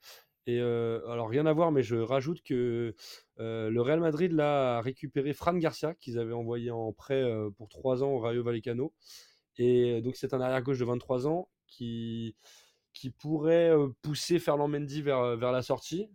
Et 0.47 0.59
alors 0.59 1.29
rien 1.29 1.45
à 1.45 1.53
voir, 1.53 1.71
mais 1.71 1.83
je 1.83 1.95
rajoute 1.95 2.41
que 2.41 2.95
le 3.37 3.79
Real 3.79 3.99
Madrid 3.99 4.31
là, 4.31 4.77
a 4.77 4.81
récupéré 4.81 5.33
Fran 5.33 5.55
Garcia 5.55 5.93
qu'ils 5.93 6.17
avaient 6.17 6.33
envoyé 6.33 6.71
en 6.71 6.93
prêt 6.93 7.23
pour 7.57 7.69
3 7.69 8.03
ans 8.03 8.11
au 8.11 8.19
Rayo 8.19 8.43
Vallecano. 8.43 8.93
Et 9.57 10.01
donc 10.01 10.15
c'est 10.15 10.33
un 10.33 10.41
arrière 10.41 10.63
gauche 10.63 10.79
de 10.79 10.85
23 10.85 11.27
ans 11.27 11.49
qui 11.67 12.35
qui 12.93 13.09
pourrait 13.09 13.71
pousser 14.01 14.39
Ferland 14.39 14.69
Mendy 14.69 15.01
vers, 15.01 15.37
vers 15.37 15.51
la 15.51 15.61
sortie, 15.61 16.09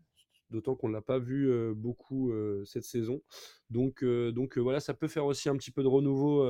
d'autant 0.50 0.74
qu'on 0.74 0.88
ne 0.88 0.94
l'a 0.94 1.02
pas 1.02 1.18
vu 1.18 1.74
beaucoup 1.74 2.32
cette 2.64 2.84
saison. 2.84 3.22
Donc, 3.70 4.04
donc 4.04 4.58
voilà, 4.58 4.80
ça 4.80 4.94
peut 4.94 5.08
faire 5.08 5.26
aussi 5.26 5.48
un 5.48 5.56
petit 5.56 5.70
peu 5.70 5.82
de 5.82 5.88
renouveau 5.88 6.44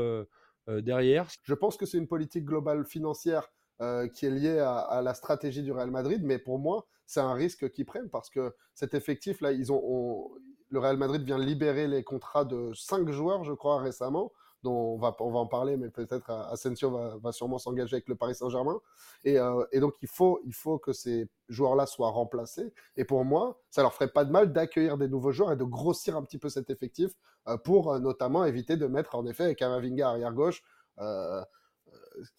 derrière. 0.69 1.29
Je 1.45 1.55
pense 1.55 1.77
que 1.77 1.87
c'est 1.87 1.99
une 1.99 2.09
politique 2.09 2.45
globale 2.45 2.85
financière 2.85 3.49
euh, 3.83 4.09
qui 4.09 4.25
est 4.25 4.31
liée 4.31 4.59
à, 4.59 5.03
la 5.03 5.13
stratégie 5.13 5.63
du 5.63 5.71
Real 5.71 5.91
Madrid, 5.91 6.23
mais 6.25 6.39
pour 6.39 6.59
moi, 6.59 6.87
c'est 7.05 7.21
un 7.21 7.35
risque 7.35 7.71
qu'ils 7.73 7.85
prennent 7.85 8.09
parce 8.09 8.31
que 8.31 8.55
cet 8.73 8.95
effectif 8.95 9.43
là, 9.43 9.53
ils 9.53 9.71
ont, 9.71 9.83
on, 9.85 10.31
le 10.71 10.79
Real 10.79 10.97
Madrid 10.97 11.23
vient 11.23 11.37
libérer 11.37 11.87
les 11.87 12.03
contrats 12.03 12.47
de 12.47 12.73
cinq 12.73 13.11
joueurs, 13.11 13.45
je 13.45 13.53
crois, 13.53 13.79
récemment 13.79 14.33
dont 14.63 14.95
on 14.95 14.99
va, 14.99 15.15
on 15.21 15.31
va 15.31 15.39
en 15.39 15.47
parler, 15.47 15.77
mais 15.77 15.91
peut-être 15.91 16.31
Asensio 16.31 16.91
va, 16.91 17.17
va 17.19 17.33
sûrement 17.33 17.59
s'engager 17.59 17.97
avec 17.97 18.09
le 18.09 18.17
Paris 18.17 18.35
Saint-Germain. 18.35 18.79
Et, 19.25 19.39
euh, 19.39 19.65
et, 19.73 19.81
donc, 19.81 19.95
il 20.03 20.09
faut, 20.09 20.41
il 20.45 20.55
faut 20.55 20.79
que 20.79 20.93
ces 20.93 21.29
joueurs-là 21.49 21.87
soient 21.87 22.11
remplacés. 22.11 22.73
Et 22.97 23.05
pour 23.05 23.25
moi, 23.25 23.61
ça 23.71 23.83
leur 23.83 23.93
ferait 23.93 24.09
pas 24.09 24.25
de 24.25 24.31
mal 24.31 24.53
d'accueillir 24.53 24.99
des 24.99 25.09
nouveaux 25.09 25.33
joueurs 25.33 25.53
et 25.53 25.57
de 25.57 25.65
grossir 25.65 26.17
un 26.17 26.23
petit 26.23 26.39
peu 26.39 26.49
cet 26.49 26.71
effectif 26.71 27.13
euh, 27.49 27.57
pour 27.57 27.93
euh, 27.93 27.99
notamment 27.99 28.45
éviter 28.45 28.77
de 28.77 28.87
mettre, 28.87 29.15
en 29.15 29.27
effet, 29.27 29.55
Kamavinga 29.55 30.09
arrière-gauche. 30.09 30.63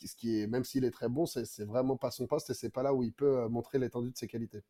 Ce 0.05 0.15
qui 0.15 0.39
est, 0.39 0.47
même 0.47 0.63
s'il 0.63 0.85
est 0.85 0.91
très 0.91 1.09
bon, 1.09 1.25
c'est 1.25 1.65
vraiment 1.65 1.97
pas 1.97 2.11
son 2.11 2.27
poste 2.27 2.49
et 2.49 2.53
c'est 2.53 2.69
pas 2.69 2.83
là 2.83 2.93
où 2.93 3.03
il 3.03 3.13
peut 3.13 3.39
euh, 3.39 3.49
montrer 3.49 3.79
l'étendue 3.79 4.11
de 4.11 4.17
ses 4.17 4.27
qualités. 4.27 4.63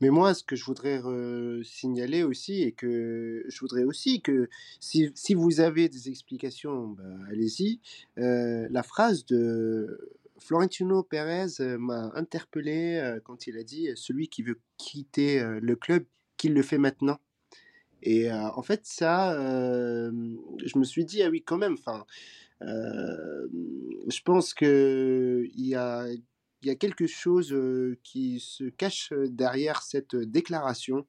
Mais 0.00 0.10
moi, 0.10 0.32
ce 0.32 0.42
que 0.44 0.56
je 0.56 0.64
voudrais 0.64 1.02
euh, 1.04 1.62
signaler 1.64 2.22
aussi, 2.22 2.62
et 2.62 2.72
que 2.72 3.44
je 3.48 3.60
voudrais 3.60 3.84
aussi 3.84 4.22
que 4.22 4.48
si, 4.80 5.12
vous 5.34 5.60
avez 5.60 5.88
des 5.88 6.08
explications, 6.08 6.88
bah, 6.88 7.04
allez-y. 7.30 7.80
Euh, 8.18 8.66
la 8.70 8.82
phrase 8.82 9.26
de 9.26 10.12
Florentino 10.38 11.02
Pérez 11.02 11.76
m'a 11.78 12.12
interpellé 12.14 13.18
quand 13.24 13.48
il 13.48 13.58
a 13.58 13.64
dit 13.64 13.88
celui 13.96 14.28
qui 14.28 14.42
veut 14.42 14.60
quitter 14.76 15.42
le 15.60 15.74
club, 15.74 16.04
qu'il 16.36 16.54
le 16.54 16.62
fait 16.62 16.78
maintenant. 16.78 17.18
Et 18.02 18.30
en 18.30 18.62
fait, 18.62 18.86
ça, 18.86 19.34
je 19.34 20.78
me 20.78 20.84
suis 20.84 21.04
dit, 21.04 21.24
ah 21.24 21.28
oui, 21.28 21.42
quand 21.42 21.58
même, 21.58 21.74
enfin, 21.74 22.06
je 22.60 24.22
pense 24.24 24.54
qu'il 24.54 25.50
y 25.54 25.74
a 25.74 26.06
y 26.62 26.70
a 26.70 26.74
quelque 26.74 27.06
chose 27.06 27.52
euh, 27.52 27.98
qui 28.02 28.40
se 28.40 28.64
cache 28.64 29.12
derrière 29.12 29.82
cette 29.82 30.16
déclaration. 30.16 31.06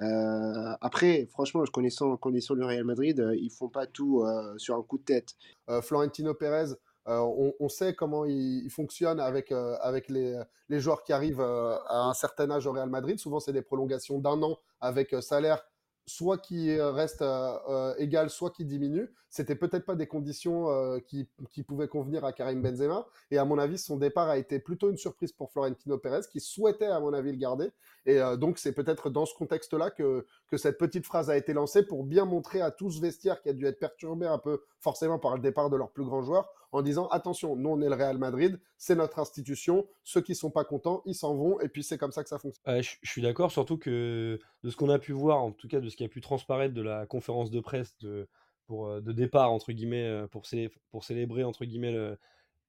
Euh, 0.00 0.74
après, 0.80 1.26
franchement, 1.30 1.64
connaissant, 1.72 2.16
connaissant 2.16 2.54
le 2.54 2.66
Real 2.66 2.84
Madrid, 2.84 3.20
euh, 3.20 3.36
ils 3.36 3.50
font 3.50 3.68
pas 3.68 3.86
tout 3.86 4.22
euh, 4.22 4.56
sur 4.58 4.76
un 4.76 4.82
coup 4.82 4.98
de 4.98 5.04
tête. 5.04 5.34
Florentino 5.82 6.34
Pérez, 6.34 6.74
on, 7.06 7.68
sait 7.68 7.94
comment 7.94 8.24
il, 8.24 8.64
il 8.64 8.70
fonctionne 8.70 9.20
avec, 9.20 9.52
euh, 9.52 9.76
avec 9.80 10.08
les, 10.08 10.40
les, 10.68 10.80
joueurs 10.80 11.02
qui 11.02 11.12
arrivent 11.12 11.40
euh, 11.40 11.76
à 11.88 12.08
un 12.08 12.14
certain 12.14 12.50
âge 12.50 12.66
au 12.66 12.72
Real 12.72 12.88
Madrid. 12.88 13.18
Souvent, 13.18 13.40
c'est 13.40 13.52
des 13.52 13.62
prolongations 13.62 14.18
d'un 14.18 14.42
an 14.42 14.58
avec 14.80 15.12
euh, 15.12 15.20
salaire 15.20 15.64
soit 16.06 16.38
qui 16.38 16.78
reste 16.80 17.22
euh, 17.22 17.94
égal, 17.98 18.30
soit 18.30 18.50
qui 18.50 18.64
diminue. 18.64 19.12
C'était 19.30 19.56
peut-être 19.56 19.84
pas 19.84 19.96
des 19.96 20.06
conditions 20.06 20.70
euh, 20.70 21.00
qui, 21.00 21.28
qui, 21.50 21.62
pouvaient 21.62 21.88
convenir 21.88 22.24
à 22.24 22.32
Karim 22.32 22.62
Benzema. 22.62 23.06
Et 23.30 23.38
à 23.38 23.44
mon 23.44 23.58
avis, 23.58 23.78
son 23.78 23.96
départ 23.96 24.28
a 24.28 24.38
été 24.38 24.60
plutôt 24.60 24.90
une 24.90 24.96
surprise 24.96 25.32
pour 25.32 25.50
Florentino 25.50 25.98
Pérez, 25.98 26.20
qui 26.30 26.40
souhaitait, 26.40 26.86
à 26.86 27.00
mon 27.00 27.12
avis, 27.12 27.32
le 27.32 27.38
garder. 27.38 27.70
Et 28.06 28.20
euh, 28.20 28.36
donc, 28.36 28.58
c'est 28.58 28.72
peut-être 28.72 29.10
dans 29.10 29.26
ce 29.26 29.34
contexte-là 29.34 29.90
que, 29.90 30.26
que 30.48 30.56
cette 30.56 30.78
petite 30.78 31.04
phrase 31.04 31.30
a 31.30 31.36
été 31.36 31.52
lancée 31.52 31.84
pour 31.84 32.04
bien 32.04 32.26
montrer 32.26 32.60
à 32.60 32.70
tout 32.70 32.90
ce 32.90 33.00
vestiaire 33.00 33.40
qui 33.40 33.48
a 33.48 33.52
dû 33.52 33.66
être 33.66 33.80
perturbé 33.80 34.26
un 34.26 34.38
peu, 34.38 34.62
forcément, 34.78 35.18
par 35.18 35.34
le 35.34 35.40
départ 35.40 35.70
de 35.70 35.76
leurs 35.76 35.90
plus 35.90 36.04
grands 36.04 36.22
joueurs, 36.22 36.48
en 36.74 36.82
disant 36.82 37.06
attention, 37.08 37.56
nous 37.56 37.70
on 37.70 37.80
est 37.80 37.88
le 37.88 37.94
Real 37.94 38.18
Madrid, 38.18 38.60
c'est 38.76 38.96
notre 38.96 39.18
institution, 39.20 39.86
ceux 40.02 40.20
qui 40.20 40.34
sont 40.34 40.50
pas 40.50 40.64
contents, 40.64 41.02
ils 41.06 41.14
s'en 41.14 41.34
vont, 41.34 41.60
et 41.60 41.68
puis 41.68 41.82
c'est 41.84 41.98
comme 41.98 42.12
ça 42.12 42.22
que 42.22 42.28
ça 42.28 42.38
fonctionne. 42.38 42.82
Je, 42.82 42.90
je 43.00 43.10
suis 43.10 43.22
d'accord, 43.22 43.52
surtout 43.52 43.78
que 43.78 44.38
de 44.64 44.70
ce 44.70 44.76
qu'on 44.76 44.88
a 44.90 44.98
pu 44.98 45.12
voir, 45.12 45.42
en 45.42 45.52
tout 45.52 45.68
cas 45.68 45.80
de 45.80 45.88
ce 45.88 45.96
qui 45.96 46.04
a 46.04 46.08
pu 46.08 46.20
transparaître 46.20 46.74
de 46.74 46.82
la 46.82 47.06
conférence 47.06 47.50
de 47.50 47.60
presse 47.60 47.96
de, 47.98 48.28
pour, 48.66 48.88
euh, 48.88 49.00
de 49.00 49.12
départ, 49.12 49.52
entre 49.52 49.72
guillemets, 49.72 50.04
euh, 50.06 50.26
pour, 50.26 50.46
célé- 50.46 50.70
pour 50.90 51.04
célébrer, 51.04 51.44
entre 51.44 51.64
guillemets, 51.64 51.92
le- 51.92 52.18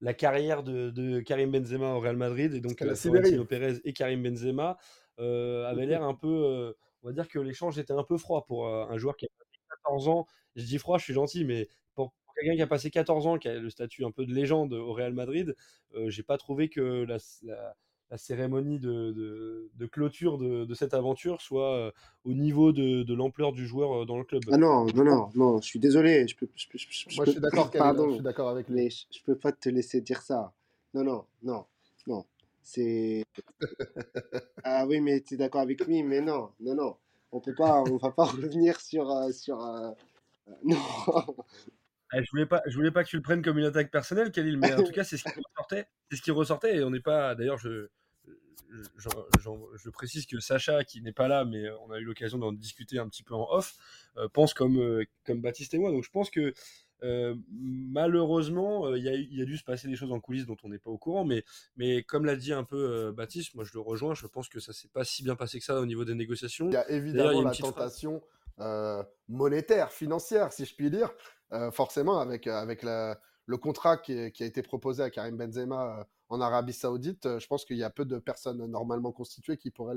la 0.02 0.14
carrière 0.14 0.62
de, 0.62 0.92
de 0.92 1.20
Karim 1.22 1.52
Benzema 1.52 1.94
au 1.94 2.00
Real 2.00 2.18
Madrid, 2.18 2.54
et 2.54 2.60
donc 2.62 2.78
euh. 2.92 2.96
Florentino 3.22 3.46
Pérez 3.46 3.82
et 3.86 3.94
Karim 3.94 4.22
Benzema 4.22 4.78
euh, 5.20 5.66
avaient 5.66 5.86
l'air 5.88 6.04
un 6.04 6.14
peu, 6.14 6.28
euh, 6.28 6.74
on 7.02 7.08
va 7.08 7.14
dire 7.14 7.28
que 7.28 7.40
l'échange 7.40 7.80
était 7.80 7.94
un 7.94 8.04
peu 8.04 8.18
froid 8.18 8.46
pour 8.46 8.68
un 8.68 8.98
joueur 8.98 9.16
qui 9.18 9.26
a 9.26 9.30
passé 9.40 9.60
14 9.84 10.08
ans. 10.10 10.28
Je 10.56 10.64
dis 10.66 10.78
froid, 10.78 10.98
je 11.00 11.04
suis 11.06 11.14
gentil, 11.14 11.44
mais 11.46 11.70
quelqu'un 12.36 12.56
qui 12.56 12.62
a 12.62 12.68
passé 12.68 12.90
14 12.90 13.28
ans, 13.28 13.38
qui 13.38 13.48
a 13.48 13.56
le 13.60 13.70
statut 13.70 14.06
un 14.06 14.12
peu 14.12 14.26
de 14.26 14.34
légende 14.34 14.74
au 14.74 14.94
Real 14.94 15.14
Madrid, 15.14 15.56
euh, 15.96 16.10
j'ai 16.10 16.24
pas 16.24 16.38
trouvé 16.38 16.70
que 16.70 17.04
la, 17.06 17.18
la- 17.44 17.76
la 18.12 18.18
cérémonie 18.18 18.80
de, 18.80 19.12
de- 19.12 19.70
de 19.74 19.86
clôture 19.88 20.38
de, 20.38 20.64
de 20.66 20.74
cette 20.76 20.94
aventure 20.94 21.42
soit 21.42 21.76
euh, 21.76 21.92
au 22.24 22.34
niveau 22.34 22.72
de, 22.72 23.02
de 23.02 23.14
l'ampleur 23.16 23.52
du 23.52 23.66
joueur 23.66 24.04
euh, 24.04 24.06
dans 24.06 24.18
le 24.20 24.24
club. 24.24 24.44
Ah 24.52 24.58
non, 24.58 24.86
non, 24.86 25.04
non, 25.04 25.30
non, 25.36 25.62
je 25.62 25.66
suis 25.66 25.80
désolé. 25.80 26.28
Je 26.28 26.36
peux, 26.36 26.48
je 26.56 26.68
peux- 26.68 26.78
je- 26.78 26.88
je 27.10 27.16
Moi 27.16 27.26
peux- 27.26 27.32
je 27.32 27.32
suis 27.32 27.42
d'accord, 27.42 27.72
je 27.74 28.14
suis 28.14 28.22
d'accord 28.24 28.50
avec 28.50 28.68
lui. 28.70 28.76
mais 28.76 28.90
je, 28.92 29.06
je 29.12 29.24
peux 29.24 29.36
pas 29.36 29.52
te 29.52 29.70
laisser 29.70 30.02
dire 30.02 30.22
ça. 30.22 30.54
Non, 30.94 31.04
non, 31.04 31.26
non, 31.44 31.66
non. 32.08 32.26
C'est. 32.62 33.24
Ah 34.64 34.86
oui, 34.88 35.00
mais 35.00 35.22
tu 35.22 35.36
es 35.36 35.38
d'accord 35.38 35.62
avec 35.62 35.86
lui, 35.86 36.04
mais 36.04 36.22
non, 36.22 36.50
non, 36.60 36.76
non. 36.76 36.96
On 37.32 37.40
peut 37.40 37.54
pas, 37.56 37.82
on 37.82 37.98
va 37.98 38.12
pas 38.12 38.26
revenir 38.26 38.80
sur, 38.82 39.10
euh, 39.10 39.32
sur. 39.32 39.62
euh, 39.64 39.92
Non. 40.64 40.78
Eh, 42.16 42.24
je 42.24 42.30
voulais 42.32 42.46
pas, 42.46 42.62
je 42.66 42.76
voulais 42.76 42.92
pas 42.92 43.04
que 43.04 43.10
tu 43.10 43.16
le 43.18 43.22
prennes 43.22 43.42
comme 43.42 43.58
une 43.58 43.66
attaque 43.66 43.92
personnelle, 43.92 44.32
Khalil, 44.32 44.58
mais 44.58 44.74
en 44.74 44.84
tout 44.84 44.92
cas, 44.94 45.04
c'est 45.04 45.18
ce 45.18 45.24
qui 45.24 45.40
ressortait. 45.54 45.88
C'est 46.10 46.18
ce 46.18 46.22
qui 46.22 46.32
ressortait, 46.32 46.78
et 46.78 46.84
on 46.84 46.90
n'est 46.90 47.00
pas. 47.02 47.36
D'ailleurs, 47.36 47.58
je, 47.58 47.90
je, 48.98 49.10
j'en- 49.40 49.66
je 49.76 49.90
précise 49.90 50.26
que 50.26 50.40
Sacha, 50.40 50.84
qui 50.84 51.02
n'est 51.02 51.14
pas 51.14 51.28
là, 51.28 51.46
mais 51.46 51.70
on 51.88 51.92
a 51.92 52.00
eu 52.00 52.04
l'occasion 52.04 52.38
d'en 52.38 52.52
discuter 52.52 53.00
un 53.00 53.08
petit 53.10 53.24
peu 53.24 53.34
en 53.34 53.48
off, 53.52 53.76
euh, 54.18 54.28
pense 54.30 54.54
comme, 54.54 54.78
euh, 54.80 55.06
comme 55.26 55.42
Baptiste 55.42 55.74
et 55.74 55.78
moi. 55.78 55.92
Donc, 55.92 56.04
je 56.04 56.10
pense 56.12 56.30
que 56.30 56.54
euh, 57.04 57.36
malheureusement, 57.52 58.88
euh, 58.88 58.98
il 58.98 59.04
y, 59.04 59.10
a, 59.10 59.16
y 59.16 59.46
dû 59.46 59.58
se 59.58 59.64
passer 59.64 59.88
des 59.88 59.96
choses 59.96 60.12
en 60.12 60.20
coulisses 60.20 60.46
dont 60.46 60.58
on 60.64 60.70
n'est 60.70 60.80
pas 60.80 60.90
au 60.90 60.98
courant, 60.98 61.26
mais, 61.26 61.44
mais 61.76 62.04
comme 62.04 62.26
l'a 62.26 62.36
dit 62.36 62.54
un 62.54 62.64
peu 62.64 62.78
euh, 62.78 63.12
Baptiste, 63.12 63.54
moi 63.54 63.64
je 63.66 63.74
le 63.74 63.82
rejoins. 63.82 64.16
Je 64.16 64.26
pense 64.28 64.48
que 64.50 64.60
ça 64.60 64.72
s'est 64.74 64.88
pas 64.88 65.04
si 65.04 65.22
bien 65.24 65.36
passé 65.36 65.60
que 65.60 65.66
ça 65.66 65.80
au 65.80 65.86
niveau 65.86 66.06
des 66.06 66.16
négociations. 66.16 66.70
Il 66.70 66.74
y 66.74 66.78
a 66.78 66.90
évidemment 66.90 67.30
la 67.44 67.52
phrase. 67.72 67.92
Euh, 68.60 69.04
monétaire, 69.28 69.92
financière, 69.92 70.54
si 70.54 70.66
je 70.66 70.76
puis 70.76 70.90
dire. 70.90 71.12
Euh, 71.54 71.72
forcément, 71.72 72.20
avec, 72.20 72.48
euh, 72.48 72.56
avec 72.56 72.84
le 72.84 73.58
contrat 73.58 73.98
qui, 73.98 74.14
a 74.14 74.46
été 74.46 74.62
proposé 74.62 75.04
à 75.04 75.10
Karim 75.10 75.38
Benzema 75.38 76.08
en 76.30 76.42
Arabie 76.42 76.74
Saoudite, 76.74 77.38
je 77.40 77.48
pense 77.48 77.66
qu'il 77.66 77.78
y 77.78 77.84
a 77.84 77.90
peu 77.90 78.06
de 78.06 78.18
personnes 78.18 78.66
normalement 78.66 79.12
constituées 79.12 79.58
qui 79.58 79.72
pourraient 79.72 79.96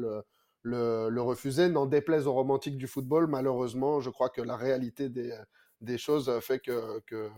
le, 0.63 1.21
refuser. 1.21 1.69
N'en 1.69 1.87
déplaise 1.87 2.27
aux 2.27 2.35
romantiques 2.35 2.77
du 2.77 2.87
football, 2.87 3.27
malheureusement, 3.27 4.01
je 4.01 4.11
crois 4.11 4.29
que 4.29 4.43
la 4.43 4.57
réalité 4.57 5.09
des, 5.09 5.99
choses 5.99 6.31
fait 6.41 6.59
que, 6.59 7.01
que, 7.07 7.31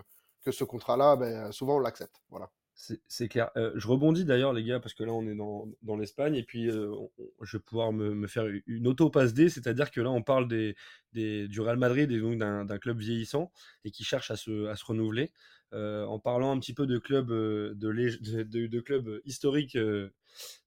que 0.42 0.50
ce 0.50 0.64
contrat-là, 0.64 1.16
ben, 1.16 1.52
souvent 1.52 1.76
on 1.76 1.80
l'accepte. 1.80 2.16
Voilà. 2.30 2.50
C'est 3.08 3.28
clair. 3.28 3.50
Euh, 3.56 3.72
je 3.74 3.86
rebondis 3.86 4.24
d'ailleurs, 4.24 4.54
les 4.54 4.64
gars, 4.64 4.80
parce 4.80 4.94
que 4.94 5.04
là, 5.04 5.12
on 5.12 5.26
est 5.26 5.34
dans, 5.34 5.68
dans 5.82 5.96
l'Espagne, 5.96 6.34
et 6.34 6.42
puis 6.42 6.70
euh, 6.70 6.90
je 7.42 7.58
vais 7.58 7.62
pouvoir 7.62 7.92
me, 7.92 8.26
faire 8.26 8.46
une 8.66 8.86
auto-passe 8.86 9.34
D, 9.34 9.50
c'est-à-dire 9.50 9.90
que 9.90 10.00
là, 10.00 10.10
on 10.10 10.22
parle 10.22 10.48
des, 10.48 10.74
des- 11.12 11.46
du 11.46 11.60
Real 11.60 11.76
Madrid 11.76 12.10
et 12.10 12.18
donc 12.20 12.38
d'un 12.38 12.78
club 12.78 12.98
vieillissant 12.98 13.52
et 13.84 13.90
qui 13.90 14.02
cherche 14.02 14.30
à 14.30 14.36
se, 14.36 14.66
à 14.66 14.76
se 14.76 14.84
renouveler. 14.84 15.30
Euh, 15.72 16.04
en 16.06 16.18
parlant 16.18 16.50
un 16.50 16.58
petit 16.58 16.74
peu 16.74 16.86
de 16.86 16.98
clubs 16.98 17.28
de, 17.28 17.74
de, 17.74 18.80
clubs 18.80 19.20
historiques 19.24 19.78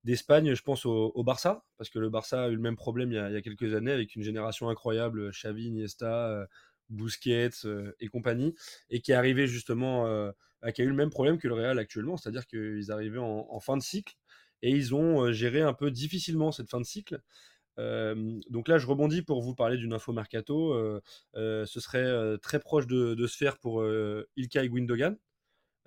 d'Espagne, 0.04 0.54
je 0.54 0.62
pense 0.62 0.86
au, 0.86 1.24
Barça, 1.24 1.66
parce 1.78 1.90
que 1.90 2.00
le 2.00 2.10
Barça 2.10 2.44
a 2.44 2.50
eu 2.50 2.56
le 2.56 2.62
même 2.62 2.78
problème 2.78 3.12
il 3.12 3.16
y 3.16 3.18
a, 3.18 3.30
il 3.30 3.34
y 3.34 3.38
a 3.38 3.42
quelques 3.42 3.74
années 3.74 3.92
avec 3.92 4.16
une 4.16 4.24
génération 4.24 4.70
incroyable, 4.70 5.32
Xavi, 5.32 5.68
Iniesta, 5.68 6.48
Busquets 6.94 7.50
euh, 7.66 7.92
et 8.00 8.08
compagnie, 8.08 8.56
et 8.90 9.02
qui 9.02 9.12
est 9.12 9.16
arrivé 9.16 9.48
justement, 9.48 10.08
euh, 10.08 10.32
qui 10.74 10.82
a 10.82 10.86
eu 10.86 10.90
le 10.90 10.96
même 10.96 11.10
problème 11.10 11.38
que 11.38 11.48
le 11.48 11.54
Real 11.56 11.80
actuellement, 11.80 12.18
c'est-à-dire 12.18 12.48
qu'ils 12.48 12.92
arrivaient 12.92 13.20
en, 13.20 13.60
fin 13.60 13.78
de 13.78 13.82
cycle 13.82 14.16
et 14.62 14.72
ils 14.72 14.96
ont 14.96 15.26
euh, 15.26 15.32
géré 15.34 15.62
un 15.62 15.74
peu 15.74 15.92
difficilement 15.92 16.52
cette 16.52 16.70
fin 16.70 16.80
de 16.80 16.86
cycle. 16.86 17.22
Donc 17.78 18.68
là, 18.68 18.78
je 18.78 18.86
rebondis 18.86 19.24
pour 19.24 19.42
vous 19.42 19.56
parler 19.56 19.78
d'une 19.78 19.94
info 19.94 20.14
mercato. 20.14 21.02
ce 21.34 21.80
serait 21.80 22.38
très 22.38 22.60
proche 22.60 22.86
de, 22.86 23.16
de 23.16 23.28
se 23.28 23.36
faire 23.36 23.58
pour 23.58 23.84
Ilkay 24.38 24.70
Gundogan, 24.70 25.18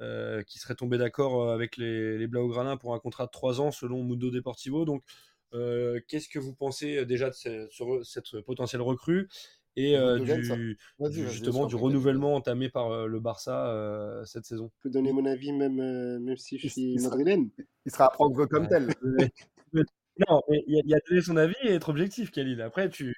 euh, 0.00 0.42
qui 0.42 0.58
serait 0.58 0.74
tombé 0.74 0.98
d'accord 0.98 1.52
avec 1.52 1.76
les, 1.76 2.18
les 2.18 2.26
Blaugrana 2.26 2.76
pour 2.76 2.92
un 2.94 2.98
contrat 2.98 3.26
de 3.26 3.30
3 3.30 3.60
ans 3.60 3.70
selon 3.70 4.02
Mundo 4.02 4.32
Deportivo. 4.32 4.84
Donc, 4.84 5.04
qu'est-ce 5.52 6.28
que 6.28 6.40
vous 6.40 6.54
pensez 6.54 7.06
déjà 7.06 7.30
de 7.30 7.68
sur 7.70 8.04
cette 8.04 8.40
potentielle 8.40 8.82
recrue? 8.82 9.28
Et 9.76 9.96
euh, 9.96 10.18
du, 10.18 10.24
Vas-y, 10.24 10.40
du- 10.56 10.78
vas-y, 10.98 11.12
justement 11.30 11.66
du 11.66 11.76
renouvellement 11.76 12.34
entamé 12.34 12.68
par 12.70 12.90
euh, 12.90 13.06
le 13.06 13.20
Barça 13.20 13.68
euh, 13.68 14.24
cette 14.24 14.44
saison 14.46 14.70
Je 14.78 14.82
peux 14.88 14.90
donner 14.90 15.12
mon 15.12 15.26
avis, 15.26 15.52
même, 15.52 15.80
euh, 15.80 16.18
même 16.18 16.36
si 16.36 16.58
je 16.58 16.68
suis 16.68 16.94
il 16.94 17.00
sera- 17.00 17.10
madrilène. 17.16 17.50
Il 17.84 17.92
sera 17.92 18.06
à 18.06 18.10
prendre 18.10 18.46
comme 18.46 18.62
Ouais. 18.64 18.68
tel. 18.68 18.88
Non, 20.30 20.40
mais 20.48 20.64
il 20.66 20.82
y, 20.86 20.94
a- 20.94 20.98
donner 21.10 21.20
son 21.20 21.36
avis 21.36 21.54
et 21.62 21.72
être 21.74 21.90
objectif, 21.90 22.30
Khalil. 22.30 22.62
Après, 22.62 22.88
tu 22.88 23.14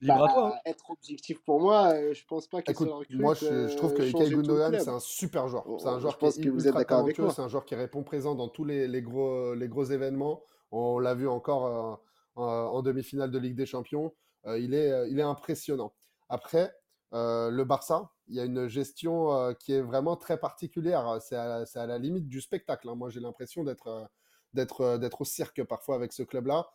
libre 0.00 0.24
à 0.24 0.32
toi. 0.32 0.46
hein. 0.46 0.50
Bah, 0.64 0.70
être 0.70 0.90
objectif 0.90 1.44
pour 1.44 1.60
moi, 1.60 1.92
je 2.12 2.24
pense 2.26 2.48
pas 2.48 2.62
seule 2.66 2.88
recrue 2.88 3.16
moi 3.18 3.34
je, 3.34 3.68
je 3.68 3.76
trouve 3.76 3.92
que 3.92 4.00
le 4.02 4.10
Gundogan, 4.10 4.74
c'est 4.80 4.88
un 4.88 4.98
super 4.98 5.46
joueur. 5.48 5.64
Oh, 5.68 5.76
C'est 5.78 5.88
un 5.88 5.96
je 5.96 6.00
joueur 6.00 6.16
pense 6.16 6.36
qui 6.36 6.40
que 6.40 6.48
vous 6.48 6.66
êtes 6.66 6.74
d'accord 6.74 7.00
avec 7.00 7.16
c'est 7.16 7.40
un 7.42 7.48
joueur 7.48 7.66
qui 7.66 7.74
répond 7.74 8.02
présent 8.02 8.34
dans 8.34 8.48
tous 8.48 8.64
les, 8.64 8.88
les 8.88 9.02
gros, 9.02 9.54
les 9.54 9.68
gros 9.68 9.84
événements. 9.84 10.42
On 10.70 10.98
l'a 10.98 11.14
vu 11.14 11.28
encore 11.28 11.66
euh, 11.66 12.42
en, 12.42 12.44
en 12.46 12.82
demi-finale 12.82 13.30
de 13.30 13.38
Ligue 13.38 13.54
des 13.54 13.66
Champions. 13.66 14.14
Euh, 14.46 14.58
il, 14.58 14.74
est, 14.74 14.90
euh, 14.92 15.08
il 15.08 15.18
est 15.18 15.22
impressionnant. 15.22 15.92
Après, 16.28 16.74
euh, 17.14 17.50
le 17.50 17.64
Barça, 17.64 18.10
il 18.28 18.34
y 18.36 18.40
a 18.40 18.44
une 18.44 18.66
gestion 18.68 19.54
qui 19.58 19.72
est 19.74 19.82
vraiment 19.82 20.16
très 20.16 20.38
particulière. 20.38 21.18
C'est 21.20 21.36
à, 21.36 21.64
à 21.74 21.86
la 21.86 21.98
limite 21.98 22.28
du 22.28 22.40
spectacle. 22.40 22.88
hein. 22.88 22.94
Moi, 22.94 23.10
j'ai 23.10 23.20
l'impression 23.20 23.64
d'être 23.64 24.08
d'être 24.54 24.98
d'être 24.98 25.22
au 25.22 25.24
cirque 25.24 25.62
parfois 25.64 25.96
avec 25.96 26.12
ce 26.12 26.22
club-là. 26.22 26.68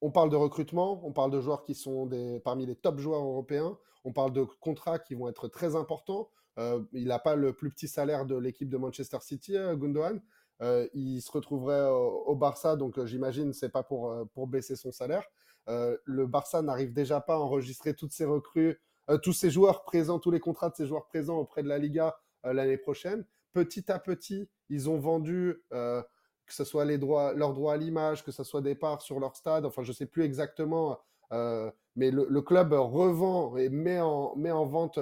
On 0.00 0.10
parle 0.10 0.28
de 0.30 0.36
recrutement, 0.36 1.00
on 1.04 1.12
parle 1.12 1.30
de 1.30 1.40
joueurs 1.40 1.64
qui 1.64 1.74
sont 1.74 2.08
parmi 2.44 2.66
les 2.66 2.76
top 2.76 2.98
joueurs 2.98 3.22
européens, 3.24 3.78
on 4.04 4.12
parle 4.12 4.32
de 4.32 4.42
contrats 4.60 4.98
qui 4.98 5.14
vont 5.14 5.28
être 5.28 5.48
très 5.48 5.76
importants. 5.76 6.30
Il 6.92 7.06
n'a 7.06 7.18
pas 7.18 7.34
le 7.36 7.52
plus 7.52 7.70
petit 7.70 7.88
salaire 7.88 8.26
de 8.26 8.36
l'équipe 8.36 8.68
de 8.68 8.76
Manchester 8.76 9.18
City, 9.20 9.54
Gundogan. 9.54 10.20
Il 10.94 11.20
se 11.20 11.32
retrouverait 11.32 11.88
au, 11.88 12.24
au 12.26 12.36
Barça, 12.36 12.76
donc 12.76 13.02
j'imagine 13.04 13.52
c'est 13.52 13.70
pas 13.70 13.82
pour, 13.82 14.14
pour 14.34 14.46
baisser 14.46 14.76
son 14.76 14.92
salaire. 14.92 15.24
Euh, 15.68 15.96
le 16.04 16.26
Barça 16.26 16.62
n'arrive 16.62 16.92
déjà 16.92 17.20
pas 17.20 17.34
à 17.34 17.38
enregistrer 17.38 17.94
toutes 17.94 18.12
ses 18.12 18.24
recrues, 18.24 18.80
euh, 19.10 19.18
tous 19.18 19.32
ses 19.32 19.50
joueurs 19.50 19.84
présents, 19.84 20.18
tous 20.18 20.30
les 20.30 20.40
contrats 20.40 20.70
de 20.70 20.74
ses 20.74 20.86
joueurs 20.86 21.06
présents 21.06 21.38
auprès 21.38 21.62
de 21.62 21.68
la 21.68 21.78
Liga 21.78 22.16
euh, 22.44 22.52
l'année 22.52 22.76
prochaine. 22.76 23.24
Petit 23.52 23.90
à 23.90 23.98
petit, 23.98 24.48
ils 24.68 24.90
ont 24.90 24.98
vendu 24.98 25.62
que 25.70 26.52
ce 26.52 26.64
soit 26.64 26.84
les 26.84 26.98
droits, 26.98 27.32
leurs 27.34 27.54
droits 27.54 27.74
à 27.74 27.76
l'image, 27.76 28.24
que 28.24 28.32
ce 28.32 28.42
soit 28.42 28.60
des 28.60 28.74
parts 28.74 29.00
sur 29.00 29.20
leur 29.20 29.36
stade, 29.36 29.64
enfin 29.64 29.84
je 29.84 29.92
sais 29.92 30.06
plus 30.06 30.24
exactement, 30.24 30.98
mais 31.30 32.10
le, 32.10 32.42
club 32.42 32.72
revend 32.72 33.56
et 33.56 33.68
met 33.68 34.00
en, 34.00 34.34
vente 34.64 34.98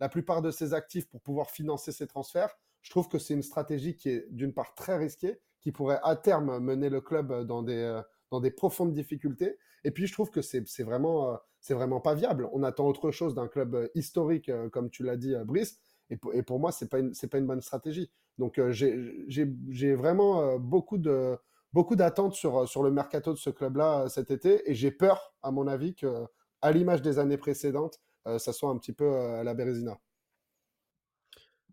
la 0.00 0.08
plupart 0.08 0.42
de 0.42 0.50
ses 0.50 0.74
actifs 0.74 1.08
pour 1.08 1.20
pouvoir 1.20 1.50
financer 1.50 1.92
ses 1.92 2.08
transferts. 2.08 2.58
Je 2.80 2.90
trouve 2.90 3.08
que 3.08 3.20
c'est 3.20 3.34
une 3.34 3.44
stratégie 3.44 3.94
qui 3.94 4.10
est 4.10 4.26
d'une 4.30 4.52
part 4.52 4.74
très 4.74 4.96
risquée, 4.96 5.38
qui 5.60 5.70
pourrait 5.70 6.00
à 6.02 6.16
terme 6.16 6.58
mener 6.58 6.88
le 6.88 7.00
club 7.00 7.46
dans 7.46 7.62
des, 7.62 8.02
dans 8.32 8.40
des 8.40 8.50
profondes 8.50 8.94
difficultés. 8.94 9.58
Et 9.84 9.90
puis 9.90 10.06
je 10.06 10.12
trouve 10.12 10.30
que 10.30 10.40
c'est 10.40 10.82
vraiment, 10.82 11.34
euh, 11.34 11.74
vraiment 11.74 12.00
pas 12.00 12.14
viable. 12.14 12.48
On 12.52 12.62
attend 12.62 12.88
autre 12.88 13.10
chose 13.10 13.34
d'un 13.34 13.46
club 13.46 13.74
euh, 13.74 13.88
historique, 13.94 14.48
euh, 14.48 14.70
comme 14.70 14.90
tu 14.90 15.04
l'as 15.04 15.16
dit, 15.16 15.34
Brice. 15.44 15.78
Et 16.08 16.42
pour, 16.42 16.58
moi, 16.58 16.72
c'est 16.72 16.90
pas 16.90 16.98
une, 16.98 17.12
pas 17.12 17.38
une 17.38 17.46
bonne 17.46 17.62
stratégie. 17.62 18.10
Donc 18.36 18.60
j'ai 18.68 19.94
vraiment 19.94 20.58
beaucoup 20.58 20.98
de 20.98 21.38
beaucoup 21.72 21.96
d'attentes 21.96 22.34
sur, 22.34 22.68
sur 22.68 22.82
le 22.82 22.90
mercato 22.90 23.32
de 23.32 23.38
ce 23.38 23.48
club-là 23.48 24.10
cet 24.10 24.30
été. 24.30 24.70
Et 24.70 24.74
j'ai 24.74 24.90
peur, 24.90 25.34
à 25.42 25.50
mon 25.50 25.66
avis, 25.66 25.94
que 25.94 26.26
à 26.60 26.70
l'image 26.70 27.00
des 27.00 27.18
années 27.18 27.38
précédentes, 27.38 27.98
ça 28.26 28.52
soit 28.52 28.68
un 28.68 28.76
petit 28.76 28.92
peu 28.92 29.06
la 29.42 29.54
Bérésina. 29.54 29.98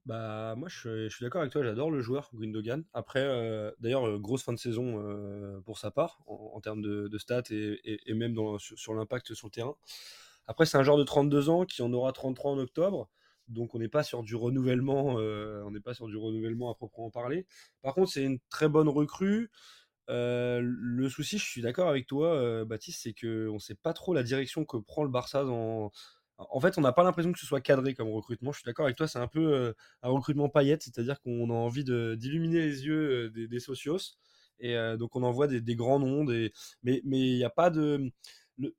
Bah, 0.05 0.55
moi, 0.57 0.69
je, 0.69 1.07
suis- 1.09 1.23
d'accord 1.23 1.41
avec 1.41 1.51
toi, 1.53 1.63
j'adore 1.63 1.91
le 1.91 2.01
joueur, 2.01 2.29
Gundogan. 2.33 2.83
Après, 2.93 3.21
euh, 3.23 3.71
d'ailleurs, 3.79 4.07
euh, 4.07 4.17
grosse 4.17 4.43
fin 4.43 4.53
de 4.53 4.57
saison 4.59 4.99
euh, 5.03 5.59
pour 5.61 5.77
sa 5.77 5.91
part, 5.91 6.19
en, 6.25 6.59
termes 6.61 6.81
de, 6.81 7.17
stats 7.17 7.43
et, 7.51 7.79
et- 8.07 8.13
même 8.13 8.35
sur, 8.59 8.93
l'impact 8.93 9.33
sur 9.33 9.47
le 9.47 9.51
terrain. 9.51 9.75
Après, 10.47 10.65
c'est 10.65 10.77
un 10.77 10.83
joueur 10.83 10.97
de 10.97 11.03
32 11.03 11.49
ans 11.49 11.65
qui 11.65 11.81
en 11.81 11.93
aura 11.93 12.11
33 12.11 12.51
en 12.51 12.57
octobre, 12.57 13.09
donc 13.47 13.75
on 13.75 13.79
n'est 13.79 13.87
pas 13.89 14.03
sur 14.03 14.23
du 14.23 14.35
renouvellement, 14.35 15.15
on 15.15 15.71
n'est 15.71 15.79
pas 15.79 15.93
sur 15.93 16.07
du 16.07 16.17
renouvellement 16.17 16.71
à 16.71 16.75
proprement 16.75 17.11
parler. 17.11 17.45
Par 17.83 17.93
contre, 17.93 18.11
c'est 18.11 18.23
une 18.23 18.39
très 18.49 18.67
bonne 18.69 18.89
recrue. 18.89 19.51
Le 20.07 21.07
souci, 21.09 21.37
je 21.37 21.45
suis 21.45 21.61
d'accord 21.61 21.87
avec 21.89 22.07
toi, 22.07 22.65
Baptiste, 22.65 23.01
c'est 23.03 23.13
qu'on 23.13 23.53
ne 23.53 23.59
sait 23.59 23.75
pas 23.75 23.93
trop 23.93 24.13
la 24.13 24.23
direction 24.23 24.65
que 24.65 24.77
prend 24.77 25.03
le 25.03 25.09
Barça 25.09 25.43
dans, 25.43 25.91
en 26.49 26.59
fait, 26.59 26.77
on 26.77 26.81
n'a 26.81 26.93
pas 26.93 27.03
l'impression 27.03 27.31
que 27.31 27.39
ce 27.39 27.45
soit 27.45 27.61
cadré 27.61 27.93
comme 27.93 28.09
recrutement. 28.09 28.51
Je 28.51 28.59
suis 28.59 28.65
d'accord 28.65 28.85
avec 28.85 28.97
toi, 28.97 29.07
c'est 29.07 29.19
un 29.19 29.27
peu 29.27 29.53
euh, 29.53 29.73
un 30.03 30.09
recrutement 30.09 30.49
paillette, 30.49 30.83
c'est-à-dire 30.83 31.19
qu'on 31.21 31.49
a 31.49 31.53
envie 31.53 31.83
d'illuminer 31.83 32.59
les 32.59 32.85
yeux 32.85 33.31
euh, 33.35 33.47
des, 33.47 33.59
socios. 33.59 34.15
Et 34.59 34.75
euh, 34.75 34.97
donc, 34.97 35.15
on 35.15 35.23
envoie 35.23 35.47
des, 35.47 35.61
des 35.61 35.75
grands 35.75 35.99
noms, 35.99 36.23
mais 36.23 36.51
il 36.83 37.35
n'y 37.35 37.43
a 37.43 37.49
pas 37.49 37.69
de. 37.69 38.11
le- 38.57 38.75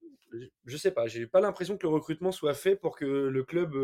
je 0.64 0.76
sais 0.76 0.92
pas, 0.92 1.08
j'ai 1.08 1.26
pas 1.26 1.40
l'impression 1.40 1.76
que 1.76 1.86
le 1.86 1.92
recrutement 1.92 2.30
soit 2.32 2.54
fait 2.54 2.76
pour 2.76 2.96
que 2.96 3.04
le 3.04 3.42
club, 3.44 3.74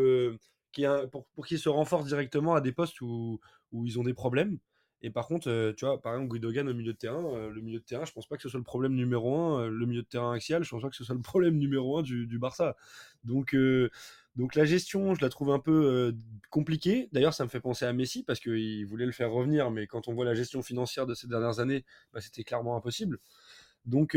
pour, 1.11 1.45
qu'il 1.45 1.59
se 1.59 1.69
renforce 1.69 2.05
directement 2.05 2.55
à 2.55 2.61
des 2.61 2.71
postes 2.71 3.01
où 3.01 3.39
ils 3.73 3.99
ont 3.99 4.03
des 4.03 4.13
problèmes. 4.13 4.57
Et 5.03 5.11
par 5.11 5.27
contre, 5.27 5.49
euh, 5.49 5.73
tu 5.73 5.85
vois, 5.85 6.01
par 6.01 6.13
exemple, 6.15 6.33
Guidogan 6.33 6.67
au 6.67 6.73
milieu 6.73 6.93
de 6.93 6.97
terrain, 6.97 7.23
euh, 7.35 7.49
le 7.51 7.61
milieu 7.61 7.79
de 7.79 7.83
terrain, 7.83 8.05
je 8.05 8.11
pense 8.11 8.27
pas 8.27 8.35
que 8.35 8.41
ce 8.41 8.49
soit 8.49 8.57
le 8.57 8.63
problème 8.63 8.93
numéro 8.95 9.35
un. 9.35 9.61
euh, 9.65 9.69
le 9.69 9.85
milieu 9.85 10.01
de 10.01 10.07
terrain 10.07 10.33
axial, 10.33 10.63
je 10.63 10.69
pense 10.69 10.81
pas 10.81 10.89
que 10.89 10.95
ce 10.95 11.03
soit 11.03 11.15
le 11.15 11.21
problème 11.21 11.57
numéro 11.59 11.99
un 11.99 12.01
du, 12.01 12.39
Barça. 12.39 12.75
Donc, 13.23 13.53
euh, 13.53 13.89
donc 14.35 14.55
la 14.55 14.65
gestion, 14.65 15.13
je 15.13 15.21
la 15.21 15.29
trouve 15.29 15.51
un 15.51 15.59
peu 15.59 16.15
compliquée. 16.49 17.09
D'ailleurs, 17.11 17.33
ça 17.33 17.43
me 17.43 17.49
fait 17.49 17.59
penser 17.59 17.85
à 17.85 17.93
Messi 17.93 18.23
parce 18.23 18.39
qu'il 18.39 18.85
voulait 18.85 19.05
le 19.05 19.11
faire 19.11 19.31
revenir, 19.31 19.71
mais 19.71 19.87
quand 19.87 20.07
on 20.07 20.13
voit 20.13 20.25
la 20.25 20.35
gestion 20.35 20.61
financière 20.61 21.05
de 21.05 21.13
ces 21.13 21.27
dernières 21.27 21.59
années, 21.59 21.85
bah, 22.13 22.21
c'était 22.21 22.43
clairement 22.43 22.75
impossible. 22.75 23.19
Donc, 23.85 24.15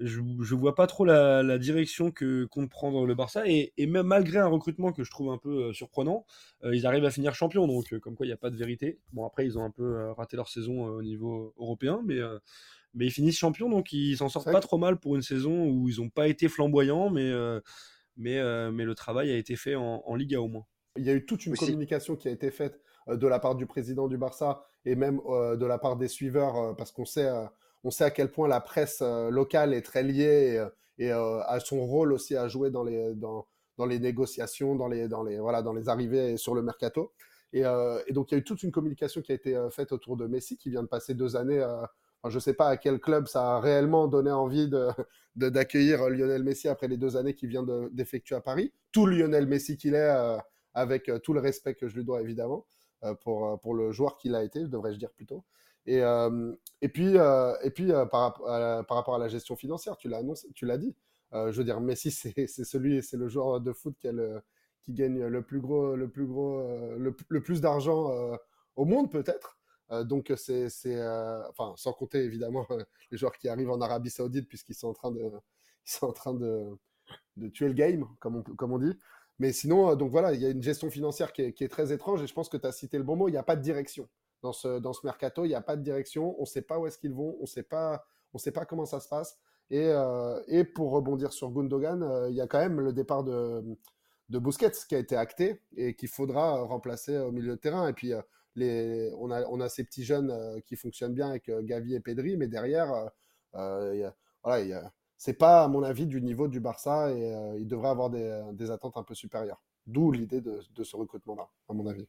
je, 0.00 0.20
je 0.40 0.54
vois 0.54 0.74
pas 0.74 0.86
trop 0.86 1.04
la, 1.04 1.42
la 1.42 1.58
direction 1.58 2.10
que 2.10 2.44
compte 2.46 2.70
prendre 2.70 3.06
le 3.06 3.14
Barça. 3.14 3.46
Et, 3.46 3.72
et 3.76 3.86
même 3.86 4.06
malgré 4.06 4.38
un 4.38 4.46
recrutement 4.46 4.92
que 4.92 5.04
je 5.04 5.10
trouve 5.10 5.30
un 5.30 5.38
peu 5.38 5.64
euh, 5.64 5.72
surprenant, 5.72 6.24
euh, 6.64 6.74
ils 6.74 6.86
arrivent 6.86 7.04
à 7.04 7.10
finir 7.10 7.34
champion. 7.34 7.66
Donc, 7.66 7.92
euh, 7.92 7.98
comme 8.00 8.16
quoi, 8.16 8.26
il 8.26 8.28
n'y 8.28 8.34
a 8.34 8.38
pas 8.38 8.50
de 8.50 8.56
vérité. 8.56 8.98
Bon, 9.12 9.26
après, 9.26 9.44
ils 9.46 9.58
ont 9.58 9.64
un 9.64 9.70
peu 9.70 9.84
euh, 9.84 10.12
raté 10.12 10.36
leur 10.36 10.48
saison 10.48 10.86
euh, 10.86 10.98
au 10.98 11.02
niveau 11.02 11.54
européen, 11.58 12.02
mais, 12.04 12.18
euh, 12.18 12.38
mais 12.94 13.06
ils 13.06 13.10
finissent 13.12 13.38
champion. 13.38 13.68
Donc, 13.68 13.92
ils 13.92 14.16
s'en 14.16 14.28
sortent 14.28 14.52
pas 14.52 14.60
trop 14.60 14.78
mal 14.78 14.98
pour 14.98 15.16
une 15.16 15.22
saison 15.22 15.66
où 15.66 15.88
ils 15.88 16.00
n'ont 16.00 16.10
pas 16.10 16.28
été 16.28 16.48
flamboyants, 16.48 17.10
mais, 17.10 17.30
euh, 17.30 17.60
mais, 18.16 18.38
euh, 18.38 18.70
mais 18.70 18.84
le 18.84 18.94
travail 18.94 19.30
a 19.30 19.36
été 19.36 19.56
fait 19.56 19.74
en, 19.74 20.02
en 20.04 20.14
Liga 20.14 20.40
au 20.40 20.48
moins. 20.48 20.66
Il 20.96 21.04
y 21.04 21.10
a 21.10 21.14
eu 21.14 21.24
toute 21.24 21.46
une 21.46 21.52
Aussi. 21.52 21.66
communication 21.66 22.16
qui 22.16 22.28
a 22.28 22.32
été 22.32 22.50
faite 22.50 22.80
euh, 23.08 23.16
de 23.16 23.26
la 23.26 23.38
part 23.38 23.54
du 23.54 23.66
président 23.66 24.08
du 24.08 24.18
Barça 24.18 24.62
et 24.84 24.96
même 24.96 25.20
euh, 25.28 25.56
de 25.56 25.66
la 25.66 25.78
part 25.78 25.96
des 25.96 26.08
suiveurs, 26.08 26.56
euh, 26.56 26.74
parce 26.74 26.90
qu'on 26.90 27.04
sait, 27.04 27.26
euh, 27.26 27.44
on 27.84 27.90
sait 27.90 28.04
à 28.04 28.10
quel 28.10 28.30
point 28.30 28.48
la 28.48 28.60
presse 28.60 29.00
euh, 29.02 29.30
locale 29.30 29.74
est 29.74 29.82
très 29.82 30.02
liée 30.02 30.58
et, 30.98 31.10
euh, 31.10 31.38
euh, 31.38 31.42
a 31.46 31.60
son 31.60 31.84
rôle 31.86 32.12
aussi 32.12 32.36
à 32.36 32.48
jouer 32.48 32.70
dans 32.70 32.82
les, 32.82 33.14
dans, 33.14 33.46
les 33.86 33.98
négociations, 33.98 34.74
dans 34.74 34.88
les, 34.88 35.08
dans, 35.08 35.22
les, 35.22 35.38
voilà, 35.38 35.62
dans 35.62 35.72
les 35.72 35.88
arrivées 35.88 36.36
sur 36.36 36.54
le 36.54 36.62
mercato. 36.62 37.12
Et, 37.52 37.62
donc 38.10 38.30
il 38.30 38.34
y 38.34 38.34
a 38.34 38.38
eu 38.38 38.44
toute 38.44 38.62
une 38.62 38.72
communication 38.72 39.22
qui 39.22 39.32
a 39.32 39.34
été 39.34 39.56
faite 39.70 39.92
autour 39.92 40.16
de 40.18 40.26
Messi, 40.26 40.58
qui 40.58 40.68
vient 40.68 40.82
de 40.82 40.88
passer 40.88 41.14
deux 41.14 41.34
années. 41.36 41.64
je 42.28 42.34
ne 42.34 42.40
sais 42.40 42.52
pas 42.52 42.68
à 42.68 42.76
quel 42.76 42.98
club 42.98 43.26
ça 43.26 43.54
a 43.56 43.60
réellement 43.60 44.06
donné 44.06 44.30
envie 44.30 44.68
de, 44.68 44.88
de- 45.36 45.48
d'accueillir 45.48 46.10
Lionel 46.10 46.42
Messi 46.42 46.68
après 46.68 46.88
les 46.88 46.98
deux 46.98 47.16
années 47.16 47.34
qu'il 47.34 47.48
vient 47.48 47.62
de- 47.62 47.88
d'effectuer 47.92 48.34
à 48.34 48.42
Paris. 48.42 48.74
Tout 48.92 49.06
Lionel 49.06 49.46
Messi 49.46 49.78
qu'il 49.78 49.94
est, 49.94 50.10
avec 50.74 51.10
tout 51.22 51.32
le 51.32 51.40
respect 51.40 51.74
que 51.74 51.88
je 51.88 51.96
lui 51.96 52.04
dois 52.04 52.20
évidemment 52.20 52.66
pour, 53.22 53.58
pour 53.60 53.72
le 53.72 53.92
joueur 53.92 54.18
qu'il 54.18 54.34
a 54.34 54.42
été, 54.42 54.66
devrais-je 54.66 54.98
dire 54.98 55.12
plutôt. 55.12 55.44
Et, 55.86 56.02
et 56.82 56.88
puis, 56.88 57.16
euh, 57.18 57.54
et 57.62 57.70
puis 57.70 57.90
euh, 57.92 58.04
la- 58.04 58.06
par 58.06 58.96
rapport 58.96 59.14
à 59.14 59.18
la 59.18 59.28
gestion 59.28 59.56
financière, 59.56 59.96
tu 59.96 60.08
l'as 60.08 60.18
annoncé, 60.18 60.48
tu 60.54 60.66
l'as 60.66 60.78
dit. 60.78 60.94
Euh, 61.34 61.52
je 61.52 61.58
veux 61.58 61.64
dire, 61.64 61.80
Messi, 61.80 62.10
c'est 62.48 62.64
celui, 62.64 63.02
c'est 63.02 63.16
le 63.16 63.28
joueur 63.28 63.60
de 63.60 63.72
foot 63.72 63.96
qui, 64.00 64.08
gagne 64.88 65.26
le 65.26 65.42
plus 65.42 65.60
gros, 65.60 65.96
le 65.96 66.08
plus 66.08 66.26
gros, 66.26 66.60
euh, 66.60 66.96
le, 66.98 67.40
plus 67.42 67.60
d'argent 67.60 68.10
euh, 68.12 68.36
au 68.76 68.84
monde 68.84 69.10
peut-être. 69.10 69.58
Euh, 69.90 70.04
donc 70.04 70.32
c'est, 70.36 70.68
euh, 70.86 71.48
enfin, 71.50 71.74
sans 71.76 71.92
compter 71.92 72.18
évidemment 72.22 72.66
euh, 72.70 72.82
les 73.10 73.18
joueurs 73.18 73.36
qui 73.36 73.48
arrivent 73.48 73.70
en 73.70 73.80
Arabie 73.80 74.10
Saoudite 74.10 74.48
puisqu'ils 74.48 74.74
sont 74.74 74.88
en 74.88 74.92
train 74.94 75.10
de, 75.10 75.20
ils 75.86 75.90
sont 75.90 76.06
en 76.06 76.12
train 76.12 76.34
de, 76.34 76.78
tuer 77.52 77.68
le 77.68 77.74
game, 77.74 78.06
comme 78.18 78.42
on, 78.60 78.78
dit. 78.78 78.98
Mais 79.38 79.52
sinon, 79.52 79.90
euh, 79.90 79.96
donc 79.96 80.10
voilà, 80.10 80.32
il 80.34 80.40
y 80.40 80.46
a 80.46 80.50
une 80.50 80.62
gestion 80.62 80.90
financière 80.90 81.32
qui 81.32 81.42
est, 81.42 81.52
qui 81.52 81.64
est 81.64 81.68
très 81.68 81.92
étrange 81.92 82.22
et 82.22 82.26
je 82.26 82.34
pense 82.34 82.48
que 82.48 82.56
tu 82.56 82.66
as 82.66 82.72
cité 82.72 82.98
le 82.98 83.04
bon 83.04 83.16
mot. 83.16 83.28
Il 83.28 83.32
n'y 83.32 83.38
a 83.38 83.42
pas 83.42 83.56
de 83.56 83.62
direction 83.62 84.08
dans 84.42 84.52
ce, 84.52 84.78
dans 84.78 84.92
ce 84.92 85.04
mercato. 85.04 85.44
Il 85.44 85.48
n'y 85.48 85.54
a 85.54 85.60
pas 85.60 85.76
de 85.76 85.82
direction. 85.82 86.36
On 86.38 86.42
ne 86.42 86.46
sait 86.46 86.62
pas 86.62 86.78
où 86.78 86.86
est-ce 86.86 86.98
qu'ils 86.98 87.14
vont. 87.14 87.36
On 87.40 87.44
on 88.34 88.38
sait 88.38 88.52
pas 88.52 88.64
comment 88.66 88.84
ça 88.86 89.00
se 89.00 89.08
passe. 89.08 89.38
Et, 89.70 89.88
euh, 89.88 90.40
et 90.48 90.64
pour 90.64 90.92
rebondir 90.92 91.32
sur 91.32 91.50
Gundogan, 91.50 92.02
euh, 92.02 92.30
il 92.30 92.36
y 92.36 92.40
a 92.40 92.46
quand 92.46 92.58
même 92.58 92.80
le 92.80 92.92
départ 92.92 93.22
de, 93.24 93.62
de 94.30 94.38
Busquets 94.38 94.70
qui 94.88 94.94
a 94.94 94.98
été 94.98 95.16
acté 95.16 95.62
et 95.76 95.94
qu'il 95.94 96.08
faudra 96.08 96.62
remplacer 96.62 97.18
au 97.18 97.32
milieu 97.32 97.50
de 97.56 97.60
terrain. 97.60 97.88
Et 97.88 97.92
puis, 97.92 98.12
euh, 98.14 98.22
les, 98.54 99.12
on, 99.18 99.30
a, 99.30 99.44
on 99.48 99.60
a 99.60 99.68
ces 99.68 99.84
petits 99.84 100.04
jeunes 100.04 100.60
qui 100.62 100.74
fonctionnent 100.76 101.14
bien 101.14 101.28
avec 101.30 101.50
Gavi 101.64 101.94
et 101.94 102.00
Pedri, 102.00 102.36
mais 102.36 102.48
derrière, 102.48 103.10
voilà, 103.52 104.92
c'est 105.16 105.34
pas, 105.34 105.64
à 105.64 105.68
mon 105.68 105.82
avis, 105.82 106.06
du 106.06 106.20
niveau 106.20 106.48
du 106.48 106.58
Barça 106.58 107.12
et 107.12 107.56
il 107.58 107.68
devrait 107.68 107.90
avoir 107.90 108.10
des, 108.10 108.42
des 108.54 108.70
attentes 108.72 108.96
un 108.96 109.04
peu 109.04 109.14
supérieures. 109.14 109.62
D'où 109.86 110.10
l'idée 110.10 110.40
de, 110.40 110.60
de 110.74 110.82
ce 110.82 110.96
recrutement-là, 110.96 111.48
à 111.68 111.72
mon 111.72 111.86
avis. 111.86 112.08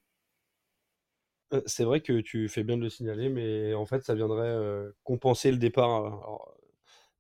Euh, 1.54 1.62
C'est 1.66 1.84
vrai 1.84 2.02
que 2.02 2.20
tu 2.22 2.48
fais 2.48 2.64
bien 2.64 2.78
de 2.78 2.84
le 2.84 2.90
signaler, 2.90 3.30
mais 3.30 3.74
en 3.74 3.86
fait, 3.86 4.04
ça 4.04 4.16
viendrait 4.16 4.48
euh, 4.48 4.92
compenser 5.04 5.52
le 5.52 5.58
départ 5.58 5.96
euh, 5.96 6.08
alors, 6.08 6.56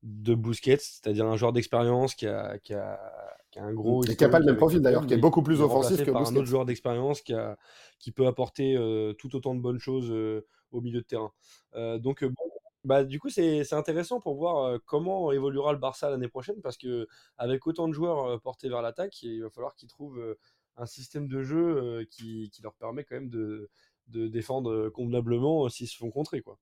de 0.03 0.35
Busquets, 0.35 0.77
c'est-à-dire 0.77 1.25
un 1.25 1.35
joueur 1.35 1.51
d'expérience 1.51 2.15
qui 2.15 2.27
a, 2.27 2.57
qui 2.59 2.73
a, 2.73 2.99
qui 3.51 3.59
a 3.59 3.63
un 3.63 3.73
gros. 3.73 4.03
Et 4.05 4.15
qui 4.15 4.23
a 4.23 4.29
pas 4.29 4.39
le 4.39 4.45
même 4.45 4.57
profil, 4.57 4.77
le 4.77 4.83
d'ailleurs, 4.83 5.05
qui 5.05 5.13
est 5.13 5.17
beaucoup 5.17 5.43
plus 5.43 5.61
offensif 5.61 6.03
que 6.03 6.11
par 6.11 6.21
un 6.21 6.25
Busquets. 6.25 6.37
autre 6.39 6.47
joueur 6.47 6.65
d'expérience 6.65 7.21
qui, 7.21 7.33
a, 7.33 7.57
qui 7.99 8.11
peut 8.11 8.27
apporter 8.27 8.75
tout 9.17 9.35
autant 9.35 9.55
de 9.55 9.59
bonnes 9.61 9.79
choses 9.79 10.09
au 10.71 10.81
milieu 10.81 11.01
de 11.01 11.05
terrain. 11.05 11.33
Donc, 11.97 12.23
bon, 12.23 12.43
bah, 12.85 13.03
du 13.03 13.19
coup, 13.19 13.29
c'est 13.29 13.73
intéressant 13.73 14.21
pour 14.21 14.35
voir 14.35 14.79
comment 14.85 15.33
évoluera 15.33 15.73
le 15.73 15.79
Barça 15.79 16.09
l'année 16.09 16.29
prochaine, 16.29 16.61
parce 16.61 16.77
que 16.77 17.09
avec 17.37 17.67
autant 17.67 17.89
de 17.89 17.93
joueurs 17.93 18.39
portés 18.39 18.69
vers 18.69 18.81
l'attaque, 18.81 19.21
il 19.21 19.41
va 19.41 19.49
falloir 19.49 19.75
qu'ils 19.75 19.89
trouvent 19.89 20.37
un 20.77 20.85
système 20.85 21.27
de 21.27 21.43
jeu 21.43 22.07
qui, 22.09 22.49
qui 22.53 22.61
leur 22.61 22.73
permet 22.75 23.03
quand 23.03 23.15
même 23.15 23.29
de, 23.29 23.69
de 24.09 24.27
défendre 24.27 24.89
convenablement 24.89 25.65
euh, 25.65 25.69
s'ils 25.69 25.87
se 25.87 25.97
font 25.97 26.11
contrer, 26.11 26.41
quoi. 26.41 26.57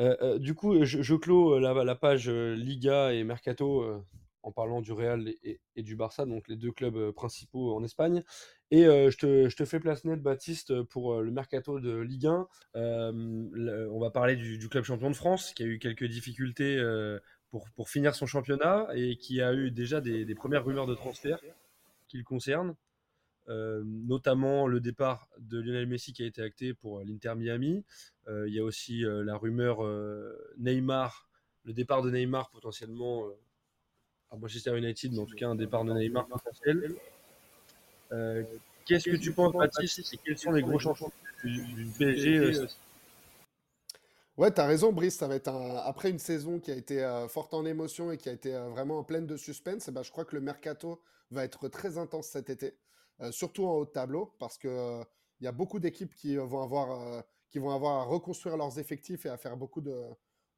Euh, 0.00 0.16
euh, 0.22 0.38
du 0.38 0.54
coup, 0.54 0.84
je, 0.84 1.02
je 1.02 1.14
clôt 1.14 1.54
euh, 1.54 1.84
la, 1.84 1.94
page 1.94 2.28
euh, 2.28 2.54
Liga 2.54 3.12
et 3.12 3.22
Mercato 3.22 3.82
euh, 3.82 4.02
en 4.42 4.52
parlant 4.52 4.80
du 4.80 4.92
Real 4.92 5.28
et, 5.44 5.60
du 5.76 5.96
Barça, 5.96 6.24
donc 6.24 6.48
les 6.48 6.56
deux 6.56 6.72
clubs 6.72 6.96
euh, 6.96 7.12
principaux 7.12 7.74
en 7.74 7.84
Espagne. 7.84 8.22
Et 8.70 8.86
euh, 8.86 9.10
je, 9.10 9.18
te, 9.18 9.48
je 9.48 9.56
te 9.56 9.64
fais 9.64 9.78
place 9.78 10.04
nette, 10.04 10.22
Baptiste, 10.22 10.82
pour 10.84 11.14
euh, 11.14 11.22
le 11.22 11.30
Mercato 11.30 11.80
de 11.80 11.98
Ligue 11.98 12.26
1. 12.26 12.48
Euh, 12.76 13.12
le- 13.52 13.90
on 13.90 14.00
va 14.00 14.10
parler 14.10 14.36
du, 14.36 14.68
club 14.68 14.84
champion 14.84 15.10
de 15.10 15.16
France, 15.16 15.52
qui 15.52 15.62
a 15.62 15.66
eu 15.66 15.78
quelques 15.78 16.04
difficultés 16.04 16.76
euh, 16.78 17.18
pour, 17.50 17.68
pour 17.70 17.90
finir 17.90 18.14
son 18.14 18.26
championnat 18.26 18.88
et 18.94 19.16
qui 19.16 19.42
a 19.42 19.52
eu 19.52 19.70
déjà 19.70 20.00
des, 20.00 20.24
des 20.24 20.34
premières 20.34 20.64
rumeurs 20.64 20.86
de 20.86 20.94
transfert 20.94 21.40
qui 22.08 22.16
le 22.16 22.24
concernent. 22.24 22.74
Euh, 23.50 23.82
notamment 23.84 24.68
le 24.68 24.78
départ 24.80 25.28
de 25.40 25.60
Lionel 25.60 25.86
Messi 25.88 26.12
qui 26.12 26.22
a 26.22 26.26
été 26.26 26.40
acté 26.40 26.72
pour 26.72 27.00
l'Inter 27.00 27.34
Miami. 27.36 27.84
Euh, 28.28 28.46
il 28.48 28.54
y 28.54 28.60
a 28.60 28.64
aussi 28.64 29.04
euh, 29.04 29.24
la 29.24 29.36
rumeur 29.36 29.84
euh, 29.84 30.38
Neymar, 30.58 31.28
le 31.64 31.72
départ 31.72 32.00
de 32.02 32.10
Neymar 32.12 32.50
potentiellement 32.50 33.26
euh, 33.26 33.32
à 34.30 34.36
Manchester 34.36 34.78
United, 34.78 35.12
mais 35.12 35.18
en 35.18 35.26
tout 35.26 35.34
cas 35.34 35.48
un 35.48 35.56
départ 35.56 35.84
de 35.84 35.92
Neymar 35.92 36.28
potentiel. 36.28 36.94
Euh, 38.12 38.44
Qu'est-ce 38.86 39.10
que 39.10 39.16
tu 39.16 39.32
penses, 39.32 39.52
Baptiste, 39.52 40.12
et 40.14 40.16
quels 40.24 40.38
sont 40.38 40.52
les 40.52 40.62
gros 40.62 40.78
changements 40.78 41.12
du, 41.42 41.60
du 41.74 41.86
PSG 41.98 42.36
euh, 42.38 42.66
Ouais, 44.36 44.50
t'as 44.50 44.66
raison, 44.66 44.92
Brice. 44.92 45.16
Ça 45.16 45.28
va 45.28 45.34
être 45.34 45.48
un- 45.48 45.76
après 45.84 46.10
une 46.10 46.18
saison 46.18 46.60
qui 46.60 46.70
a 46.70 46.74
été 46.74 47.02
euh, 47.04 47.28
forte 47.28 47.52
en 47.52 47.64
émotion 47.66 48.10
et 48.12 48.16
qui 48.16 48.28
a 48.28 48.32
été 48.32 48.54
euh, 48.54 48.68
vraiment 48.68 49.02
pleine 49.04 49.26
de 49.26 49.36
suspense. 49.36 49.88
eh 49.88 49.92
ben, 49.92 50.02
je 50.02 50.10
crois 50.10 50.24
que 50.24 50.34
le 50.36 50.40
mercato 50.40 51.02
va 51.30 51.44
être 51.44 51.68
très 51.68 51.98
intense 51.98 52.28
cet 52.28 52.48
été, 52.48 52.66
euh, 52.68 52.72
surtout 53.32 53.66
en 53.66 53.74
haut 53.74 53.84
de 53.84 53.90
tableau, 53.90 54.34
parce 54.38 54.56
que 54.58 54.68
euh, 54.68 55.04
il 55.40 55.44
y 55.44 55.48
a 55.48 55.52
beaucoup 55.52 55.78
d'équipes 55.80 56.14
qui 56.14 56.36
euh, 56.38 56.44
vont 56.44 56.62
avoir 56.62 56.90
euh, 57.00 57.20
qui 57.50 57.58
vont 57.58 57.70
avoir 57.70 58.00
à 58.00 58.04
reconstruire 58.04 58.56
leurs 58.56 58.78
effectifs 58.78 59.26
et 59.26 59.28
à 59.28 59.36
faire 59.36 59.56
beaucoup 59.56 59.80
de 59.80 60.02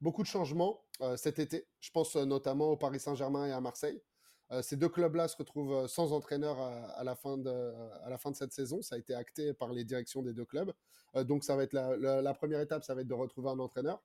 beaucoup 0.00 0.22
de 0.22 0.28
changements 0.28 0.82
euh, 1.00 1.16
cet 1.16 1.38
été. 1.38 1.66
Je 1.80 1.90
pense 1.90 2.16
euh, 2.16 2.24
notamment 2.24 2.70
au 2.70 2.76
Paris 2.76 3.00
Saint-Germain 3.00 3.46
et 3.46 3.52
à 3.52 3.60
Marseille. 3.60 4.02
Euh, 4.50 4.60
ces 4.60 4.76
deux 4.76 4.88
clubs-là 4.88 5.28
se 5.28 5.36
retrouvent 5.36 5.72
euh, 5.72 5.88
sans 5.88 6.12
entraîneur 6.12 6.58
à, 6.60 7.02
la 7.04 7.14
fin 7.14 7.38
de, 7.38 7.72
à 8.04 8.10
la 8.10 8.18
fin 8.18 8.30
de 8.30 8.36
cette 8.36 8.52
saison. 8.52 8.82
Ça 8.82 8.96
a 8.96 8.98
été 8.98 9.14
acté 9.14 9.54
par 9.54 9.72
les 9.72 9.84
directions 9.84 10.20
des 10.22 10.34
deux 10.34 10.44
clubs. 10.44 10.72
Euh, 11.16 11.24
donc 11.24 11.44
ça 11.44 11.56
va 11.56 11.62
être 11.62 11.72
la, 11.72 11.96
la- 11.96 12.34
première 12.34 12.60
étape, 12.60 12.84
ça 12.84 12.94
va 12.94 13.00
être 13.00 13.08
de 13.08 13.14
retrouver 13.14 13.48
un 13.50 13.58
entraîneur. 13.58 14.02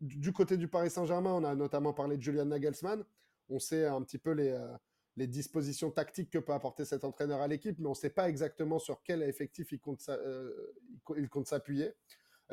Du, 0.00 0.32
côté 0.32 0.56
du 0.56 0.68
Paris 0.68 0.90
Saint-Germain, 0.90 1.32
on 1.32 1.44
a 1.44 1.54
notamment 1.54 1.92
parlé 1.92 2.16
de 2.16 2.22
Julian 2.22 2.44
Nagelsmann. 2.44 3.04
On 3.48 3.58
sait 3.58 3.86
un 3.86 4.02
petit 4.02 4.18
peu 4.18 4.30
les, 4.32 4.50
euh, 4.50 4.68
les 5.16 5.26
dispositions 5.26 5.90
tactiques 5.90 6.30
que 6.30 6.38
peut 6.38 6.52
apporter 6.52 6.84
cet 6.84 7.04
entraîneur 7.04 7.40
à 7.40 7.48
l'équipe, 7.48 7.78
mais 7.78 7.86
on 7.86 7.90
ne 7.90 7.94
sait 7.94 8.10
pas 8.10 8.28
exactement 8.28 8.78
sur 8.78 9.02
quel 9.02 9.22
effectif 9.22 9.72
il 9.72 9.80
compte, 9.80 10.00
euh, 10.08 10.72
il 11.16 11.28
s'appuyer. 11.44 11.92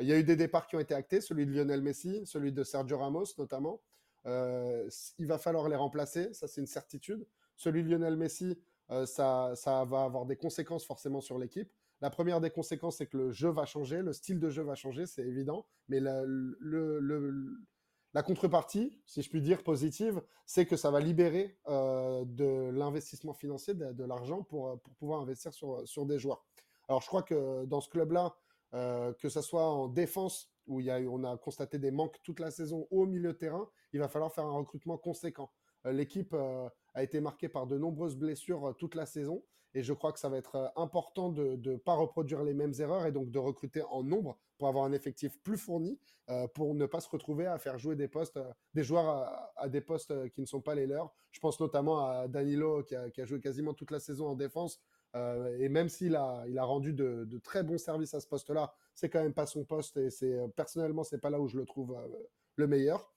Il 0.00 0.06
y 0.06 0.12
a 0.12 0.18
eu 0.18 0.24
des 0.24 0.36
départs 0.36 0.66
qui 0.66 0.76
ont 0.76 0.80
été 0.80 0.94
actés, 0.94 1.20
celui 1.20 1.46
de 1.46 1.52
Lionel 1.52 1.82
Messi, 1.82 2.22
celui 2.24 2.52
de 2.52 2.62
Sergio 2.62 2.98
Ramos 2.98 3.24
notamment. 3.38 3.82
Euh, 4.26 4.88
il 5.18 5.26
va 5.26 5.38
falloir 5.38 5.68
les 5.68 5.76
remplacer, 5.76 6.32
ça 6.34 6.46
c'est 6.46 6.60
une 6.60 6.66
certitude. 6.66 7.26
Celui 7.56 7.82
de 7.82 7.88
Lionel 7.88 8.16
Messi, 8.16 8.58
euh, 8.90 9.06
ça, 9.06 9.52
ça 9.54 9.84
va 9.84 10.04
avoir 10.04 10.26
des 10.26 10.36
conséquences 10.36 10.84
forcément 10.84 11.20
sur 11.20 11.38
l'équipe. 11.38 11.70
La 12.00 12.10
première 12.10 12.40
des 12.40 12.50
conséquences, 12.50 12.98
c'est 12.98 13.06
que 13.06 13.16
le 13.16 13.30
jeu 13.30 13.50
va 13.50 13.66
changer, 13.66 14.00
le 14.02 14.12
style 14.12 14.40
de 14.40 14.48
jeu 14.48 14.62
va 14.62 14.74
changer, 14.74 15.06
c'est 15.06 15.22
évident, 15.26 15.66
mais 15.88 16.00
le- 16.00 16.56
la 18.14 18.22
contrepartie, 18.22 19.00
si 19.06 19.22
je 19.22 19.30
puis 19.30 19.40
dire 19.40 19.62
positive, 19.62 20.22
c'est 20.46 20.66
que 20.66 20.76
ça 20.76 20.90
va 20.90 21.00
libérer 21.00 21.58
euh, 21.68 22.24
de 22.24 22.70
l'investissement 22.70 23.34
financier, 23.34 23.74
de, 23.74 24.04
l'argent 24.04 24.42
pour, 24.42 24.80
pour 24.80 24.94
pouvoir 24.94 25.20
investir 25.20 25.52
sur, 25.52 25.86
sur 25.86 26.06
des 26.06 26.18
joueurs. 26.18 26.44
Alors 26.88 27.00
je 27.02 27.06
crois 27.06 27.22
que 27.22 27.64
dans 27.66 27.80
ce 27.80 27.88
club-là, 27.88 28.34
euh, 28.74 29.12
que 29.14 29.28
ce 29.28 29.40
soit 29.40 29.68
en 29.68 29.88
défense, 29.88 30.52
où 30.66 30.80
on 30.80 31.24
a 31.24 31.36
constaté 31.36 31.78
des 31.78 31.90
manques 31.90 32.16
toute 32.22 32.38
la 32.38 32.50
saison, 32.50 32.86
au 32.90 33.06
milieu 33.06 33.32
de 33.32 33.38
terrain, 33.38 33.68
il 33.92 33.98
va 33.98 34.08
falloir 34.08 34.32
faire 34.32 34.44
un 34.44 34.52
recrutement 34.52 34.96
conséquent. 34.96 35.50
Euh, 35.86 35.92
L'équipe 35.92 36.32
euh, 36.34 36.68
a 36.94 37.02
été 37.02 37.20
marquée 37.20 37.48
par 37.48 37.66
de 37.66 37.78
nombreuses 37.78 38.16
blessures 38.16 38.68
euh, 38.68 38.72
toute 38.72 38.94
la 38.94 39.06
saison, 39.06 39.42
et 39.74 39.82
je 39.82 39.92
crois 39.92 40.12
que 40.12 40.18
ça 40.18 40.28
va 40.28 40.38
être 40.38 40.56
euh, 40.56 40.68
important 40.76 41.30
de 41.30 41.56
ne 41.56 41.76
pas 41.76 41.94
reproduire 41.94 42.42
les 42.42 42.54
mêmes 42.54 42.72
erreurs 42.78 43.06
et 43.06 43.12
donc 43.12 43.30
de 43.30 43.38
recruter 43.38 43.82
en 43.82 44.02
nombre 44.02 44.38
pour 44.58 44.68
avoir 44.68 44.84
un 44.84 44.92
effectif 44.92 45.40
plus 45.42 45.56
fourni, 45.56 45.98
euh, 46.28 46.46
pour 46.48 46.74
ne 46.74 46.86
pas 46.86 47.00
se 47.00 47.08
retrouver 47.08 47.46
à 47.46 47.58
faire 47.58 47.78
jouer 47.78 47.96
des 47.96 48.08
postes, 48.08 48.38
des 48.74 48.82
joueurs 48.84 49.52
à, 49.56 49.68
des 49.68 49.80
postes 49.80 50.28
qui 50.30 50.40
ne 50.40 50.46
sont 50.46 50.60
pas 50.60 50.74
les 50.74 50.86
leurs. 50.86 51.14
Je 51.30 51.40
pense 51.40 51.60
notamment 51.60 52.06
à 52.06 52.28
Danilo 52.28 52.82
qui 52.82 52.94
a, 52.94 53.10
qui 53.10 53.20
a 53.20 53.24
joué 53.24 53.40
quasiment 53.40 53.74
toute 53.74 53.90
la 53.90 54.00
saison 54.00 54.28
en 54.28 54.34
défense. 54.34 54.80
Et 55.58 55.68
même 55.68 55.88
s'il 55.88 56.14
a, 56.14 56.44
il 56.46 56.56
a 56.56 56.62
rendu 56.62 56.92
de, 56.92 57.24
de 57.24 57.38
très 57.38 57.64
bons 57.64 57.78
services 57.78 58.14
à 58.14 58.20
ce 58.20 58.28
poste-là, 58.28 58.72
c'est 58.94 59.08
quand 59.08 59.20
même 59.20 59.34
pas 59.34 59.46
son 59.46 59.64
poste 59.64 59.96
et 59.96 60.08
c'est 60.08 60.38
personnellement 60.54 61.02
c'est 61.02 61.18
pas 61.18 61.30
là 61.30 61.40
où 61.40 61.48
je 61.48 61.56
le 61.56 61.64
trouve 61.64 61.96
le 62.54 62.66
meilleur. 62.68 63.12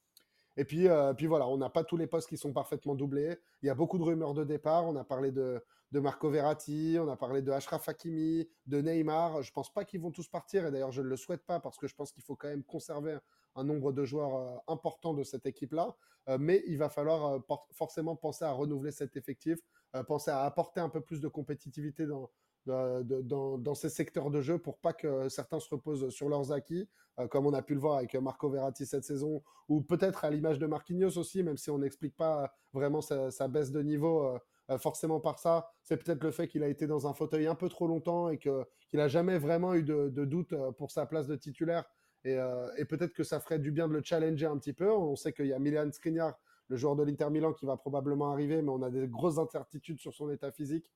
Et 0.58 0.66
puis, 0.66 0.88
euh, 0.88 1.14
puis 1.14 1.26
voilà, 1.26 1.48
on 1.48 1.58
n'a 1.58 1.70
pas 1.70 1.84
tous 1.84 1.98
les 1.98 2.08
postes 2.08 2.30
qui 2.30 2.38
sont 2.38 2.54
parfaitement 2.54 2.96
doublés. 2.96 3.38
Il 3.62 3.68
y 3.68 3.70
a 3.70 3.76
beaucoup 3.76 3.98
de 3.98 4.04
rumeurs 4.04 4.34
de 4.34 4.44
départ. 4.44 4.86
On 4.86 4.96
a 4.96 5.04
parlé 5.04 5.32
de, 5.32 5.62
Marco 5.92 6.30
Verratti, 6.30 6.98
on 7.00 7.08
a 7.08 7.16
parlé 7.16 7.42
de 7.42 7.52
Ashraf 7.52 7.88
Hakimi, 7.88 8.48
de 8.66 8.82
Neymar. 8.82 9.42
Je 9.42 9.52
pense 9.52 9.72
pas 9.72 9.86
qu'ils 9.86 10.02
vont 10.02 10.12
tous 10.12 10.28
partir 10.28 10.66
et 10.66 10.72
d'ailleurs 10.72 10.92
je 10.92 11.02
ne 11.02 11.08
le 11.08 11.18
souhaite 11.18 11.46
pas 11.46 11.60
parce 11.60 11.78
que 11.78 11.88
je 11.88 11.96
pense 11.96 12.12
qu'il 12.12 12.24
faut 12.24 12.36
quand 12.36 12.48
même 12.48 12.64
conserver 12.64 13.18
un 13.56 13.64
nombre 13.64 13.92
de 13.92 14.06
joueurs 14.06 14.36
euh, 14.36 14.58
important 14.68 15.14
de 15.14 15.24
cette 15.24 15.46
équipe-là. 15.46 15.96
Euh, 16.30 16.38
mais 16.40 16.64
il 16.68 16.78
va 16.78 16.90
falloir 16.90 17.34
euh, 17.34 17.40
forcément 17.72 18.16
penser 18.16 18.46
à 18.46 18.52
renouveler 18.52 18.92
cet 18.92 19.16
effectif, 19.18 19.60
penser 20.08 20.32
à 20.32 20.42
apporter 20.42 20.80
un 20.80 20.90
peu 20.90 21.02
plus 21.02 21.22
de 21.22 21.28
compétitivité 21.28 22.08
dans, 22.08 22.32
de- 22.68 23.22
dans, 23.22 23.76
ces 23.76 23.90
secteurs 23.90 24.30
de 24.30 24.42
jeu 24.42 24.58
pour 24.58 24.78
pas 24.78 24.94
que 24.94 25.30
certains 25.30 25.60
se 25.60 25.70
reposent 25.70 26.10
sur 26.10 26.30
leurs 26.30 26.52
acquis, 26.52 26.88
euh, 27.20 27.28
comme 27.28 27.46
on 27.46 27.54
a 27.54 27.62
pu 27.62 27.74
le 27.74 27.80
voir 27.80 27.98
avec 27.98 28.16
Marco 28.16 28.50
Verratti 28.50 28.86
cette 28.86 29.04
saison, 29.04 29.44
ou 29.70 29.82
peut-être 29.82 30.26
à 30.26 30.30
l'image 30.30 30.60
de 30.60 30.66
Marquinhos 30.66 31.18
aussi, 31.18 31.44
même 31.44 31.58
si 31.58 31.70
on 31.70 31.78
n'explique 31.78 32.16
pas 32.16 32.54
vraiment 32.74 33.02
sa, 33.02 33.48
baisse 33.48 33.72
de 33.72 33.82
niveau 33.82 34.26
euh, 34.28 34.40
euh, 34.70 34.78
forcément 34.78 35.20
par 35.20 35.40
ça. 35.40 35.70
C'est 35.82 35.98
peut-être 35.98 36.24
le 36.24 36.32
fait 36.32 36.48
qu'il 36.48 36.64
a 36.64 36.70
été 36.70 36.88
dans 36.88 37.06
un 37.08 37.14
fauteuil 37.14 37.48
un 37.48 37.56
peu 37.56 37.68
trop 37.68 37.88
longtemps 37.88 38.30
et 38.30 38.38
que 38.38 38.66
qu'il 38.90 39.00
a 39.02 39.08
jamais 39.10 39.38
vraiment 39.38 39.74
eu 39.74 39.84
de, 39.84 40.10
doute 40.10 40.54
euh, 40.54 40.72
pour 40.72 40.92
sa 40.92 41.06
place 41.06 41.28
de 41.28 41.36
titulaire. 41.36 41.84
Et, 42.24 42.38
euh, 42.38 42.70
et 42.78 42.86
peut-être 42.86 43.14
que 43.14 43.24
ça 43.24 43.42
ferait 43.42 43.60
du 43.60 43.72
bien 43.72 43.90
de 43.90 43.94
le 43.94 44.02
challenger 44.02 44.46
un 44.46 44.58
petit 44.58 44.72
peu. 44.72 44.90
On 44.90 45.16
sait 45.18 45.34
qu'il 45.34 45.48
y 45.48 45.54
a 45.54 45.60
Milan 45.60 45.92
Skriniar, 45.92 46.40
le 46.70 46.78
joueur 46.78 46.96
de 46.96 47.04
l'Inter 47.04 47.30
Milan, 47.30 47.52
qui 47.52 47.66
va 47.66 47.76
probablement 47.76 48.32
arriver, 48.32 48.62
mais 48.62 48.70
on 48.70 48.82
a 48.82 48.90
des 48.90 49.08
grosses 49.08 49.38
incertitudes 49.38 50.00
sur 50.00 50.14
son 50.14 50.30
état 50.30 50.52
physique. 50.52 50.90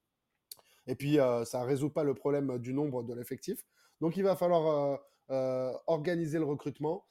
Et 0.88 0.96
puis, 0.96 1.20
euh, 1.20 1.44
ça 1.46 1.64
résout 1.64 1.90
pas 1.90 2.04
le 2.04 2.14
problème 2.14 2.58
du 2.58 2.74
nombre 2.74 3.04
de 3.04 3.14
l'effectif. 3.14 3.64
Donc, 4.02 4.18
il 4.18 4.24
va 4.24 4.36
falloir 4.36 4.68
euh, 4.68 4.98
euh, 5.32 5.74
organiser 5.88 6.40
le 6.40 6.46
recrutement 6.46 7.06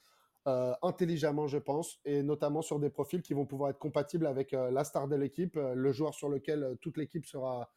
euh, 0.47 0.73
intelligemment, 0.81 1.47
je 1.47 1.57
pense, 1.57 1.99
et 2.05 2.23
notamment 2.23 2.61
sur 2.61 2.79
des 2.79 2.89
profils 2.89 3.21
qui 3.21 3.33
vont 3.33 3.45
pouvoir 3.45 3.69
être 3.69 3.79
compatibles 3.79 4.25
avec 4.25 4.53
la 4.53 4.83
star 4.83 5.07
de 5.07 5.15
l'équipe, 5.15 5.55
le 5.57 5.91
joueur 5.91 6.13
sur 6.13 6.29
lequel 6.29 6.77
toute 6.81 6.97
l'équipe 6.97 7.25
sera, 7.25 7.69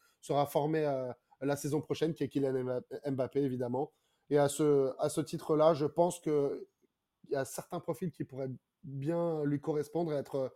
formée 0.49 0.85
la 1.41 1.57
saison 1.57 1.81
prochaine, 1.81 2.15
qui 2.15 2.23
est 2.23 2.29
Kylian 2.29 2.53
Mba- 2.53 3.11
Mbappé, 3.11 3.41
évidemment. 3.41 3.91
Et 4.31 4.39
à 4.39 4.49
ce, 4.49 5.21
titre-là, 5.21 5.75
je 5.75 5.85
pense 5.85 6.21
qu'il 6.21 6.61
y 7.31 7.35
a 7.35 7.45
certains 7.45 7.81
profils 7.81 8.13
qui 8.13 8.23
pourraient 8.23 8.53
bien 8.85 9.45
lui 9.45 9.61
correspondre 9.61 10.13
et 10.13 10.17
être 10.17 10.55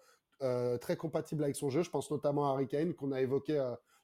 très 0.80 0.96
compatibles 0.96 1.42
avec 1.42 1.56
son 1.56 1.68
jeu. 1.68 1.82
Je 1.82 1.90
pense 1.90 2.12
notamment 2.12 2.48
à 2.48 2.52
Harry 2.52 2.68
Kane, 2.68 2.94
qu'on 2.94 3.10
a 3.10 3.20
évoqué 3.20 3.58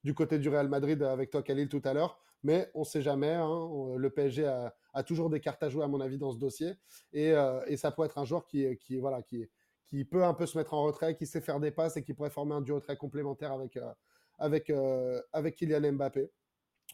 du 0.05 0.15
côté 0.15 0.39
du 0.39 0.49
Real 0.49 0.69
Madrid 0.69 1.03
avec 1.03 1.31
toi, 1.31 1.43
Khalil, 1.43 1.69
tout 1.69 1.83
à 1.85 1.93
l'heure. 1.93 2.19
Mais 2.43 2.71
on 2.75 2.81
ne 2.81 2.85
sait 2.85 3.03
jamais. 3.03 3.33
hein, 3.33 3.69
le 3.97 4.11
PSG 4.11 4.47
a, 4.47 5.03
toujours 5.03 5.31
des 5.31 5.41
cartes 5.41 5.63
à 5.63 5.69
jouer, 5.69 5.85
à 5.85 5.89
mon 5.89 6.01
avis, 6.01 6.19
dans 6.19 6.33
ce 6.33 6.39
dossier. 6.39 6.73
Et, 7.13 7.33
euh, 7.33 7.77
ça 7.77 7.91
pourrait 7.91 8.07
être 8.07 8.19
un 8.19 8.25
joueur 8.25 8.47
qui, 8.47 8.77
qui, 8.79 8.99
voilà, 8.99 9.23
qui, 9.23 9.49
peut 10.11 10.25
un 10.25 10.35
peu 10.35 10.47
se 10.47 10.57
mettre 10.57 10.75
en 10.75 10.83
retrait, 10.85 11.17
qui 11.17 11.27
sait 11.27 11.41
faire 11.41 11.61
des 11.61 11.71
passes 11.71 11.97
et 11.97 12.03
qui 12.03 12.15
pourrait 12.15 12.31
former 12.31 12.55
un 12.55 12.61
duo 12.61 12.81
très 12.81 12.97
complémentaire 12.97 13.53
avec, 13.53 13.77
euh, 13.77 13.93
avec, 14.39 14.71
euh, 14.71 15.21
Kylian 15.51 15.93
Mbappé. 15.93 16.31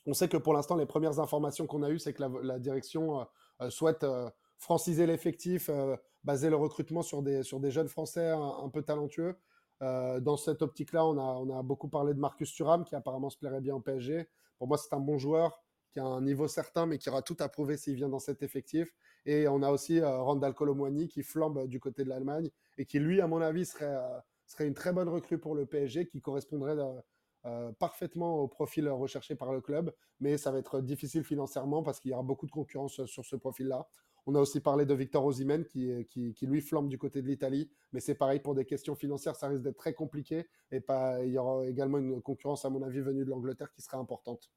On 0.07 0.15
sait 0.15 0.29
que 0.29 0.37
pour 0.37 0.53
l'instant, 0.53 0.77
les 0.77 0.87
premières 0.87 1.21
informations 1.21 1.67
qu'on 1.67 1.83
a 1.83 1.91
eues, 1.91 1.99
c'est 1.99 2.13
que 2.13 2.23
la, 2.43 2.59
direction 2.59 3.21
euh, 3.21 3.25
euh, 3.63 3.71
souhaite 3.71 4.05
euh, 4.05 4.29
franciser 4.59 5.07
l'effectif, 5.07 5.69
euh, 5.69 5.97
baser 6.25 6.51
le 6.51 6.57
recrutement 6.57 7.03
sur 7.03 7.23
des, 7.23 7.43
sur 7.43 7.61
des 7.61 7.71
jeunes 7.71 7.89
Français 7.89 8.31
un 8.31 8.69
peu 8.69 8.83
talentueux. 8.83 9.37
Euh, 9.83 10.21
dans 10.21 10.37
cette 10.37 10.63
optique-là, 10.63 11.07
on 11.07 11.59
a, 11.59 11.63
beaucoup 11.63 11.89
parlé 11.89 12.15
de 12.15 12.19
Marcus 12.19 12.53
Thuram, 12.53 12.85
qui 12.85 12.95
apparemment 12.95 13.31
se 13.31 13.39
plairait 13.39 13.61
bien 13.61 13.75
au 13.75 13.81
PSG. 13.81 14.29
Pour 14.59 14.69
moi, 14.69 14.79
c'est 14.79 14.95
un 14.95 15.01
bon 15.01 15.19
joueur 15.19 15.63
qui 15.91 16.01
a 16.01 16.05
un 16.05 16.21
niveau 16.21 16.49
certain, 16.49 16.87
mais 16.87 16.99
qui 16.99 17.09
aura 17.09 17.23
tout 17.23 17.37
à 17.41 17.49
prouver 17.49 17.77
s'il 17.77 17.95
vient 17.95 18.09
dans 18.09 18.19
cet 18.19 18.43
effectif. 18.43 18.95
Et 19.25 19.49
on 19.49 19.63
a 19.63 19.71
aussi 19.71 20.01
euh, 20.01 20.19
Randall 20.21 20.55
Colomwani 20.55 21.09
qui 21.09 21.23
flambe 21.23 21.67
du 21.67 21.81
côté 21.81 22.05
de 22.05 22.09
l'Allemagne 22.09 22.51
et 22.79 22.87
qui, 22.87 22.99
lui, 22.99 23.21
à 23.21 23.27
mon 23.27 23.41
avis, 23.41 23.67
serait, 23.67 23.87
euh, 23.87 24.19
serait 24.47 24.67
une 24.67 24.75
très 24.75 24.93
bonne 24.93 25.09
recrue 25.09 25.39
pour 25.39 25.55
le 25.55 25.67
PSG, 25.67 26.07
qui 26.07 26.21
correspondrait 26.21 26.77
euh, 27.47 27.73
parfaitement 27.79 28.37
au 28.41 28.49
profil 28.49 28.89
recherché 28.89 29.35
par 29.35 29.53
le 29.53 29.61
club. 29.61 29.95
Mais 30.21 30.39
ça 30.39 30.51
va 30.53 30.59
être 30.59 30.81
difficile 30.81 31.25
financièrement 31.25 31.83
parce 31.83 32.01
qu'il 32.01 32.11
y 32.11 32.15
aura 32.15 32.23
beaucoup 32.23 32.47
de 32.47 32.53
concurrence 32.53 33.05
sur 33.07 33.25
ce 33.25 33.37
profil-là. 33.37 33.89
On 34.27 34.35
a 34.35 34.41
aussi 34.41 34.61
parlé 34.61 34.85
de 34.85 34.95
Victor 34.95 35.25
Osimhen 35.25 35.65
qui, 35.65 36.05
qui, 36.07 36.35
qui, 36.35 36.47
lui 36.47 36.61
flambe 36.61 36.89
du 36.89 36.99
côté 36.99 37.23
de 37.23 37.29
l'Italie, 37.29 37.71
mais 37.93 38.01
c'est 38.01 38.17
pareil 38.17 38.41
pour 38.41 38.55
des 38.57 38.65
questions 38.65 38.97
financières, 38.97 39.37
ça 39.37 39.47
risque 39.47 39.63
d'être 39.63 39.77
très 39.77 39.95
compliqué 39.95 40.49
et 40.73 40.81
pas, 40.81 41.23
il 41.25 41.33
y 41.33 41.39
aura 41.39 41.65
également 41.67 41.99
une 41.99 42.21
concurrence 42.21 42.65
à 42.65 42.71
mon 42.71 42.83
avis 42.83 43.01
venue 43.01 43.25
de 43.25 43.31
l'Angleterre 43.31 43.73
qui 43.73 43.83
sera 43.83 43.99
importante. 43.99 44.51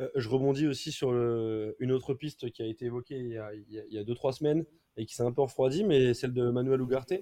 Euh, 0.00 0.08
je 0.16 0.28
rebondis 0.28 0.66
aussi 0.66 0.90
sur 0.92 1.12
le- 1.12 1.76
une 1.78 1.92
autre 1.92 2.14
piste 2.14 2.50
qui 2.50 2.62
a 2.62 2.66
été 2.66 2.86
évoquée 2.86 3.18
il 3.18 3.28
y 3.28 3.38
a, 3.38 3.54
il 3.54 3.92
y 3.94 3.98
a- 3.98 4.04
deux, 4.04 4.14
trois 4.14 4.32
semaines 4.32 4.64
et 4.96 5.06
qui 5.06 5.14
s'est 5.14 5.22
un 5.22 5.32
peu 5.32 5.42
refroidie, 5.42 5.84
mais 5.84 6.14
celle 6.14 6.32
de 6.32 6.50
Manuel 6.50 6.80
Ugarte. 6.80 7.14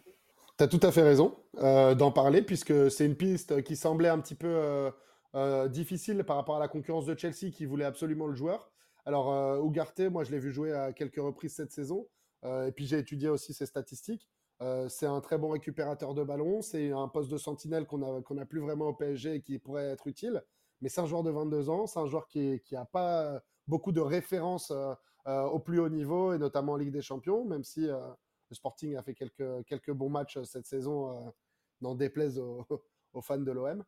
Tu 0.59 0.64
as 0.64 0.68
tout 0.68 0.80
à 0.82 0.91
fait 0.91 1.03
raison 1.03 1.36
euh, 1.59 1.95
d'en 1.95 2.11
parler, 2.12 2.41
puisque 2.43 2.91
c'est 2.91 3.05
une 3.05 3.14
piste 3.16 3.62
qui 3.62 3.76
semblait 3.76 4.09
un 4.09 4.20
petit 4.20 4.34
peu 4.34 4.49
euh, 4.49 4.91
euh, 5.34 5.68
difficile 5.68 6.24
par 6.24 6.36
rapport 6.36 6.57
à 6.57 6.61
la 6.61 6.68
concurrence 6.68 7.05
de 7.07 7.16
Chelsea 7.16 7.51
qui 7.53 7.66
voulait 7.66 7.84
absolument 7.84 8.26
le 8.26 8.34
joueur. 8.34 8.70
Alors, 9.09 9.33
euh, 9.33 9.63
Ugarte, 9.63 10.01
moi 10.01 10.23
je 10.23 10.31
l'ai 10.31 10.39
vu 10.39 10.53
jouer 10.53 10.71
à 10.71 10.93
quelques 10.93 11.17
reprises 11.17 11.55
cette 11.55 11.73
saison, 11.73 12.07
euh, 12.45 12.67
et 12.67 12.73
puis 12.73 12.87
j'ai 12.87 12.99
étudié 12.99 13.31
aussi 13.31 13.55
ses 13.55 13.65
statistiques. 13.65 14.29
Euh, 14.61 14.87
c'est 14.91 15.07
un 15.07 15.23
très 15.23 15.39
bon 15.39 15.49
récupérateur 15.49 16.13
de 16.13 16.23
ballon, 16.23 16.61
c'est 16.61 16.93
un 16.93 17.09
poste 17.09 17.31
de 17.31 17.39
sentinelle 17.39 17.87
qu'on 17.87 18.03
a, 18.03 18.21
qu'on 18.21 18.37
a 18.37 18.45
plus 18.45 18.61
vraiment 18.61 18.89
au 18.89 18.93
PSG 18.93 19.37
et 19.37 19.41
qui 19.41 19.59
pourrait 19.59 19.87
être 19.87 20.09
utile. 20.09 20.45
Mais 20.83 20.91
c'est 20.91 21.01
un 21.01 21.07
joueur 21.07 21.23
de 21.23 21.31
22 21.31 21.71
ans, 21.71 21.87
c'est 21.87 21.99
un 21.99 22.05
joueur 22.05 22.27
qui 22.27 22.61
n'a 22.71 22.85
pas 22.85 23.41
beaucoup 23.67 23.93
de 23.93 24.01
références 24.03 24.73
euh, 24.73 25.43
au 25.45 25.59
plus 25.59 25.81
haut 25.81 25.89
niveau, 25.89 26.35
et 26.35 26.39
notamment 26.39 26.73
en 26.73 26.77
Ligue 26.77 26.93
des 26.93 27.01
Champions, 27.01 27.47
même 27.47 27.65
si 27.65 27.87
le 27.87 28.55
Sporting 28.55 28.95
a 28.97 29.03
fait 29.03 29.15
quelques, 29.15 29.65
quelques 29.65 29.93
bons 29.93 30.11
matchs 30.11 30.39
cette 30.43 30.67
saison, 30.67 31.33
n'en 31.81 31.95
déplaise 31.95 32.39
aux, 32.39 32.67
aux, 33.15 33.23
fans 33.23 33.39
de 33.39 33.53
l'OM. 33.53 33.83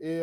Et 0.00 0.20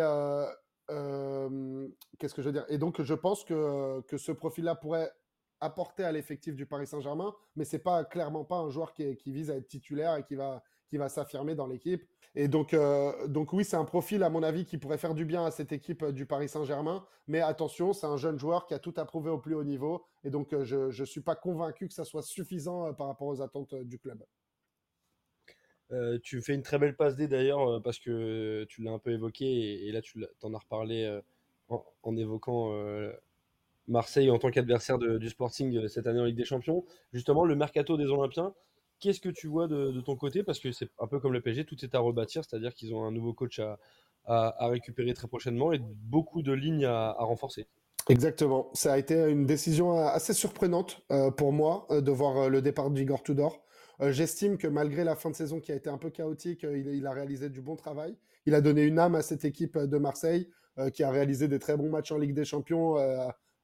euh, 0.90 1.50
euh, 1.50 1.88
qu'est-ce 2.20 2.34
que 2.34 2.42
je 2.42 2.48
veux 2.48 2.54
dire? 2.54 2.66
Et 2.70 2.78
donc, 2.78 3.02
je 3.02 3.14
pense 3.14 3.44
que, 3.44 4.02
que 4.02 4.18
ce 4.18 4.32
profil-là 4.32 4.76
pourrait 4.76 5.12
apporter 5.60 6.04
à 6.04 6.12
l'effectif 6.12 6.56
du 6.56 6.66
Paris 6.66 6.88
Saint-Germain, 6.88 7.34
mais 7.56 7.66
c'est 7.66 7.80
pas 7.80 8.04
clairement 8.06 8.46
pas 8.46 8.58
un 8.58 8.70
joueur 8.70 8.94
qui, 8.94 9.18
vise 9.26 9.50
à 9.50 9.56
être 9.56 9.68
titulaire 9.68 10.16
et 10.16 10.24
qui 10.24 10.36
va, 10.36 10.62
qui 10.88 10.98
va 10.98 11.10
s'affirmer 11.10 11.56
dans 11.56 11.66
l'équipe. 11.66 12.08
Et 12.36 12.48
donc, 12.48 12.74
euh, 12.74 13.28
donc 13.28 13.54
oui, 13.54 13.66
c'est 13.66 13.76
un 13.76 13.86
profil, 13.86 14.22
à 14.22 14.30
mon 14.30 14.44
avis, 14.44 14.66
qui 14.66 14.78
pourrait 14.78 15.00
faire 15.00 15.16
du 15.16 15.26
bien 15.26 15.46
à 15.46 15.52
cette 15.52 15.72
équipe 15.72 16.06
du 16.06 16.28
Paris 16.28 16.50
Saint-Germain. 16.50 17.04
Mais 17.28 17.42
attention, 17.42 17.94
c'est 17.94 18.06
un 18.06 18.18
jeune 18.18 18.38
joueur 18.38 18.68
qui 18.68 18.74
a 18.74 18.80
tout 18.80 18.94
à 18.98 19.06
prouver 19.06 19.32
au 19.32 19.40
plus 19.40 19.56
haut 19.56 19.64
niveau. 19.64 20.06
Et 20.24 20.30
donc, 20.30 20.54
euh, 20.54 20.64
je 20.64 21.00
ne 21.00 21.06
suis 21.06 21.22
pas 21.22 21.36
convaincu 21.36 21.88
que 21.88 21.94
ça 21.94 22.06
soit 22.06 22.22
suffisant 22.22 22.88
euh, 22.88 22.94
par 22.94 23.08
rapport 23.08 23.28
aux 23.28 23.42
attentes 23.42 23.74
euh, 23.74 23.84
du 23.84 23.98
club. 23.98 24.24
Euh, 25.92 26.20
tu 26.22 26.42
fais 26.42 26.54
une 26.54 26.64
très 26.64 26.80
belle 26.80 26.96
passe 26.96 27.16
D 27.16 27.28
d'ailleurs, 27.28 27.76
euh, 27.76 27.80
parce 27.80 28.00
que 28.00 28.66
tu 28.68 28.84
l'as 28.84 28.92
un 28.92 29.00
peu 29.00 29.12
évoqué, 29.12 29.88
et, 29.88 29.92
là 29.92 30.02
tu 30.02 30.20
en 30.42 30.54
as 30.54 30.58
reparlé 30.58 31.04
euh, 31.06 31.22
en, 32.04 32.18
évoquant 32.18 32.74
Marseille 33.88 34.30
en 34.30 34.38
tant 34.38 34.52
qu'adversaire 34.52 34.98
du 34.98 35.30
Sporting 35.30 35.88
cette 35.88 36.08
année 36.08 36.20
en 36.20 36.26
Ligue 36.26 36.36
des 36.38 36.46
Champions. 36.46 36.86
Justement, 37.14 37.46
le 37.46 37.56
mercato 37.56 37.98
des 37.98 38.06
Olympiens, 38.06 38.54
qu'est-ce 39.00 39.22
que 39.22 39.30
tu 39.30 39.48
vois 39.48 39.68
de, 39.68 40.02
ton 40.02 40.16
côté? 40.16 40.44
Parce 40.44 40.60
que 40.60 40.72
c'est 40.72 40.90
un 41.00 41.08
peu 41.08 41.20
comme 41.20 41.34
le 41.34 41.42
PSG, 41.42 41.66
tout 41.66 41.78
est 41.84 41.96
à 41.96 42.00
rebâtir, 42.00 42.44
c'est-à-dire 42.44 42.74
qu'ils 42.74 42.94
ont 42.94 43.06
un 43.06 43.12
nouveau 43.12 43.34
coach 43.34 43.60
à, 43.60 44.68
récupérer 44.68 45.14
très 45.14 45.28
prochainement 45.28 45.72
et 45.72 45.80
beaucoup 45.80 46.42
de 46.42 46.52
lignes 46.52 46.86
à, 46.86 47.14
renforcer. 47.20 47.68
Exactement. 48.10 48.70
Ça 48.74 48.94
a 48.94 48.98
été 48.98 49.16
une 49.30 49.46
décision 49.46 49.98
assez 49.98 50.34
surprenante 50.34 51.02
pour 51.36 51.52
moi 51.52 51.88
de 51.90 52.12
voir 52.12 52.50
le 52.50 52.62
départ 52.62 52.92
d'Igor 52.92 53.24
Tudor. 53.24 53.62
Euh, 54.02 54.12
J'estime 54.12 54.58
que 54.58 54.68
malgré 54.68 55.04
la 55.04 55.16
fin 55.16 55.30
de 55.30 55.36
saison 55.36 55.60
qui 55.60 55.72
a 55.72 55.76
été 55.76 55.90
un 55.90 55.98
peu 55.98 56.10
chaotique, 56.10 56.64
euh, 56.64 56.78
il, 56.78 56.88
il, 56.88 57.08
a 57.08 57.12
réalisé 57.12 57.50
du 57.50 57.62
bon 57.62 57.76
travail. 57.76 58.16
Il 58.46 58.54
a 58.54 58.62
donné 58.62 58.84
une 58.84 59.00
âme 59.00 59.16
à 59.16 59.22
cette 59.22 59.46
équipe 59.46 59.78
de 59.78 59.98
Marseille 59.98 60.50
euh, 60.78 60.90
qui 60.90 61.04
a 61.04 61.10
réalisé 61.10 61.48
des 61.48 61.60
très 61.60 61.76
bons 61.76 61.90
matchs 61.90 62.12
en 62.12 62.18
Ligue 62.18 62.34
des 62.34 62.46
Champions 62.46 62.98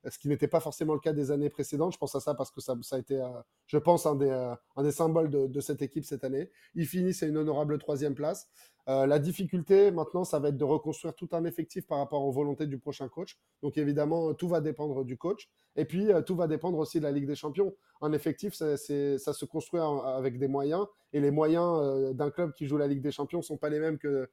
ce 0.10 0.20
qui 0.20 0.28
n'était 0.28 0.48
pas 0.48 0.60
forcément 0.60 0.94
le 0.94 1.00
cas 1.00 1.14
des 1.14 1.32
années 1.32 1.50
précédentes. 1.50 1.94
Je 1.94 1.98
pense 1.98 2.16
à 2.16 2.20
ça 2.20 2.34
parce 2.34 2.52
que 2.52 2.62
ça, 2.62 2.76
a 2.92 2.98
été, 2.98 3.22
euh, 3.22 3.28
je 3.68 3.78
pense, 3.78 4.06
un 4.06 4.16
des, 4.16 4.30
euh, 4.30 4.92
symboles 4.92 5.30
de, 5.30 5.60
cette 5.62 5.82
équipe 5.82 6.04
cette 6.04 6.24
année. 6.24 6.50
Ils 6.76 6.88
finissent 6.88 7.24
à 7.24 7.28
une 7.28 7.38
honorable 7.38 7.78
troisième 7.78 8.16
place. 8.16 8.50
Euh, 8.90 9.06
la 9.06 9.18
difficulté 9.18 9.92
maintenant, 9.92 10.26
ça 10.26 10.40
va 10.40 10.50
être 10.50 10.58
de 10.58 10.64
reconstruire 10.66 11.16
tout 11.16 11.30
un 11.32 11.46
effectif 11.46 11.88
par 11.88 12.00
rapport 12.00 12.26
aux 12.26 12.32
volontés 12.32 12.68
du 12.68 12.78
prochain 12.78 13.08
coach. 13.08 13.40
Donc 13.62 13.78
évidemment, 13.78 14.34
tout 14.34 14.50
va 14.50 14.60
dépendre 14.60 15.06
du 15.06 15.18
coach. 15.18 15.50
Et 15.76 15.86
puis, 15.86 16.10
tout 16.28 16.36
va 16.36 16.48
dépendre 16.48 16.78
aussi 16.78 17.00
de 17.00 17.04
la 17.04 17.12
Ligue 17.12 17.26
des 17.26 17.36
Champions. 17.36 17.74
Un 18.02 18.12
effectif, 18.12 18.54
ça, 18.54 18.78
se 18.78 19.46
construit 19.46 19.80
avec 19.82 20.38
des 20.38 20.48
moyens. 20.48 20.86
Et 21.14 21.20
les 21.20 21.32
moyens 21.32 22.14
d'un 22.14 22.30
club 22.30 22.54
qui 22.54 22.68
joue 22.68 22.78
la 22.78 22.88
Ligue 22.88 23.02
des 23.02 23.12
Champions 23.12 23.40
ne 23.40 23.44
sont 23.44 23.58
pas 23.58 23.70
les 23.70 23.80
mêmes 23.80 23.98
que 23.98 24.30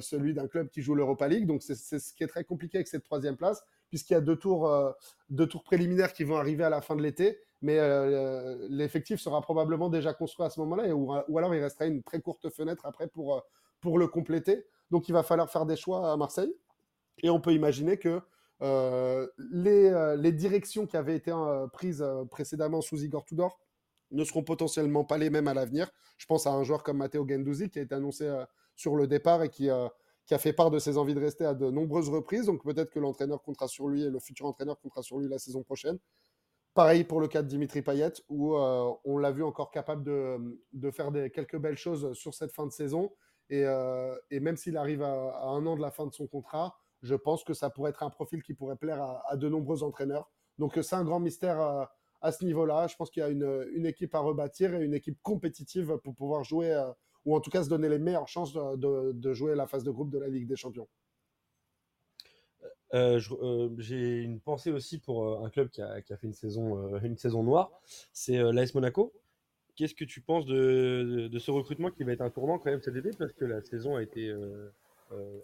celui 0.00 0.34
d'un 0.34 0.46
club 0.46 0.68
qui 0.68 0.82
joue 0.82 0.94
l'Europa 0.94 1.26
League. 1.26 1.46
Donc 1.46 1.62
c'est 1.62 1.74
ce 1.74 2.12
qui 2.14 2.22
est 2.22 2.28
très 2.28 2.44
compliqué 2.44 2.78
avec 2.78 2.88
cette 2.88 3.04
troisième 3.04 3.36
place 3.36 3.64
puisqu'il 3.92 4.14
y 4.14 4.16
a 4.16 4.22
deux 4.22 4.36
tours, 4.36 4.68
euh, 4.68 4.90
deux 5.28 5.46
tours 5.46 5.62
préliminaires 5.64 6.14
qui 6.14 6.24
vont 6.24 6.38
arriver 6.38 6.64
à 6.64 6.70
la 6.70 6.80
fin 6.80 6.96
de 6.96 7.02
l'été. 7.02 7.38
Mais 7.60 7.76
euh, 7.78 8.66
l'effectif 8.70 9.20
sera 9.20 9.42
probablement 9.42 9.90
déjà 9.90 10.14
construit 10.14 10.46
à 10.46 10.48
ce 10.48 10.58
moment-là, 10.60 10.94
ou, 10.94 11.12
alors 11.36 11.54
il 11.54 11.62
restera 11.62 11.84
une 11.84 12.02
très 12.02 12.18
courte 12.22 12.48
fenêtre 12.48 12.86
après 12.86 13.06
pour, 13.06 13.36
euh, 13.36 13.40
pour 13.82 13.98
le 13.98 14.08
compléter. 14.08 14.64
Donc 14.90 15.10
il 15.10 15.12
va 15.12 15.22
falloir 15.22 15.50
faire 15.50 15.66
des 15.66 15.76
choix 15.76 16.10
à 16.10 16.16
Marseille. 16.16 16.54
Et 17.22 17.28
on 17.28 17.38
peut 17.38 17.52
imaginer 17.52 17.98
que 17.98 18.22
les, 19.50 20.16
les, 20.16 20.32
directions 20.32 20.86
qui 20.86 20.96
avaient 20.96 21.16
été 21.16 21.34
prises 21.72 22.04
précédemment 22.30 22.80
sous 22.80 23.02
Igor 23.02 23.24
Tudor 23.24 23.60
ne 24.12 24.24
seront 24.24 24.44
potentiellement 24.44 25.04
pas 25.04 25.18
les 25.18 25.28
mêmes 25.28 25.48
à 25.48 25.54
l'avenir. 25.54 25.90
Je 26.16 26.24
pense 26.26 26.46
à 26.46 26.52
un 26.52 26.62
joueur 26.62 26.82
comme 26.82 26.98
Matteo 26.98 27.28
Gendouzi 27.28 27.68
qui 27.68 27.80
a 27.80 27.82
été 27.82 27.94
annoncé 27.94 28.32
sur 28.76 28.94
le 28.94 29.06
départ 29.06 29.42
et 29.42 29.48
qui, 29.50 29.68
qui 30.26 30.34
a 30.34 30.38
fait 30.38 30.52
part 30.52 30.70
de 30.70 30.78
ses 30.78 30.98
envies 30.98 31.14
de 31.14 31.20
rester 31.20 31.44
à 31.44 31.54
de 31.54 31.70
nombreuses 31.70 32.08
reprises. 32.08 32.46
Donc 32.46 32.62
peut-être 32.64 32.90
que 32.90 33.00
l'entraîneur 33.00 33.42
comptera 33.42 33.68
sur 33.68 33.88
lui 33.88 34.04
et 34.04 34.10
le 34.10 34.20
futur 34.20 34.46
entraîneur 34.46 34.78
comptera 34.80 35.02
sur 35.02 35.18
lui 35.18 35.28
la 35.28 35.38
saison 35.38 35.62
prochaine. 35.62 35.98
Pareil 36.74 37.04
pour 37.04 37.20
le 37.20 37.28
cas 37.28 37.42
de 37.42 37.48
Dimitri 37.48 37.82
Payet, 37.82 38.12
où 38.28 38.56
euh, 38.56 38.90
on 39.04 39.18
l'a 39.18 39.30
vu 39.30 39.42
encore 39.42 39.70
capable 39.70 40.04
de, 40.04 40.38
de 40.72 40.90
faire 40.90 41.12
quelques 41.32 41.58
belles 41.58 41.76
choses 41.76 42.14
sur 42.14 42.32
cette 42.34 42.52
fin 42.52 42.66
de 42.66 42.72
saison. 42.72 43.12
Et, 43.50 43.64
euh, 43.66 44.16
et 44.30 44.40
même 44.40 44.56
s'il 44.56 44.78
arrive 44.78 45.02
à, 45.02 45.42
un 45.44 45.66
an 45.66 45.76
de 45.76 45.82
la 45.82 45.90
fin 45.90 46.06
de 46.06 46.12
son 46.12 46.26
contrat, 46.26 46.74
je 47.02 47.14
pense 47.14 47.44
que 47.44 47.52
ça 47.52 47.68
pourrait 47.68 47.90
être 47.90 48.02
un 48.02 48.08
profil 48.08 48.42
qui 48.42 48.54
pourrait 48.54 48.76
plaire 48.76 49.02
à, 49.28 49.36
de 49.36 49.48
nombreux 49.48 49.82
entraîneurs. 49.82 50.30
Donc 50.58 50.78
c'est 50.80 50.94
un 50.94 51.04
grand 51.04 51.20
mystère 51.20 51.60
à, 51.60 51.92
à 52.22 52.32
ce 52.32 52.44
niveau-là. 52.44 52.86
Je 52.86 52.96
pense 52.96 53.10
qu'il 53.10 53.22
y 53.22 53.26
a 53.26 53.28
une, 53.28 53.68
une, 53.74 53.84
équipe 53.84 54.14
à 54.14 54.20
rebâtir 54.20 54.74
et 54.74 54.82
une 54.82 54.94
équipe 54.94 55.20
compétitive 55.22 55.98
pour 56.02 56.14
pouvoir 56.14 56.44
jouer 56.44 56.72
euh, 56.72 56.90
ou 57.24 57.36
en 57.36 57.40
tout 57.40 57.50
cas 57.50 57.62
se 57.62 57.68
donner 57.68 57.88
les 57.88 57.98
meilleures 57.98 58.28
chances 58.28 58.52
de, 58.52 58.76
de, 58.76 59.12
de 59.12 59.32
jouer 59.32 59.54
la 59.54 59.66
phase 59.66 59.84
de 59.84 59.90
groupe 59.90 60.10
de 60.10 60.18
la 60.18 60.28
Ligue 60.28 60.46
des 60.46 60.56
Champions. 60.56 60.88
Euh, 62.94 63.20
euh, 63.42 63.70
J'ai 63.78 64.18
une 64.18 64.40
pensée 64.40 64.70
aussi 64.70 64.98
pour 64.98 65.26
euh, 65.26 65.44
un 65.44 65.50
club 65.50 65.70
qui 65.70 65.80
a, 65.80 66.02
qui 66.02 66.12
a 66.12 66.16
fait 66.16 66.26
une 66.26 66.34
saison, 66.34 66.98
une 66.98 67.16
saison 67.16 67.42
noire, 67.42 67.70
c'est 68.12 68.36
l'AS 68.52 68.74
Monaco. 68.74 69.12
Qu'est-ce 69.74 69.94
que 69.94 70.04
tu 70.04 70.20
penses 70.20 70.44
de, 70.44 71.28
de, 71.32 71.38
ce 71.38 71.50
recrutement 71.50 71.90
qui 71.90 72.04
va 72.04 72.12
être 72.12 72.20
un 72.20 72.28
tournant 72.28 72.58
quand 72.58 72.70
même 72.70 72.82
cet 72.82 72.94
été? 72.94 73.10
Parce 73.18 73.32
que 73.32 73.46
la 73.46 73.62
saison 73.62 73.96
a 73.96 74.02
été 74.02 74.30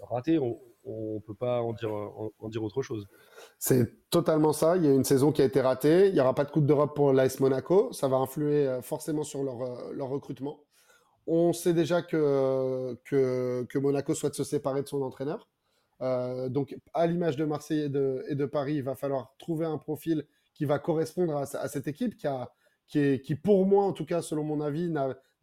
ratée, 0.03 0.39
on 0.39 1.15
ne 1.15 1.19
peut 1.21 1.35
pas 1.35 1.63
en 1.63 1.73
dire, 1.73 1.91
en, 1.95 2.31
en 2.39 2.49
dire 2.51 2.63
autre 2.63 2.83
chose. 2.83 3.07
C'est 3.59 4.11
totalement 4.11 4.53
ça, 4.53 4.77
il 4.77 4.85
y 4.85 4.87
a 4.87 4.93
une 4.93 5.05
saison 5.05 5.33
qui 5.33 5.41
a 5.41 5.47
été 5.47 5.63
ratée, 5.63 6.09
il 6.09 6.13
n'y 6.15 6.21
aura 6.21 6.35
pas 6.35 6.45
de 6.45 6.51
Coupe 6.51 6.67
d'Europe 6.67 6.95
pour 6.95 7.15
l'AS 7.15 7.41
Monaco, 7.41 7.91
ça 7.95 8.09
va 8.09 8.19
influer 8.19 8.81
forcément 8.83 9.23
sur 9.23 9.43
leur, 9.43 9.93
leur 9.95 10.09
recrutement. 10.09 10.61
On 11.31 11.53
sait 11.53 11.75
déjà 11.75 12.01
que, 12.01 12.97
que, 13.05 13.79
Monaco 13.79 14.15
souhaite 14.15 14.35
se 14.35 14.45
séparer 14.45 14.83
de 14.83 14.89
son 14.89 15.03
entraîneur. 15.03 15.47
Euh, 16.01 16.49
donc, 16.49 16.75
à 16.95 17.07
l'image 17.07 17.37
de 17.37 17.45
Marseille 17.45 17.81
et 17.81 17.89
de, 17.91 18.47
Paris, 18.47 18.77
il 18.77 18.83
va 18.83 18.95
falloir 18.95 19.35
trouver 19.39 19.67
un 19.67 19.77
profil 19.77 20.27
qui 20.55 20.65
va 20.65 20.79
correspondre 20.79 21.37
à, 21.37 21.69
cette 21.69 21.87
équipe 21.87 22.17
qui, 22.17 22.27
a, 22.27 22.51
qui, 22.87 22.99
est, 22.99 23.21
qui, 23.21 23.35
pour 23.35 23.67
moi, 23.67 23.85
en 23.85 23.93
tout 23.93 24.07
cas, 24.07 24.23
selon 24.23 24.43
mon 24.43 24.63
avis, 24.63 24.91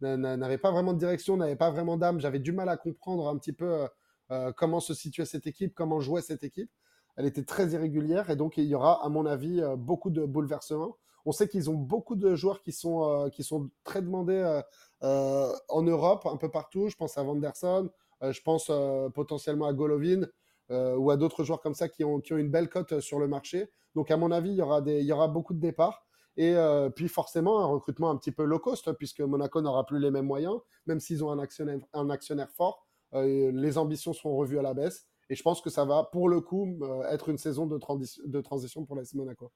n'avait 0.00 0.58
pas 0.58 0.72
vraiment 0.72 0.92
de 0.92 0.98
direction, 0.98 1.36
n'avait 1.36 1.54
pas 1.54 1.70
vraiment 1.70 1.96
d'âme. 1.96 2.18
J'avais 2.18 2.40
du 2.40 2.50
mal 2.50 2.68
à 2.68 2.76
comprendre 2.76 3.28
un 3.28 3.38
petit 3.38 3.52
peu 3.52 3.86
euh, 4.32 4.52
comment 4.56 4.80
se 4.80 4.92
situait 4.92 5.24
cette 5.24 5.46
équipe, 5.46 5.72
comment 5.72 6.00
jouait 6.00 6.20
cette 6.20 6.42
équipe. 6.42 6.70
Elle 7.16 7.26
était 7.26 7.44
très 7.44 7.68
irrégulière 7.68 8.28
et 8.28 8.34
donc 8.34 8.56
il 8.56 8.64
y 8.64 8.74
aura, 8.74 9.04
à 9.04 9.08
mon 9.08 9.24
avis, 9.24 9.60
euh, 9.62 9.76
beaucoup 9.76 10.10
de 10.10 10.24
bouleversements. 10.24 10.96
On 11.26 11.32
sait 11.32 11.48
qu'ils 11.48 11.68
ont 11.68 11.74
beaucoup 11.74 12.16
de 12.16 12.34
joueurs 12.34 12.62
qui 12.62 12.72
sont, 12.72 13.26
euh, 13.26 13.68
très 13.84 14.00
demandés 14.00 14.62
euh, 15.02 15.52
en 15.68 15.82
Europe, 15.82 16.24
un 16.26 16.36
peu 16.36 16.50
partout. 16.50 16.88
Je 16.88 16.96
pense 16.96 17.18
à 17.18 17.22
Vanderson, 17.22 17.90
euh, 18.22 18.32
je 18.32 18.40
pense 18.40 18.68
euh, 18.70 19.10
potentiellement 19.10 19.66
à 19.66 19.74
Golovin 19.74 20.22
ou 20.70 21.12
à 21.12 21.16
d'autres 21.16 21.44
joueurs 21.44 21.60
comme 21.60 21.74
ça 21.74 21.88
qui 21.88 22.02
ont, 22.02 22.18
une 22.18 22.50
belle 22.50 22.68
cote 22.68 22.98
sur 22.98 23.20
le 23.20 23.28
marché. 23.28 23.70
Donc, 23.94 24.10
à 24.10 24.16
mon 24.16 24.32
avis, 24.32 24.50
il 24.50 24.56
y 24.56 25.12
aura, 25.12 25.28
beaucoup 25.28 25.54
de 25.54 25.60
départs. 25.60 26.04
Et 26.36 26.54
euh, 26.54 26.90
puis 26.90 27.08
forcément 27.08 27.60
un 27.60 27.66
recrutement 27.66 28.10
un 28.10 28.16
petit 28.16 28.32
peu 28.32 28.44
low 28.44 28.58
cost, 28.58 28.92
puisque 28.92 29.20
Monaco 29.20 29.62
n'aura 29.62 29.86
plus 29.86 29.98
les 29.98 30.10
mêmes 30.10 30.26
moyens, 30.26 30.58
même 30.86 31.00
s'ils 31.00 31.24
ont 31.24 31.30
un 31.30 31.38
actionnaire, 31.38 32.50
fort, 32.50 32.86
euh, 33.14 33.50
les 33.54 33.78
ambitions 33.78 34.12
seront 34.12 34.36
revues 34.36 34.58
à 34.58 34.62
la 34.62 34.74
baisse. 34.74 35.06
Et 35.30 35.34
je 35.34 35.42
pense 35.42 35.60
que 35.60 35.70
ça 35.70 35.84
va, 35.84 36.08
pour 36.12 36.28
le 36.28 36.40
coup, 36.40 36.78
euh, 36.82 37.04
être 37.10 37.30
une 37.30 37.38
saison 37.38 37.66
de 37.66 38.40
transition 38.40 38.84
pour 38.84 38.96
l'AS 38.96 39.14
Monaco. 39.14 39.50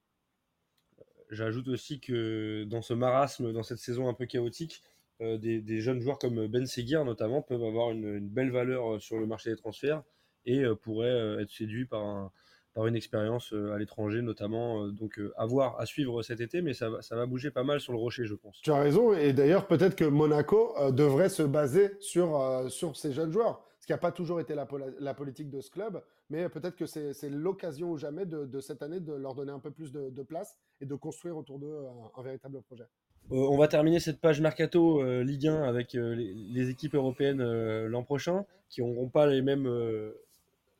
J'ajoute 1.30 1.68
aussi 1.68 2.00
que 2.00 2.64
dans 2.64 2.82
ce 2.82 2.94
marasme, 2.94 3.52
dans 3.52 3.62
cette 3.62 3.78
saison 3.78 4.08
un 4.08 4.14
peu 4.14 4.26
chaotique, 4.26 4.82
euh, 5.20 5.36
des, 5.38 5.80
jeunes 5.80 6.00
joueurs 6.00 6.18
comme 6.18 6.46
Ben 6.46 6.66
Seguir 6.66 7.04
notamment 7.04 7.42
peuvent 7.42 7.62
avoir 7.62 7.90
une, 7.90 8.20
belle 8.20 8.50
valeur 8.50 8.94
euh, 8.94 8.98
sur 8.98 9.18
le 9.18 9.26
marché 9.26 9.50
des 9.50 9.56
transferts 9.56 10.02
et 10.46 10.60
euh, 10.60 10.74
pourraient 10.74 11.42
être 11.42 11.50
séduits 11.50 11.84
par, 11.84 12.30
par 12.72 12.86
une 12.86 12.96
expérience 12.96 13.52
à 13.52 13.78
l'étranger 13.78 14.22
notamment. 14.22 14.88
donc 14.88 15.20
à 15.36 15.44
voir, 15.44 15.78
à 15.78 15.86
suivre 15.86 16.22
cet 16.22 16.40
été, 16.40 16.62
mais 16.62 16.72
ça 16.72 16.88
va, 16.88 17.02
ça 17.02 17.16
va 17.16 17.26
bouger 17.26 17.50
pas 17.50 17.64
mal 17.64 17.80
sur 17.80 17.92
le 17.92 17.98
rocher, 17.98 18.24
je 18.24 18.34
pense. 18.34 18.60
Tu 18.62 18.70
as 18.70 18.80
raison, 18.80 19.12
et 19.12 19.32
d'ailleurs 19.32 19.66
peut-être 19.66 19.96
que 19.96 20.04
Monaco 20.04 20.74
devrait 20.92 21.28
se 21.28 21.42
baser 21.42 21.90
sur, 22.00 22.66
sur 22.70 22.96
ces 22.96 23.12
jeunes 23.12 23.32
joueurs 23.32 23.66
ce 23.80 23.86
qui 23.86 23.92
n'a 23.92 23.98
pas 23.98 24.12
toujours 24.12 24.40
été 24.40 24.54
la, 24.54 25.14
politique 25.14 25.50
de 25.50 25.60
ce 25.60 25.70
club, 25.70 26.02
mais 26.30 26.48
peut-être 26.48 26.76
que 26.76 26.86
c'est 26.86 27.28
l'occasion 27.28 27.90
ou 27.90 27.96
jamais 27.96 28.24
de, 28.24 28.60
cette 28.60 28.82
année 28.82 29.00
de 29.00 29.12
leur 29.12 29.34
donner 29.34 29.52
un 29.52 29.58
peu 29.58 29.72
plus 29.72 29.92
de, 29.92 30.22
place 30.22 30.56
et 30.80 30.86
de 30.86 30.94
construire 30.94 31.36
autour 31.36 31.58
d'eux 31.58 31.76
un, 32.16 32.22
véritable 32.22 32.62
projet. 32.62 32.84
Euh, 33.32 33.36
on 33.36 33.58
va 33.58 33.68
terminer 33.68 34.00
cette 34.00 34.20
page 34.20 34.40
mercato 34.40 35.02
euh, 35.02 35.22
Ligue 35.22 35.48
1 35.48 35.62
avec 35.62 35.94
euh, 35.94 36.14
les, 36.14 36.70
équipes 36.70 36.94
européennes 36.94 37.42
l'an 37.86 38.02
prochain, 38.04 38.44
qui 38.68 38.80
n'auront 38.80 39.08
pas 39.08 39.26
les 39.26 39.42
mêmes, 39.42 39.68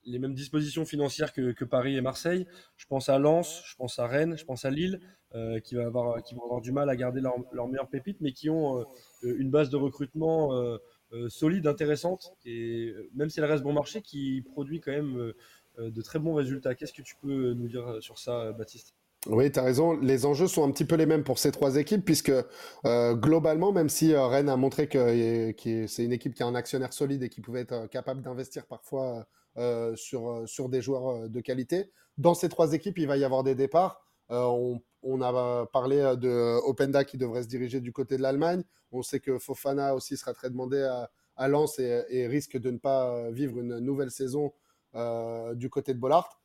les 0.05 0.18
mêmes 0.20 0.34
dispositions 0.34 0.84
financières 0.84 1.32
que, 1.32 1.64
Paris 1.64 1.96
et 1.96 2.01
Marseille. 2.01 2.46
Je 2.76 2.86
pense 2.86 3.09
à 3.09 3.18
Lens, 3.18 3.62
je 3.66 3.74
pense 3.74 3.98
à 3.98 4.07
Rennes, 4.07 4.36
je 4.38 4.44
pense 4.44 4.64
à 4.64 4.70
Lille, 4.70 5.01
qui 5.64 5.74
vont 5.74 5.86
avoir 5.86 6.61
du 6.61 6.70
mal 6.70 6.88
à 6.88 6.96
garder 6.96 7.20
leurs 7.20 7.34
leur 7.53 7.66
meilleures 7.66 7.88
pépites, 7.88 8.20
mais 8.20 8.32
qui 8.32 8.51
ont 8.51 8.84
une 9.22 9.51
base 9.51 9.68
de 9.70 9.76
recrutement 9.76 10.53
solide, 11.28 11.66
intéressante, 11.66 12.32
et 12.44 12.94
même 13.14 13.30
si 13.30 13.40
elle 13.40 13.46
reste 13.46 13.62
bon 13.62 13.72
marché, 13.72 14.02
qui 14.02 14.42
produit 14.42 14.80
quand 14.80 14.92
même 14.92 15.32
de 15.78 16.02
très 16.02 16.18
bons 16.18 16.34
résultats. 16.34 16.74
Qu'est-ce 16.74 16.92
que 16.92 17.02
tu 17.02 17.16
peux 17.16 17.52
nous 17.54 17.68
dire 17.68 17.96
sur 18.00 18.18
ça, 18.18 18.52
Baptiste? 18.52 18.94
Oui, 19.26 19.52
tu 19.52 19.58
as 19.58 19.62
raison. 19.62 19.98
Les 20.00 20.24
enjeux 20.24 20.46
sont 20.46 20.64
un 20.66 20.70
petit 20.70 20.86
peu 20.86 20.94
les 20.94 21.04
mêmes 21.04 21.24
pour 21.24 21.38
ces 21.38 21.52
trois 21.52 21.76
équipes, 21.76 22.04
puisque 22.04 22.32
euh, 22.86 23.14
globalement, 23.14 23.70
même 23.70 23.90
si 23.90 24.14
euh, 24.14 24.26
Rennes 24.26 24.48
a 24.48 24.56
montré 24.56 24.88
que, 24.88 25.52
c'est 25.86 26.04
une 26.04 26.12
équipe 26.12 26.34
qui 26.34 26.42
a 26.42 26.46
un 26.46 26.54
actionnaire 26.54 26.92
solide 26.94 27.22
et 27.22 27.28
qui 27.28 27.42
pouvait 27.42 27.61
être 27.61 27.86
capable 27.88 28.22
d'investir 28.22 28.66
parfois 28.66 29.26
euh, 29.58 29.94
sur, 29.94 30.42
sur 30.46 30.70
des 30.70 30.80
joueurs 30.80 31.28
de 31.28 31.40
qualité, 31.40 31.92
dans 32.16 32.34
ces 32.34 32.48
trois 32.48 32.72
équipes, 32.72 32.96
il 32.98 33.06
va 33.06 33.18
y 33.18 33.24
avoir 33.24 33.42
des 33.42 33.54
départs. 33.54 34.06
On, 34.30 34.80
on, 35.03 35.20
a 35.22 35.66
parlé 35.66 35.96
de 36.16 36.59
Openda 36.66 37.05
qui 37.05 37.16
devrait 37.18 37.42
se 37.42 37.48
diriger 37.48 37.80
du 37.80 37.92
côté 37.92 38.16
de 38.16 38.22
l'Allemagne. 38.22 38.62
On 38.92 39.03
sait 39.03 39.20
que 39.20 39.38
Fofana 39.38 39.94
aussi 39.94 40.16
sera 40.16 40.34
très 40.34 40.51
demandé 40.51 40.82
à, 41.36 41.48
Lens 41.48 41.78
et, 41.78 42.26
risque 42.26 42.59
de 42.59 42.70
ne 42.70 42.78
pas 42.78 43.30
vivre 43.30 43.61
une 43.61 43.78
nouvelle 43.78 44.11
saison 44.11 44.53
du 45.55 45.70
côté 45.70 45.94
de 45.94 45.98
Bollard. 45.98 46.40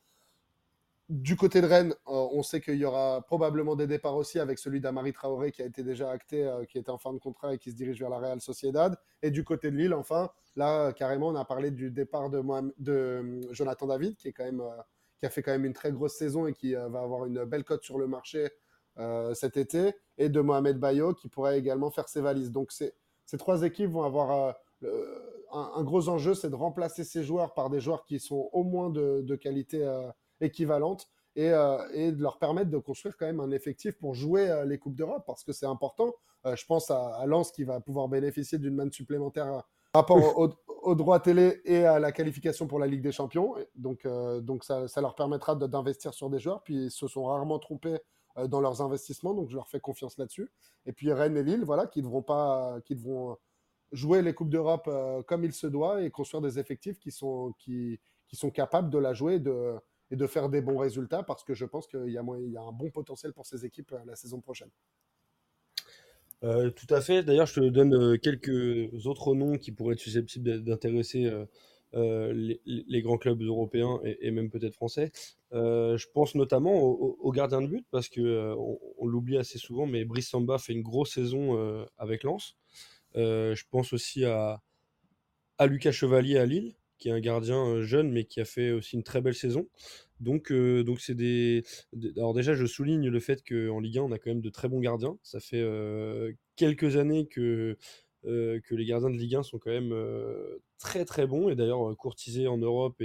Du 1.09 1.35
côté 1.35 1.61
de 1.61 1.67
Rennes, 1.67 1.93
euh, 2.07 2.27
on 2.31 2.41
sait 2.41 2.59
qu'il 2.59 2.77
y 2.77 2.85
aura 2.85 3.21
probablement 3.21 3.75
des 3.75 3.85
départs 3.85 4.15
aussi 4.15 4.39
avec 4.39 4.57
celui 4.57 4.81
d'Amari 4.81 5.13
Traoré 5.13 5.51
qui 5.51 5.61
a 5.61 5.65
été 5.65 5.83
déjà 5.83 6.09
acté, 6.09 6.43
euh, 6.43 6.65
qui 6.65 6.79
est 6.79 6.89
en 6.89 6.97
fin 6.97 7.13
de 7.13 7.19
contrat 7.19 7.53
et 7.53 7.59
qui 7.59 7.69
se 7.69 7.75
dirige 7.75 7.99
vers 7.99 8.09
la 8.09 8.17
Real 8.17 8.41
Sociedad. 8.41 8.97
Et 9.21 9.29
du 9.29 9.43
côté 9.43 9.69
de 9.69 9.77
Lille, 9.77 9.93
enfin, 9.93 10.31
là, 10.55 10.93
carrément, 10.93 11.27
on 11.27 11.35
a 11.35 11.45
parlé 11.45 11.69
du 11.69 11.91
départ 11.91 12.31
de, 12.31 12.41
de 12.79 12.91
euh, 12.91 13.41
Jonathan 13.51 13.85
David, 13.85 14.15
qui, 14.15 14.29
est 14.29 14.33
quand 14.33 14.45
même, 14.45 14.61
euh, 14.61 14.81
qui 15.19 15.25
a 15.25 15.29
fait 15.29 15.41
quand 15.41 15.51
même 15.51 15.65
une 15.65 15.73
très 15.73 15.91
grosse 15.91 16.15
saison 16.15 16.47
et 16.47 16.53
qui 16.53 16.75
euh, 16.75 16.89
va 16.89 17.01
avoir 17.01 17.25
une 17.25 17.45
belle 17.45 17.63
cote 17.63 17.83
sur 17.83 17.97
le 17.97 18.07
marché 18.07 18.49
cet 19.33 19.57
été, 19.57 19.93
et 20.17 20.29
de 20.29 20.39
Mohamed 20.39 20.79
Bayo, 20.79 21.13
qui 21.13 21.27
pourrait 21.27 21.59
également 21.59 21.91
faire 21.91 22.07
ses 22.07 22.21
valises. 22.21 22.49
Donc, 22.49 22.71
ces 22.71 22.93
trois 23.37 23.63
équipes 23.63 23.91
vont 23.91 24.03
avoir 24.03 24.31
un, 24.31 24.55
un, 25.51 25.83
gros 25.83 26.07
enjeu, 26.07 26.33
c'est 26.33 26.49
de 26.49 26.55
remplacer 26.55 27.03
ces 27.03 27.21
joueurs 27.21 27.53
par 27.53 27.69
des 27.69 27.81
joueurs 27.81 28.05
qui 28.05 28.21
sont 28.21 28.49
au 28.53 28.63
moins 28.63 28.89
de, 28.89 29.35
qualité 29.35 29.85
équivalente 30.39 31.09
et, 31.35 31.49
euh, 31.51 32.11
de 32.11 32.21
leur 32.21 32.37
permettre 32.37 32.69
de 32.69 32.77
construire 32.77 33.17
quand 33.17 33.25
même 33.25 33.39
un 33.39 33.51
effectif 33.51 33.97
pour 33.97 34.15
jouer 34.15 34.49
euh, 34.49 34.65
les 34.65 34.77
Coupes 34.77 34.95
d'Europe 34.95 35.23
parce 35.25 35.43
que 35.43 35.53
c'est 35.53 35.65
important. 35.65 36.13
Euh, 36.45 36.55
je 36.55 36.65
pense 36.65 36.89
à, 36.91 37.15
à, 37.15 37.25
Lens 37.25 37.51
qui 37.51 37.63
va 37.63 37.79
pouvoir 37.79 38.07
bénéficier 38.07 38.57
d'une 38.57 38.75
manne 38.75 38.91
supplémentaire 38.91 39.63
rapport 39.93 40.39
aux 40.85 40.93
droits 40.93 41.19
télé 41.19 41.61
et 41.65 41.83
à 41.83 41.99
la 41.99 42.11
qualification 42.11 42.67
pour 42.67 42.77
la 42.77 42.85
Ligue 42.85 43.01
des 43.01 43.11
Champions. 43.11 43.55
Donc, 43.73 44.05
euh, 44.05 44.39
donc 44.39 44.63
ça, 44.63 44.87
ça 44.87 45.01
leur 45.01 45.15
permettra 45.15 45.55
d'investir 45.55 46.13
sur 46.13 46.29
des 46.29 46.39
joueurs. 46.39 46.63
Puis 46.63 46.85
ils 46.85 46.91
se 46.91 47.07
sont 47.07 47.25
rarement 47.25 47.57
trompés 47.57 47.97
euh, 48.37 48.47
dans 48.47 48.61
leurs 48.61 48.81
investissements, 48.81 49.33
donc 49.33 49.49
je 49.49 49.55
leur 49.55 49.67
fais 49.67 49.79
confiance 49.79 50.17
là-dessus. 50.17 50.47
Et 50.85 50.93
puis 50.93 51.11
Rennes 51.11 51.37
et 51.37 51.43
Lille, 51.43 51.63
voilà, 51.65 51.87
qui 51.87 52.03
devront 52.03 52.21
pas, 52.21 52.79
qui 52.85 52.95
devront 52.95 53.35
jouer 53.91 54.21
les 54.21 54.33
coupes 54.35 54.49
d'Europe 54.49 54.87
euh, 54.87 55.23
comme 55.23 55.43
il 55.43 55.53
se 55.53 55.67
doit 55.67 56.03
et 56.03 56.11
construire 56.11 56.41
des 56.41 56.59
effectifs 56.59 56.99
qui 56.99 57.11
sont, 57.11 57.53
qui, 57.57 57.99
qui 58.27 58.35
sont 58.35 58.51
capables 58.51 58.91
de 58.91 58.99
la 58.99 59.13
jouer 59.13 59.35
et 59.35 59.39
de, 59.39 59.75
et 60.11 60.15
de 60.15 60.27
faire 60.27 60.49
des 60.49 60.61
bons 60.61 60.77
résultats, 60.77 61.23
parce 61.23 61.43
que 61.43 61.55
je 61.55 61.65
pense 61.65 61.87
qu'il 61.87 62.11
y 62.11 62.17
a, 62.17 62.23
il 62.39 62.51
y 62.51 62.57
a 62.57 62.61
un 62.61 62.71
bon 62.71 62.91
potentiel 62.91 63.33
pour 63.33 63.47
ces 63.47 63.65
équipes 63.65 63.95
la 64.05 64.15
saison 64.15 64.39
prochaine. 64.39 64.69
Euh, 66.43 66.69
tout 66.69 66.93
à 66.93 67.01
fait. 67.01 67.23
D'ailleurs, 67.23 67.47
je 67.47 67.55
te 67.55 67.59
donne 67.69 67.93
euh, 67.95 68.17
quelques 68.17 69.05
autres 69.05 69.35
noms 69.35 69.57
qui 69.57 69.71
pourraient 69.71 69.93
être 69.93 69.99
susceptibles 69.99 70.63
d'intéresser 70.63 71.31
euh, 71.95 72.55
les, 72.65 73.01
grands 73.01 73.17
clubs 73.17 73.41
européens 73.41 73.99
et, 74.03 74.31
même 74.31 74.49
peut-être 74.49 74.75
français. 74.75 75.11
Je 75.51 76.05
pense 76.13 76.35
notamment 76.35 76.73
au, 76.81 77.17
au- 77.21 77.31
de 77.31 77.67
but 77.67 77.85
parce 77.89 78.09
que 78.09 78.19
euh, 78.21 78.55
on, 78.99 79.07
l'oublie 79.07 79.37
assez 79.37 79.57
souvent, 79.57 79.85
mais 79.85 80.03
Brice 80.03 80.29
Samba 80.29 80.57
fait 80.57 80.73
une 80.73 80.81
grosse 80.81 81.13
saison 81.13 81.85
avec 81.97 82.23
Lens. 82.23 82.57
Je 83.15 83.63
pense 83.71 83.93
aussi 83.93 84.25
à 84.25 84.61
Lucas 85.61 85.93
Chevalier 85.93 86.37
à 86.37 86.45
Lille, 86.45 86.75
qui 86.97 87.09
est 87.09 87.11
un 87.11 87.19
gardien 87.19 87.65
euh, 87.65 87.81
jeune 87.81 88.11
mais 88.11 88.25
qui 88.25 88.39
a 88.39 88.45
fait 88.45 88.71
aussi 88.71 88.95
une 88.95 89.03
très 89.03 89.21
belle 89.21 89.35
saison. 89.35 89.67
Donc, 90.19 90.51
euh, 90.51 90.83
donc 90.83 91.01
c'est 91.01 91.15
des, 91.15 91.63
Alors 92.17 92.33
déjà, 92.33 92.53
je 92.53 92.65
souligne 92.65 93.09
le 93.09 93.19
fait 93.19 93.43
qu'en 93.43 93.79
Ligue 93.79 93.97
1, 93.97 94.03
on 94.03 94.11
a 94.11 94.19
quand 94.19 94.29
même 94.29 94.41
de 94.41 94.49
très 94.49 94.69
bons 94.69 94.79
gardiens. 94.79 95.17
Ça 95.23 95.39
fait 95.39 95.61
euh, 95.61 96.31
quelques 96.55 96.95
années 96.95 97.27
que, 97.27 97.77
que 98.23 98.75
les 98.75 98.85
gardiens 98.85 99.09
de 99.09 99.17
Ligue 99.17 99.35
1 99.35 99.43
sont 99.43 99.59
quand 99.59 99.71
même 99.71 99.93
très 100.79 101.05
très 101.05 101.27
bons 101.27 101.49
et 101.49 101.55
d'ailleurs 101.55 101.95
courtisés 101.97 102.47
en 102.47 102.57
Europe. 102.57 103.01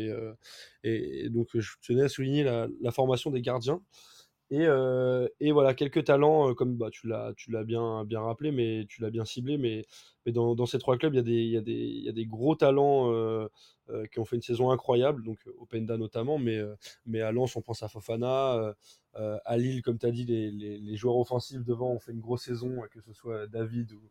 Et, 0.84 1.28
donc, 1.28 1.49
je 1.55 1.72
tenais 1.82 2.03
à 2.03 2.09
souligner 2.09 2.45
la 2.45 2.91
formation 2.93 3.30
des 3.30 3.43
gardiens. 3.43 3.82
Et, 4.53 4.66
euh, 4.66 5.28
et 5.38 5.53
voilà, 5.53 5.74
quelques 5.74 6.05
talents, 6.05 6.51
euh, 6.51 6.55
comme 6.55 6.76
bah, 6.76 6.88
tu 6.90 7.07
l'as, 7.07 7.32
bien, 7.64 8.05
bien 8.05 8.20
rappelé, 8.20 8.51
mais 8.51 8.84
tu 8.88 9.01
l'as 9.01 9.11
bien 9.11 9.24
ciblé. 9.24 9.59
Mais, 9.59 9.84
mais 10.26 10.32
dans, 10.32 10.66
ces 10.66 10.78
trois 10.78 10.96
clubs, 10.98 11.14
il 11.14 11.18
y 11.18 11.57
a 11.57 11.61
des, 11.61 11.76
y 11.84 12.03
y 12.05 12.09
a 12.09 12.12
des 12.12 12.26
gros 12.26 12.57
talents 12.57 13.12
euh, 13.12 13.48
qui 14.12 14.18
ont 14.18 14.24
fait 14.24 14.36
une 14.36 14.42
saison 14.42 14.70
incroyable, 14.70 15.22
donc 15.22 15.38
Openda 15.61 15.96
notamment, 15.96 16.38
mais, 16.38 16.61
mais 17.07 17.20
à 17.20 17.32
Lens, 17.32 17.57
on 17.57 17.62
pense 17.62 17.82
à 17.82 17.88
Fofana. 17.88 18.74
à 19.14 19.57
Lille, 19.57 19.82
comme 19.82 19.98
tu 19.98 20.07
as 20.07 20.11
dit, 20.11 20.24
les, 20.24 20.51
les, 20.51 20.96
joueurs 20.96 21.16
offensifs 21.16 21.64
devant 21.64 21.92
ont 21.92 21.98
fait 22.01 22.12
une 22.12 22.20
grosse 22.20 22.44
saison, 22.44 22.82
que 22.90 23.01
ce 23.01 23.12
soit 23.12 23.46
David 23.46 23.92
ou, 23.92 24.03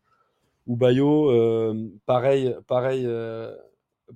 ou 0.67 0.75
Bayo. 0.77 1.31
Pareil, 2.05 2.55
pareil, 2.67 3.07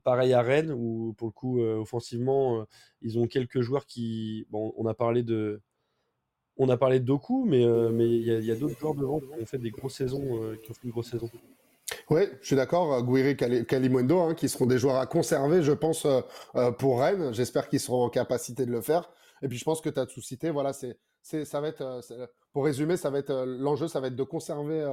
pareil 0.03 0.33
à 0.33 0.41
Rennes, 0.41 0.71
où 0.71 1.13
pour 1.17 1.27
le 1.27 1.33
coup, 1.33 1.61
offensivement, 1.61 2.65
ils 3.01 3.19
ont 3.19 3.27
quelques 3.27 3.61
joueurs 3.61 3.85
qui. 3.85 4.47
Bon, 4.51 4.73
on 4.77 4.85
a 4.85 4.93
parlé 4.93 5.23
de. 5.23 5.61
On 6.57 6.69
a 6.69 6.77
parlé 6.77 6.99
de 6.99 7.05
Doku, 7.05 7.45
mais 7.45 7.65
euh, 7.65 7.89
mais 7.89 8.07
il 8.07 8.45
y 8.45 8.51
a, 8.51 8.55
d'autres 8.55 8.77
joueurs 8.77 8.93
devant 8.93 9.19
qui 9.19 9.41
ont 9.41 9.45
fait 9.45 9.57
des 9.57 9.71
grosses 9.71 9.95
saisons, 9.95 10.43
euh, 10.43 10.55
qui 10.55 10.69
ont 10.69 10.73
fait 10.73 10.83
une 10.83 10.91
grosse 10.91 11.09
saison. 11.09 11.29
Oui, 12.09 12.21
je 12.41 12.47
suis 12.47 12.55
d'accord. 12.55 12.93
euh, 12.93 13.01
Guiri, 13.01 13.35
Cali- 13.35 13.65
Kalimundo, 13.65 14.19
hein, 14.19 14.35
qui 14.35 14.47
seront 14.49 14.67
des 14.67 14.77
joueurs 14.77 14.97
à 14.97 15.07
conserver, 15.07 15.63
je 15.63 15.71
pense, 15.71 16.05
pour 16.77 16.99
Rennes. 16.99 17.33
J'espère 17.33 17.69
qu'ils 17.69 17.79
seront 17.79 18.03
en 18.03 18.09
capacité 18.09 18.65
de 18.65 18.71
le 18.71 18.81
faire. 18.81 19.09
Et 19.41 19.47
puis, 19.47 19.57
je 19.57 19.63
pense 19.63 19.81
que 19.81 19.89
tu 19.89 19.99
as 19.99 20.05
tout 20.05 20.21
cité. 20.21 20.51
Voilà, 20.51 20.73
c'est, 20.73 20.97
c'est, 21.21 21.43
ça 21.43 21.59
va 21.59 21.69
être, 21.69 22.01
pour 22.51 22.65
résumer, 22.65 22.97
ça 22.97 23.09
va 23.09 23.19
être, 23.19 23.45
l'enjeu, 23.45 23.87
ça 23.87 23.99
va 23.99 24.07
être 24.07 24.15
de 24.15 24.23
conserver 24.23 24.83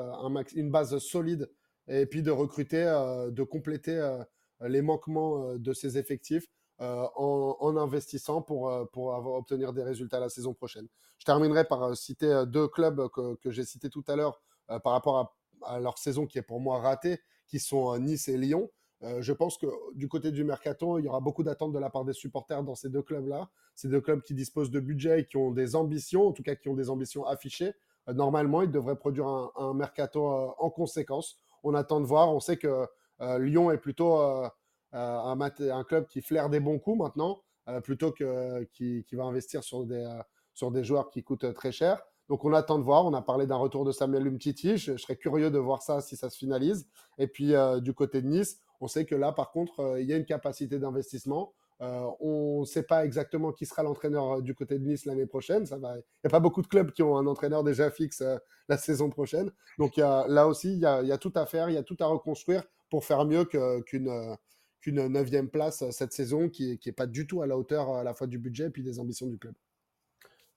une 0.54 0.70
base 0.70 0.96
solide 0.98 1.50
et 1.88 2.06
puis 2.06 2.22
de 2.22 2.30
recruter, 2.30 2.84
de 3.30 3.42
compléter 3.42 4.18
les 4.62 4.82
manquements 4.82 5.56
de 5.56 5.72
ces 5.72 5.98
effectifs 5.98 6.46
en, 6.80 7.56
en 7.60 7.76
investissant 7.76 8.42
pour, 8.42 8.70
euh, 8.70 8.84
pour 8.86 9.14
avoir, 9.14 9.34
obtenir 9.36 9.72
des 9.72 9.82
résultats 9.82 10.20
la 10.20 10.28
saison 10.28 10.54
prochaine. 10.54 10.88
Je 11.18 11.24
terminerai 11.24 11.64
par 11.64 11.82
euh, 11.82 11.94
citer 11.94 12.26
euh, 12.26 12.46
deux 12.46 12.68
clubs 12.68 13.08
que, 13.10 13.34
que 13.36 13.50
j'ai 13.50 13.64
cités 13.64 13.90
tout 13.90 14.04
à 14.08 14.16
l'heure 14.16 14.40
euh, 14.70 14.78
par 14.78 14.92
rapport 14.92 15.34
à 15.62 15.78
leur 15.80 15.98
saison 15.98 16.26
qui 16.26 16.38
est 16.38 16.42
pour 16.42 16.60
moi 16.60 16.80
ratée, 16.80 17.20
qui 17.46 17.58
sont 17.58 17.94
euh, 17.94 17.98
Nice 17.98 18.28
et 18.28 18.38
Lyon. 18.38 18.70
Euh, 19.02 19.22
je 19.22 19.32
pense 19.32 19.56
que 19.56 19.66
du 19.94 20.08
côté 20.08 20.30
du 20.30 20.44
mercato, 20.44 20.98
il 20.98 21.04
y 21.04 21.08
aura 21.08 21.20
beaucoup 21.20 21.42
d'attentes 21.42 21.72
de 21.72 21.78
la 21.78 21.90
part 21.90 22.04
des 22.04 22.12
supporters 22.12 22.62
dans 22.62 22.74
ces 22.74 22.90
deux 22.90 23.02
clubs-là. 23.02 23.50
Ces 23.74 23.88
deux 23.88 24.00
clubs 24.00 24.22
qui 24.22 24.34
disposent 24.34 24.70
de 24.70 24.80
budget 24.80 25.20
et 25.20 25.26
qui 25.26 25.36
ont 25.36 25.50
des 25.50 25.74
ambitions, 25.74 26.28
en 26.28 26.32
tout 26.32 26.42
cas 26.42 26.54
qui 26.54 26.68
ont 26.68 26.74
des 26.74 26.90
ambitions 26.90 27.24
affichées. 27.26 27.72
Euh, 28.08 28.12
normalement, 28.12 28.62
ils 28.62 28.70
devraient 28.70 28.96
produire 28.96 29.26
un, 29.26 29.74
mercato 29.74 30.30
euh, 30.30 30.48
en 30.58 30.70
conséquence. 30.70 31.36
On 31.62 31.74
attend 31.74 32.00
de 32.00 32.06
voir. 32.06 32.34
On 32.34 32.40
sait 32.40 32.56
que 32.56 32.86
euh, 33.20 33.38
Lyon 33.38 33.70
est 33.70 33.78
plutôt 33.78 34.20
euh, 34.20 34.46
euh, 34.46 34.50
un, 34.92 35.34
mat- 35.34 35.60
un 35.60 35.84
club 35.84 36.06
qui 36.06 36.20
flaire 36.22 36.48
des 36.50 36.60
bons 36.60 36.78
coups 36.78 36.98
maintenant, 36.98 37.42
euh, 37.68 37.80
plutôt 37.80 38.12
que 38.12 38.64
qui, 38.72 39.04
qui 39.04 39.16
va 39.16 39.24
investir 39.24 39.62
sur 39.62 39.84
des, 39.84 40.04
euh, 40.04 40.22
sur 40.54 40.70
des 40.70 40.84
joueurs 40.84 41.10
qui 41.10 41.22
coûtent 41.22 41.52
très 41.54 41.72
cher. 41.72 42.02
Donc 42.28 42.44
on 42.44 42.52
attend 42.52 42.78
de 42.78 42.84
voir. 42.84 43.04
On 43.06 43.14
a 43.14 43.22
parlé 43.22 43.46
d'un 43.46 43.56
retour 43.56 43.84
de 43.84 43.92
Samuel 43.92 44.26
Umtiti. 44.26 44.76
Je, 44.76 44.96
serais 44.96 45.16
curieux 45.16 45.50
de 45.50 45.58
voir 45.58 45.82
ça 45.82 46.00
si 46.00 46.16
ça 46.16 46.30
se 46.30 46.38
finalise. 46.38 46.88
Et 47.18 47.26
puis 47.26 47.54
euh, 47.54 47.80
du 47.80 47.92
côté 47.92 48.22
de 48.22 48.28
Nice, 48.28 48.60
on 48.80 48.86
sait 48.86 49.04
que 49.04 49.14
là, 49.14 49.32
par 49.32 49.50
contre, 49.50 49.80
euh, 49.80 50.00
il 50.00 50.08
y 50.08 50.12
a 50.12 50.16
une 50.16 50.24
capacité 50.24 50.78
d'investissement. 50.78 51.52
Euh, 51.82 52.06
on 52.20 52.60
ne 52.60 52.64
sait 52.66 52.82
pas 52.82 53.04
exactement 53.04 53.52
qui 53.52 53.64
sera 53.64 53.82
l'entraîneur 53.82 54.32
euh, 54.32 54.42
du 54.42 54.54
côté 54.54 54.78
de 54.78 54.84
Nice 54.84 55.06
l'année 55.06 55.26
prochaine. 55.26 55.66
Ça 55.66 55.76
va. 55.78 55.96
Il 55.96 56.02
n'y 56.24 56.28
a 56.28 56.30
pas 56.30 56.40
beaucoup 56.40 56.62
de 56.62 56.66
clubs 56.66 56.92
qui 56.92 57.02
ont 57.02 57.16
un 57.16 57.26
entraîneur 57.26 57.64
déjà 57.64 57.90
fixe 57.90 58.20
euh, 58.20 58.36
la 58.68 58.76
saison 58.76 59.10
prochaine. 59.10 59.50
Donc 59.78 59.96
là 59.96 60.46
aussi, 60.46 60.72
il 60.72 60.78
y, 60.78 60.86
a, 60.86 61.02
y 61.02 61.10
a 61.10 61.18
tout 61.18 61.32
à 61.34 61.46
faire, 61.46 61.68
il 61.68 61.74
y 61.74 61.78
a 61.78 61.82
tout 61.82 61.96
à 61.98 62.06
reconstruire 62.06 62.62
pour 62.88 63.04
faire 63.04 63.24
mieux 63.24 63.44
qu'une 63.44 64.08
euh, 64.08 64.36
qu'une 64.80 65.06
neuvième 65.08 65.48
place 65.48 65.82
euh, 65.82 65.90
cette 65.90 66.12
saison 66.12 66.48
qui 66.48 66.78
n'est 66.84 66.92
pas 66.92 67.06
du 67.06 67.26
tout 67.26 67.42
à 67.42 67.46
la 67.46 67.56
hauteur 67.56 67.90
à 67.90 68.04
la 68.04 68.14
fois 68.14 68.26
du 68.26 68.38
budget 68.38 68.66
et 68.66 68.70
puis 68.70 68.82
des 68.82 68.98
ambitions 68.98 69.26
du 69.26 69.38
club. 69.38 69.54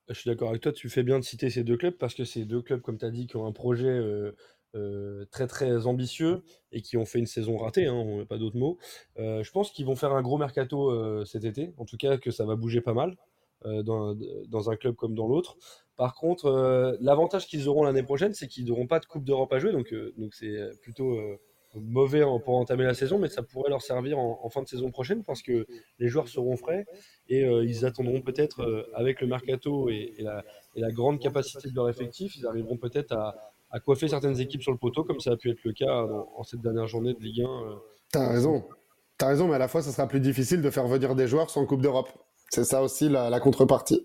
Je 0.08 0.14
suis 0.14 0.28
d'accord 0.28 0.50
avec 0.50 0.60
toi, 0.60 0.72
tu 0.72 0.88
fais 0.90 1.02
bien 1.02 1.18
de 1.18 1.24
citer 1.24 1.48
ces 1.48 1.64
deux 1.64 1.78
clubs 1.78 1.96
parce 1.96 2.14
que 2.14 2.24
c'est 2.24 2.44
deux 2.44 2.60
clubs, 2.60 2.82
comme 2.82 2.98
tu 2.98 3.06
as 3.06 3.10
dit, 3.10 3.26
qui 3.26 3.36
ont 3.36 3.46
un 3.46 3.52
projet 3.52 3.88
euh, 3.88 4.32
euh, 4.74 5.24
très 5.30 5.46
très 5.46 5.86
ambitieux 5.86 6.42
et 6.72 6.82
qui 6.82 6.98
ont 6.98 7.06
fait 7.06 7.18
une 7.18 7.26
saison 7.26 7.56
ratée, 7.56 7.86
hein, 7.86 7.94
on 7.94 8.18
n'a 8.18 8.26
pas 8.26 8.36
d'autres 8.36 8.58
mots. 8.58 8.78
Je 9.16 9.50
pense 9.50 9.70
qu'ils 9.70 9.86
vont 9.86 9.96
faire 9.96 10.12
un 10.12 10.20
gros 10.20 10.36
mercato 10.36 11.24
cet 11.24 11.44
été, 11.44 11.72
en 11.78 11.86
tout 11.86 11.96
cas 11.96 12.18
que 12.18 12.30
ça 12.30 12.44
va 12.44 12.54
bouger 12.54 12.82
pas 12.82 12.92
mal 12.92 13.16
dans, 13.64 14.14
dans 14.48 14.68
un 14.68 14.76
club 14.76 14.94
comme 14.94 15.14
dans 15.14 15.26
l'autre. 15.26 15.56
Par 15.96 16.14
contre, 16.14 16.98
l'avantage 17.00 17.46
qu'ils 17.46 17.68
auront 17.68 17.84
l'année 17.84 18.02
prochaine, 18.02 18.34
c'est 18.34 18.48
qu'ils 18.48 18.66
n'auront 18.66 18.88
pas 18.88 18.98
de 18.98 19.06
Coupe 19.06 19.24
d'Europe 19.24 19.52
à 19.54 19.58
jouer, 19.58 19.72
donc 19.72 19.94
donc 20.18 20.34
c'est 20.34 20.58
plutôt 20.82 21.18
mauvais 21.80 22.22
pour 22.44 22.56
entamer 22.56 22.84
la 22.84 22.94
saison, 22.94 23.18
mais 23.18 23.28
ça 23.28 23.42
pourrait 23.42 23.70
leur 23.70 23.82
servir 23.82 24.18
en, 24.18 24.40
en 24.42 24.48
fin 24.50 24.62
de 24.62 24.68
saison 24.68 24.90
prochaine 24.90 25.22
parce 25.24 25.42
que 25.42 25.66
les 25.98 26.08
joueurs 26.08 26.28
seront 26.28 26.56
frais 26.56 26.86
et 27.28 27.44
euh, 27.44 27.64
ils 27.64 27.84
attendront 27.84 28.20
peut-être 28.20 28.60
euh, 28.62 28.84
avec 28.94 29.20
le 29.20 29.26
mercato 29.26 29.88
et, 29.90 30.14
et 30.18 30.22
la, 30.22 30.44
et 30.76 30.80
la 30.80 30.90
grande 30.92 31.18
capacité 31.20 31.70
de 31.70 31.74
leur 31.74 31.88
effectif, 31.88 32.36
ils 32.36 32.46
arriveront 32.46 32.76
peut-être 32.76 33.12
à, 33.12 33.34
à 33.70 33.80
coiffer 33.80 34.08
certaines 34.08 34.40
équipes 34.40 34.62
sur 34.62 34.72
le 34.72 34.78
poteau, 34.78 35.04
comme 35.04 35.20
ça 35.20 35.32
a 35.32 35.36
pu 35.36 35.50
être 35.50 35.64
le 35.64 35.72
cas 35.72 36.06
dans- 36.06 36.28
en 36.36 36.42
cette 36.44 36.60
dernière 36.60 36.86
journée 36.86 37.14
de 37.14 37.20
Ligue 37.20 37.42
1. 37.42 37.44
euh. 37.44 37.74
T'as 38.12 38.28
raison. 38.30 38.64
T'as 39.18 39.28
raison, 39.28 39.48
mais 39.48 39.54
à 39.54 39.58
la 39.58 39.68
fois, 39.68 39.82
ça 39.82 39.90
sera 39.92 40.06
plus 40.08 40.20
difficile 40.20 40.60
de 40.62 40.70
faire 40.70 40.86
venir 40.88 41.14
des 41.14 41.26
joueurs 41.28 41.50
sans 41.50 41.64
Coupe 41.66 41.82
d'Europe. 41.82 42.08
C'est 42.50 42.64
ça 42.64 42.82
aussi 42.82 43.08
la, 43.08 43.30
la 43.30 43.40
contrepartie. 43.40 44.04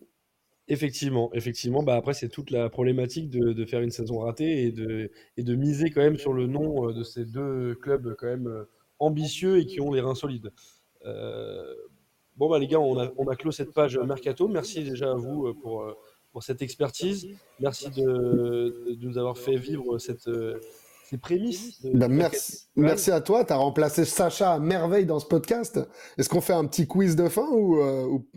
Effectivement, 0.72 1.32
effectivement. 1.34 1.82
Bah 1.84 1.96
après, 1.96 2.14
c'est 2.14 2.30
toute 2.30 2.52
la 2.52 2.70
problématique 2.70 3.30
de, 3.30 3.54
de 3.54 3.66
faire 3.66 3.82
une 3.82 3.90
saison 3.92 4.20
ratée 4.20 4.64
et 4.66 4.72
de, 4.72 5.12
et 5.36 5.44
de 5.44 5.56
miser 5.56 5.90
quand 5.90 6.02
même 6.02 6.18
sur 6.18 6.32
le 6.32 6.46
nom 6.48 6.88
euh, 6.90 6.94
de 6.94 7.04
ces 7.04 7.26
deux 7.26 7.76
clubs 7.76 8.16
quand 8.18 8.28
même 8.28 8.48
euh, 8.48 8.64
ambitieux 9.00 9.58
et 9.60 9.66
qui 9.66 9.82
ont 9.82 9.92
les 9.92 10.00
reins 10.02 10.14
solides. 10.16 10.52
Euh, 11.06 11.64
bon, 12.38 12.50
bah 12.50 12.60
les 12.60 12.68
gars, 12.68 12.80
on 12.80 13.00
a, 13.00 13.12
on 13.18 13.28
a 13.28 13.36
clos 13.36 13.52
cette 13.52 13.74
page 13.74 13.98
Mercato. 13.98 14.48
Merci 14.48 14.84
déjà 14.84 15.12
à 15.12 15.16
vous 15.16 15.54
pour, 15.56 15.84
pour 16.32 16.44
cette 16.44 16.62
expertise. 16.62 17.28
Merci 17.60 17.90
de, 17.90 18.04
de 18.04 19.06
nous 19.08 19.18
avoir 19.18 19.38
fait 19.38 19.56
vivre 19.56 19.98
cette, 19.98 20.30
ces 21.06 21.18
prémices. 21.18 21.82
de- 21.82 21.98
Bah, 21.98 22.08
merci, 22.10 22.68
Ouais. 22.76 22.84
merci 22.84 23.10
à 23.12 23.22
toi. 23.22 23.44
T'as 23.44 23.56
remplacé 23.56 24.06
Sacha 24.06 24.54
à 24.54 24.60
merveille 24.60 25.06
dans 25.08 25.20
ce 25.20 25.26
podcast. 25.26 25.80
Est-ce 26.18 26.30
qu'on 26.30 26.42
fait 26.42 26.54
un 26.54 26.66
petit 26.66 26.86
quiz 26.86 27.16
de 27.16 27.28
fin 27.28 27.48
ou, 27.52 27.82
ou, 27.82 28.28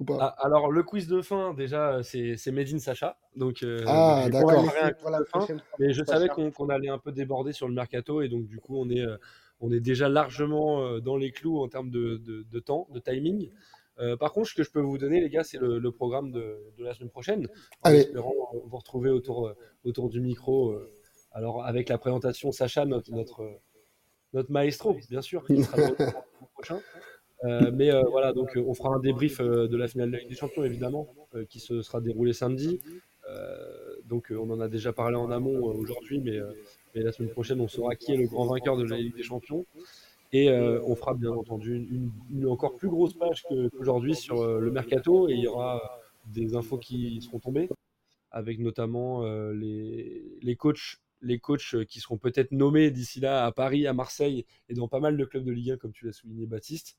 ou 0.00 0.04
pas 0.04 0.16
Ah, 0.20 0.36
alors, 0.46 0.72
le 0.72 0.82
quiz 0.82 1.06
de 1.06 1.20
fin, 1.22 1.54
déjà, 1.54 1.92
euh, 1.96 2.02
c'est 2.02 2.36
c'est 2.36 2.50
Made 2.50 2.72
in 2.72 2.78
Sacha. 2.78 3.18
Donc, 3.36 3.62
euh, 3.62 3.78
Ah, 3.86 4.22
donc 4.24 4.32
d'accord. 4.32 4.64
Pour 5.00 5.10
la 5.10 5.20
fin. 5.24 5.46
Mais 5.78 5.92
je 5.92 6.02
savais 6.04 6.28
qu'on 6.28 6.50
qu'on 6.50 6.68
allait 6.70 6.88
un 6.88 6.98
peu 6.98 7.12
déborder 7.12 7.52
sur 7.52 7.68
le 7.68 7.74
mercato 7.74 8.22
et 8.22 8.28
donc 8.28 8.46
du 8.46 8.58
coup 8.58 8.76
on 8.76 8.88
est, 8.90 9.02
euh, 9.06 9.16
on 9.60 9.70
est 9.70 9.80
déjà 9.80 10.08
largement 10.08 10.82
euh, 10.82 11.00
dans 11.00 11.16
les 11.16 11.30
clous 11.30 11.60
en 11.60 11.68
termes 11.68 11.90
de, 11.90 12.16
de- 12.16 12.42
de 12.42 12.58
temps, 12.60 12.88
de 12.92 12.98
timing. 12.98 13.50
Euh, 13.98 14.16
par 14.16 14.32
contre, 14.32 14.48
ce 14.48 14.54
que 14.54 14.62
je 14.62 14.70
peux 14.70 14.80
vous 14.80 14.96
donner, 14.96 15.20
les 15.20 15.28
gars, 15.28 15.44
c'est 15.44 15.58
le, 15.58 15.78
le 15.78 15.92
programme 15.92 16.32
de, 16.32 16.56
de 16.78 16.82
la 16.84 16.94
semaine 16.94 17.10
prochaine. 17.10 17.46
En 17.82 17.90
Allez. 17.90 17.98
espérant 17.98 18.32
vous 18.64 18.76
retrouver 18.78 19.10
autour, 19.10 19.52
autour 19.84 20.08
du 20.08 20.20
micro. 20.20 20.70
euh, 20.70 20.90
alors 21.32 21.64
avec 21.64 21.88
la 21.90 21.98
présentation 21.98 22.50
Sacha, 22.50 22.86
notre, 22.86 23.10
notre, 23.12 23.46
notre 24.32 24.50
maestro, 24.50 24.96
bien 25.10 25.20
sûr, 25.22 25.44
qui 25.46 25.62
sera 25.62 25.76
le 25.76 25.94
prochain. 26.54 26.80
Euh, 27.44 27.70
mais 27.72 27.90
euh, 27.90 28.02
voilà, 28.10 28.32
donc 28.32 28.56
euh, 28.56 28.64
on 28.66 28.74
fera 28.74 28.94
un 28.94 28.98
débrief 28.98 29.40
de 29.40 29.76
la 29.76 29.88
finale 29.88 30.08
de 30.08 30.12
la 30.14 30.18
Ligue 30.20 30.28
des 30.28 30.36
Champions, 30.36 30.64
évidemment, 30.64 31.08
qui 31.48 31.60
se 31.60 31.82
sera 31.82 32.00
déroulée 32.00 32.32
samedi. 32.32 32.80
Donc 34.06 34.32
on 34.36 34.50
en 34.50 34.60
a 34.60 34.68
déjà 34.68 34.92
parlé 34.92 35.16
en 35.16 35.30
amont 35.30 35.62
aujourd'hui, 35.62 36.20
mais, 36.20 36.38
mais 36.94 37.02
la 37.02 37.12
semaine 37.12 37.30
prochaine, 37.30 37.60
on 37.60 37.68
saura 37.68 37.94
qui 37.94 38.12
est 38.12 38.16
le 38.16 38.26
grand 38.26 38.46
vainqueur 38.46 38.76
de 38.76 38.84
la 38.84 38.96
Ligue 38.96 39.14
des 39.14 39.22
Champions. 39.22 39.64
Et 40.32 40.50
on 40.50 40.94
fera 40.96 41.14
bien 41.14 41.30
entendu 41.30 41.88
une, 42.30 42.46
encore 42.46 42.74
plus 42.74 42.88
grosse 42.88 43.14
page 43.14 43.44
qu'aujourd'hui 43.44 44.14
sur 44.14 44.58
le 44.58 44.70
mercato 44.70 45.28
et 45.28 45.34
il 45.34 45.40
y 45.40 45.46
aura 45.46 45.80
des 46.26 46.54
infos 46.56 46.78
qui 46.78 47.20
seront 47.22 47.38
tombées 47.38 47.68
avec 48.32 48.58
notamment 48.58 49.22
les, 49.52 50.22
les 50.42 50.56
coachs 50.56 50.98
les 51.22 51.38
coachs 51.38 51.74
euh, 51.74 51.84
qui 51.84 52.00
seront 52.00 52.18
peut-être 52.18 52.52
nommés 52.52 52.90
d'ici 52.90 53.20
là 53.20 53.44
à 53.46 53.52
Paris, 53.52 53.86
à 53.86 53.92
Marseille 53.92 54.46
et 54.68 54.74
dans 54.74 54.88
pas 54.88 55.00
mal 55.00 55.16
de 55.16 55.24
clubs 55.24 55.44
de 55.44 55.52
Ligue 55.52 55.72
1 55.72 55.76
comme 55.76 55.92
tu 55.92 56.06
l'as 56.06 56.12
souligné 56.12 56.46
Baptiste. 56.46 56.96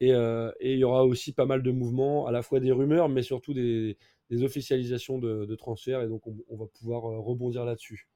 Et, 0.00 0.12
euh, 0.12 0.50
et 0.60 0.72
il 0.74 0.78
y 0.78 0.84
aura 0.84 1.04
aussi 1.04 1.32
pas 1.32 1.46
mal 1.46 1.62
de 1.62 1.70
mouvements, 1.70 2.26
à 2.26 2.32
la 2.32 2.42
fois 2.42 2.60
des 2.60 2.72
rumeurs 2.72 3.08
mais 3.08 3.22
surtout 3.22 3.54
des, 3.54 3.96
des 4.30 4.42
officialisations 4.42 5.18
de, 5.18 5.44
de 5.44 5.54
transferts 5.54 6.02
et 6.02 6.08
donc 6.08 6.26
on, 6.26 6.36
on 6.48 6.56
va 6.56 6.66
pouvoir 6.66 7.06
euh, 7.06 7.18
rebondir 7.20 7.64
là-dessus. 7.64 8.08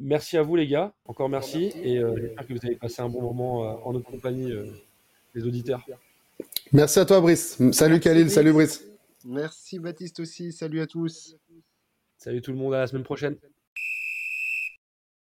Merci 0.00 0.36
à 0.36 0.42
vous 0.42 0.56
les 0.56 0.66
gars, 0.66 0.92
encore 1.04 1.28
merci, 1.28 1.72
et 1.82 1.98
euh, 1.98 2.14
j'espère 2.16 2.46
que 2.46 2.52
vous 2.52 2.66
avez 2.66 2.74
passé 2.76 3.00
un 3.00 3.08
bon 3.08 3.22
moment 3.22 3.64
euh, 3.64 3.76
en 3.84 3.92
notre 3.92 4.10
compagnie, 4.10 4.50
euh, 4.50 4.66
les 5.34 5.46
auditeurs. 5.46 5.86
Merci 6.72 6.98
à 6.98 7.04
toi, 7.04 7.20
Brice. 7.20 7.56
Salut 7.72 7.94
Merci, 7.94 8.00
Khalil, 8.00 8.22
Brice. 8.24 8.34
salut 8.34 8.52
Brice. 8.52 8.84
Merci 9.24 9.78
Baptiste 9.78 10.18
aussi. 10.18 10.52
Salut 10.52 10.80
à 10.80 10.86
tous. 10.86 11.36
Salut 12.18 12.42
tout 12.42 12.50
le 12.50 12.58
monde, 12.58 12.74
à 12.74 12.80
la 12.80 12.86
semaine 12.88 13.04
prochaine. 13.04 13.36